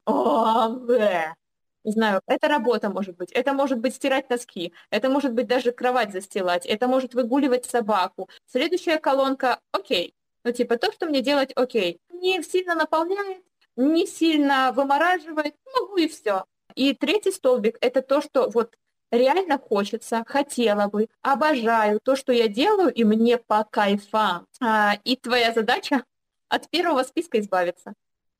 не 1.85 1.93
знаю, 1.93 2.20
это 2.26 2.49
работа 2.49 2.91
может 2.91 3.16
быть, 3.16 3.33
это 3.33 3.53
может 3.53 3.78
быть 3.78 3.95
стирать 3.95 4.28
носки, 4.31 4.72
это 4.91 5.09
может 5.09 5.33
быть 5.33 5.47
даже 5.47 5.72
кровать 5.72 6.12
застилать, 6.12 6.66
это 6.66 6.89
может 6.89 7.14
выгуливать 7.14 7.64
собаку. 7.64 8.28
Следующая 8.47 8.99
колонка– 8.99 9.61
окей. 9.72 10.14
Ну, 10.45 10.53
типа, 10.53 10.76
то, 10.76 10.93
что 10.93 11.07
мне 11.07 11.20
делать, 11.20 11.53
окей. 11.55 12.01
Не 12.11 12.43
сильно 12.43 12.74
наполняет, 12.74 13.43
не 13.76 14.07
сильно 14.07 14.72
вымораживает, 14.72 15.55
могу 15.78 15.97
и 15.97 16.09
все. 16.09 16.45
И 16.74 16.95
третий 16.95 17.33
столбик– 17.33 17.76
это 17.81 18.03
то, 18.03 18.20
что 18.22 18.49
вот 18.51 18.76
реально 19.11 19.59
хочется, 19.59 20.22
хотела 20.26 20.87
бы, 20.89 21.09
обожаю 21.22 22.01
то, 22.01 22.16
что 22.16 22.33
я 22.33 22.49
делаю, 22.49 22.93
и 22.93 23.05
мне 23.05 23.39
по 23.39 23.64
кайфам. 23.64 24.47
А, 24.61 24.95
и 25.05 25.16
твоя 25.16 25.53
задача 25.53 26.05
от 26.49 26.68
первого 26.70 27.03
списка 27.03 27.41
избавиться. 27.41 27.95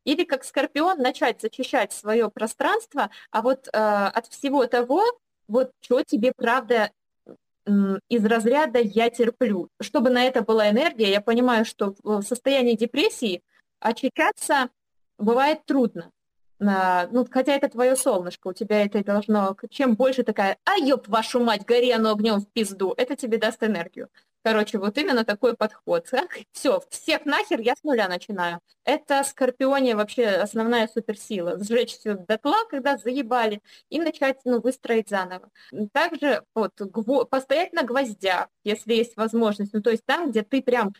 Или 0.05 0.25
как 0.25 0.45
скорпион 0.45 0.99
начать 0.99 1.41
зачищать 1.41 1.93
свое 1.93 2.31
пространство, 2.31 3.11
а 3.31 3.43
вот 3.43 3.69
э, 3.69 3.71
от 3.73 4.27
всего 4.27 4.67
того, 4.67 5.03
вот 5.49 5.73
что 5.81 6.03
тебе 6.03 6.33
правда 6.37 6.91
из 8.09 8.25
разряда 8.25 8.79
«я 8.81 9.11
терплю». 9.11 9.69
Чтобы 9.81 10.11
на 10.11 10.25
это 10.25 10.43
была 10.43 10.71
энергия, 10.71 11.11
я 11.11 11.21
понимаю, 11.21 11.65
что 11.65 11.95
в 12.03 12.23
состоянии 12.23 12.75
депрессии 12.75 13.43
очищаться 13.81 14.71
бывает 15.19 15.65
трудно. 15.67 16.11
Ну, 16.59 17.27
хотя 17.31 17.55
это 17.55 17.69
твое 17.69 17.97
солнышко, 17.97 18.49
у 18.49 18.53
тебя 18.53 18.85
это 18.85 19.05
должно... 19.05 19.57
Чем 19.71 19.95
больше 19.95 20.25
такая 20.25 20.59
«а, 20.65 20.77
ёб 20.77 21.09
вашу 21.09 21.41
мать, 21.41 21.65
гори 21.65 21.91
оно 21.91 22.13
огнем 22.13 22.41
в 22.41 22.47
пизду», 22.49 22.93
это 22.97 23.15
тебе 23.17 23.39
даст 23.39 23.63
энергию. 23.63 24.09
Короче, 24.43 24.79
вот 24.79 24.97
именно 24.97 25.25
такой 25.25 25.55
подход. 25.55 26.11
Все, 26.53 26.81
всех 26.89 27.27
нахер 27.27 27.61
я 27.61 27.75
с 27.77 27.83
нуля 27.83 28.09
начинаю. 28.09 28.61
Это 28.85 29.23
Скорпионе 29.23 29.95
вообще 29.95 30.27
основная 30.27 30.89
суперсила. 30.89 31.63
Сжечь 31.63 31.99
все 31.99 32.15
дотла, 32.15 32.65
когда 32.69 32.97
заебали, 32.97 33.61
и 33.91 34.01
начать 34.01 34.39
ну, 34.45 34.61
выстроить 34.61 35.11
заново. 35.11 35.51
Также 35.93 36.43
вот, 36.55 36.73
гво- 36.81 37.27
постоять 37.27 37.73
на 37.73 37.83
гвоздях, 37.83 38.49
если 38.65 38.95
есть 38.95 39.17
возможность. 39.17 39.75
Ну, 39.75 39.83
то 39.83 39.91
есть 39.91 40.05
там, 40.07 40.31
где 40.31 40.43
ты 40.43 40.63
прям 40.63 40.95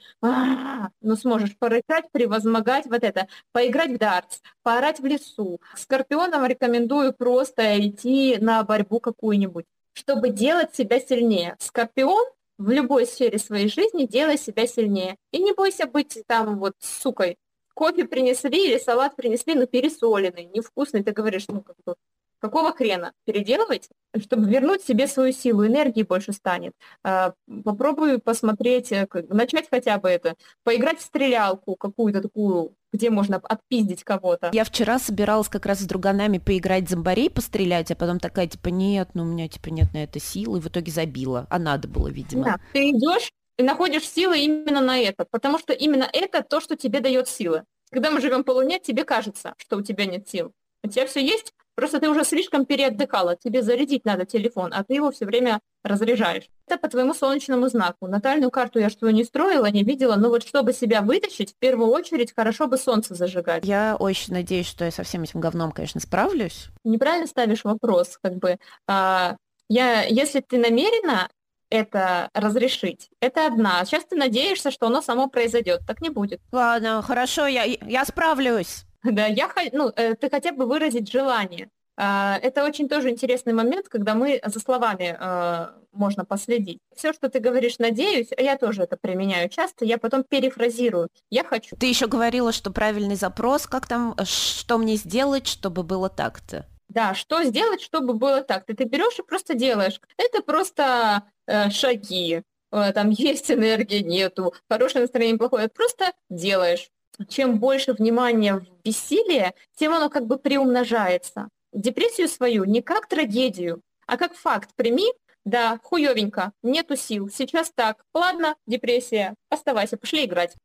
ну, 1.01 1.17
сможешь 1.17 1.57
порычать, 1.57 2.11
превозмогать 2.13 2.87
вот 2.87 3.03
это, 3.03 3.27
поиграть 3.53 3.93
в 3.93 3.99
дартс, 3.99 4.41
поорать 4.63 5.01
в 5.01 5.07
лесу. 5.07 5.61
Скорпионам 5.77 6.45
рекомендую 6.45 7.15
просто 7.15 7.79
идти 7.81 8.37
на 8.39 8.63
борьбу 8.63 9.01
какую-нибудь 9.01 9.67
чтобы 9.93 10.31
делать 10.31 10.75
себя 10.75 11.01
сильнее. 11.01 11.57
Скорпион 11.59 12.25
в 12.61 12.71
любой 12.71 13.07
сфере 13.07 13.39
своей 13.39 13.69
жизни 13.69 14.05
делай 14.05 14.37
себя 14.37 14.67
сильнее. 14.67 15.17
И 15.33 15.43
не 15.43 15.53
бойся 15.55 15.87
быть 15.87 16.23
там 16.27 16.59
вот 16.59 16.75
сукой. 16.79 17.39
Кофе 17.75 18.05
принесли 18.05 18.67
или 18.67 18.79
салат 18.79 19.17
принесли, 19.17 19.55
но 19.55 19.67
пересоленный, 19.67 20.45
невкусный. 20.45 21.03
Ты 21.03 21.13
говоришь, 21.13 21.49
ну 21.49 21.63
как 21.63 21.77
бы, 21.87 21.95
Какого 22.41 22.73
хрена? 22.73 23.13
Переделывать? 23.27 23.91
Чтобы 24.19 24.51
вернуть 24.51 24.83
себе 24.83 25.07
свою 25.07 25.33
силу, 25.33 25.67
энергии 25.67 26.03
больше 26.03 26.33
станет. 26.33 26.73
А, 27.03 27.35
попробую 27.65 28.19
посмотреть, 28.19 28.93
э, 28.93 29.07
начать 29.29 29.69
хотя 29.71 29.99
бы 29.99 30.09
это, 30.09 30.37
поиграть 30.65 31.01
в 31.01 31.03
стрелялку 31.03 31.77
какую-то 31.77 32.23
такую, 32.23 32.75
где 32.93 33.11
можно 33.11 33.37
отпиздить 33.37 34.05
кого-то. 34.05 34.51
Я 34.53 34.65
вчера 34.65 34.99
собиралась 34.99 35.49
как 35.49 35.67
раз 35.67 35.81
с 35.81 35.85
друганами 35.85 36.39
поиграть 36.39 36.87
в 36.87 36.91
зомбарей, 36.91 37.31
пострелять, 37.31 37.91
а 37.91 37.97
потом 37.97 38.19
такая, 38.19 38.47
типа, 38.47 38.69
нет, 38.69 39.11
ну 39.15 39.23
у 39.23 39.27
меня, 39.27 39.49
типа, 39.49 39.69
нет 39.69 39.93
на 39.93 40.03
это 40.03 40.19
силы, 40.21 40.59
и 40.59 40.61
в 40.61 40.69
итоге 40.69 40.91
забила. 40.91 41.47
А 41.51 41.59
надо 41.59 41.89
было, 41.89 42.09
видимо. 42.09 42.45
Да, 42.45 42.61
ты 42.73 42.91
идешь 42.91 43.31
и 43.59 43.63
находишь 43.63 44.09
силы 44.09 44.39
именно 44.39 44.81
на 44.81 44.99
это, 44.99 45.27
потому 45.31 45.59
что 45.59 45.73
именно 45.73 46.09
это 46.13 46.43
то, 46.43 46.61
что 46.61 46.77
тебе 46.77 47.01
дает 47.01 47.29
силы. 47.29 47.65
Когда 47.91 48.11
мы 48.11 48.21
живем 48.21 48.45
по 48.45 48.53
Луне, 48.53 48.81
тебе 48.81 49.05
кажется, 49.05 49.55
что 49.59 49.77
у 49.77 49.83
тебя 49.83 50.07
нет 50.07 50.29
сил. 50.29 50.53
У 50.83 50.89
тебя 50.89 51.07
все 51.07 51.25
есть, 51.25 51.53
просто 51.81 51.99
ты 51.99 52.11
уже 52.11 52.25
слишком 52.25 52.67
переотдыхала, 52.67 53.37
тебе 53.37 53.63
зарядить 53.63 54.05
надо 54.05 54.27
телефон, 54.27 54.71
а 54.75 54.85
ты 54.85 54.95
его 54.95 55.11
все 55.11 55.25
время 55.25 55.61
разряжаешь. 55.83 56.45
Это 56.67 56.79
по 56.79 56.89
твоему 56.89 57.15
солнечному 57.15 57.69
знаку. 57.69 58.07
Натальную 58.07 58.51
карту 58.51 58.79
я 58.79 58.91
что 58.91 59.11
не 59.11 59.25
строила, 59.25 59.65
не 59.71 59.83
видела, 59.83 60.17
но 60.17 60.29
вот 60.29 60.47
чтобы 60.47 60.75
себя 60.75 61.01
вытащить, 61.01 61.53
в 61.53 61.57
первую 61.57 61.89
очередь 61.89 62.35
хорошо 62.37 62.67
бы 62.67 62.77
солнце 62.77 63.15
зажигать. 63.15 63.65
Я 63.65 63.97
очень 63.99 64.35
надеюсь, 64.35 64.69
что 64.69 64.85
я 64.85 64.91
со 64.91 65.05
всем 65.05 65.23
этим 65.23 65.41
говном, 65.41 65.73
конечно, 65.73 66.01
справлюсь. 66.01 66.69
Неправильно 66.85 67.27
ставишь 67.27 67.65
вопрос, 67.65 68.19
как 68.23 68.37
бы. 68.37 68.59
А, 68.87 69.37
я, 69.69 70.03
если 70.03 70.41
ты 70.41 70.59
намерена 70.59 71.31
это 71.71 72.29
разрешить. 72.35 73.09
Это 73.21 73.47
одна. 73.47 73.85
Сейчас 73.85 74.05
ты 74.05 74.17
надеешься, 74.17 74.71
что 74.71 74.89
оно 74.89 75.01
само 75.01 75.29
произойдет. 75.29 75.83
Так 75.87 76.01
не 76.01 76.11
будет. 76.11 76.41
Ладно, 76.53 77.01
хорошо, 77.01 77.47
я, 77.47 77.63
я 77.65 78.05
справлюсь. 78.05 78.85
Да, 79.03 79.27
я, 79.27 79.51
ну, 79.73 79.91
э, 79.97 80.15
ты 80.15 80.29
хотя 80.29 80.53
бы 80.53 80.67
выразить 80.67 81.11
желание. 81.11 81.71
А, 82.03 82.39
это 82.43 82.65
очень 82.65 82.89
тоже 82.89 83.11
интересный 83.11 83.53
момент, 83.53 83.89
когда 83.89 84.15
мы 84.15 84.41
за 84.45 84.59
словами 84.59 85.17
э, 85.21 85.67
можно 85.93 86.25
последить. 86.25 86.79
Все, 86.97 87.13
что 87.13 87.29
ты 87.29 87.41
говоришь, 87.41 87.79
надеюсь, 87.79 88.29
а 88.37 88.41
я 88.41 88.57
тоже 88.57 88.85
это 88.85 88.97
применяю 88.97 89.51
часто, 89.51 89.85
я 89.85 89.99
потом 89.99 90.25
перефразирую. 90.25 91.09
Я 91.29 91.45
хочу. 91.45 91.77
Ты 91.77 91.87
еще 91.87 92.07
говорила, 92.07 92.53
что 92.53 92.71
правильный 92.71 93.17
запрос, 93.17 93.67
как 93.67 93.87
там, 93.87 94.17
что 94.25 94.79
мне 94.79 94.97
сделать, 94.97 95.47
чтобы 95.47 95.83
было 95.83 96.09
так-то? 96.09 96.67
Да, 96.89 97.15
что 97.15 97.45
сделать, 97.45 97.83
чтобы 97.83 98.15
было 98.15 98.43
так-то? 98.43 98.75
Ты 98.75 98.85
берешь 98.85 99.19
и 99.19 99.23
просто 99.23 99.55
делаешь. 99.55 100.01
Это 100.17 100.43
просто 100.43 101.25
э, 101.47 101.69
шаги. 101.69 102.43
Э, 102.73 102.93
там 102.93 103.11
есть 103.11 103.51
энергия, 103.51 104.03
нету, 104.03 104.55
хорошее 104.71 105.03
настроение, 105.03 105.37
плохое. 105.37 105.69
Просто 105.69 106.13
делаешь 106.31 106.91
чем 107.29 107.59
больше 107.59 107.93
внимания 107.93 108.57
в 108.57 108.67
бессилие, 108.85 109.55
тем 109.77 109.93
оно 109.93 110.09
как 110.09 110.27
бы 110.27 110.39
приумножается. 110.39 111.49
Депрессию 111.73 112.29
свою 112.29 112.65
не 112.65 112.83
как 112.83 113.09
трагедию, 113.09 113.81
а 114.07 114.17
как 114.17 114.35
факт 114.35 114.71
прими, 114.75 115.13
да, 115.45 115.79
хуёвенько, 115.83 116.53
нету 116.63 116.97
сил, 116.97 117.29
сейчас 117.29 117.71
так, 117.75 118.05
ладно, 118.15 118.57
депрессия, 118.67 119.35
оставайся, 119.49 119.97
пошли 119.97 120.25
играть. 120.25 120.57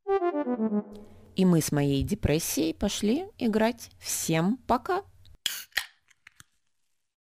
И 1.35 1.45
мы 1.45 1.61
с 1.61 1.71
моей 1.71 2.01
депрессией 2.03 2.73
пошли 2.73 3.25
играть. 3.37 3.89
Всем 3.99 4.57
пока! 4.67 5.03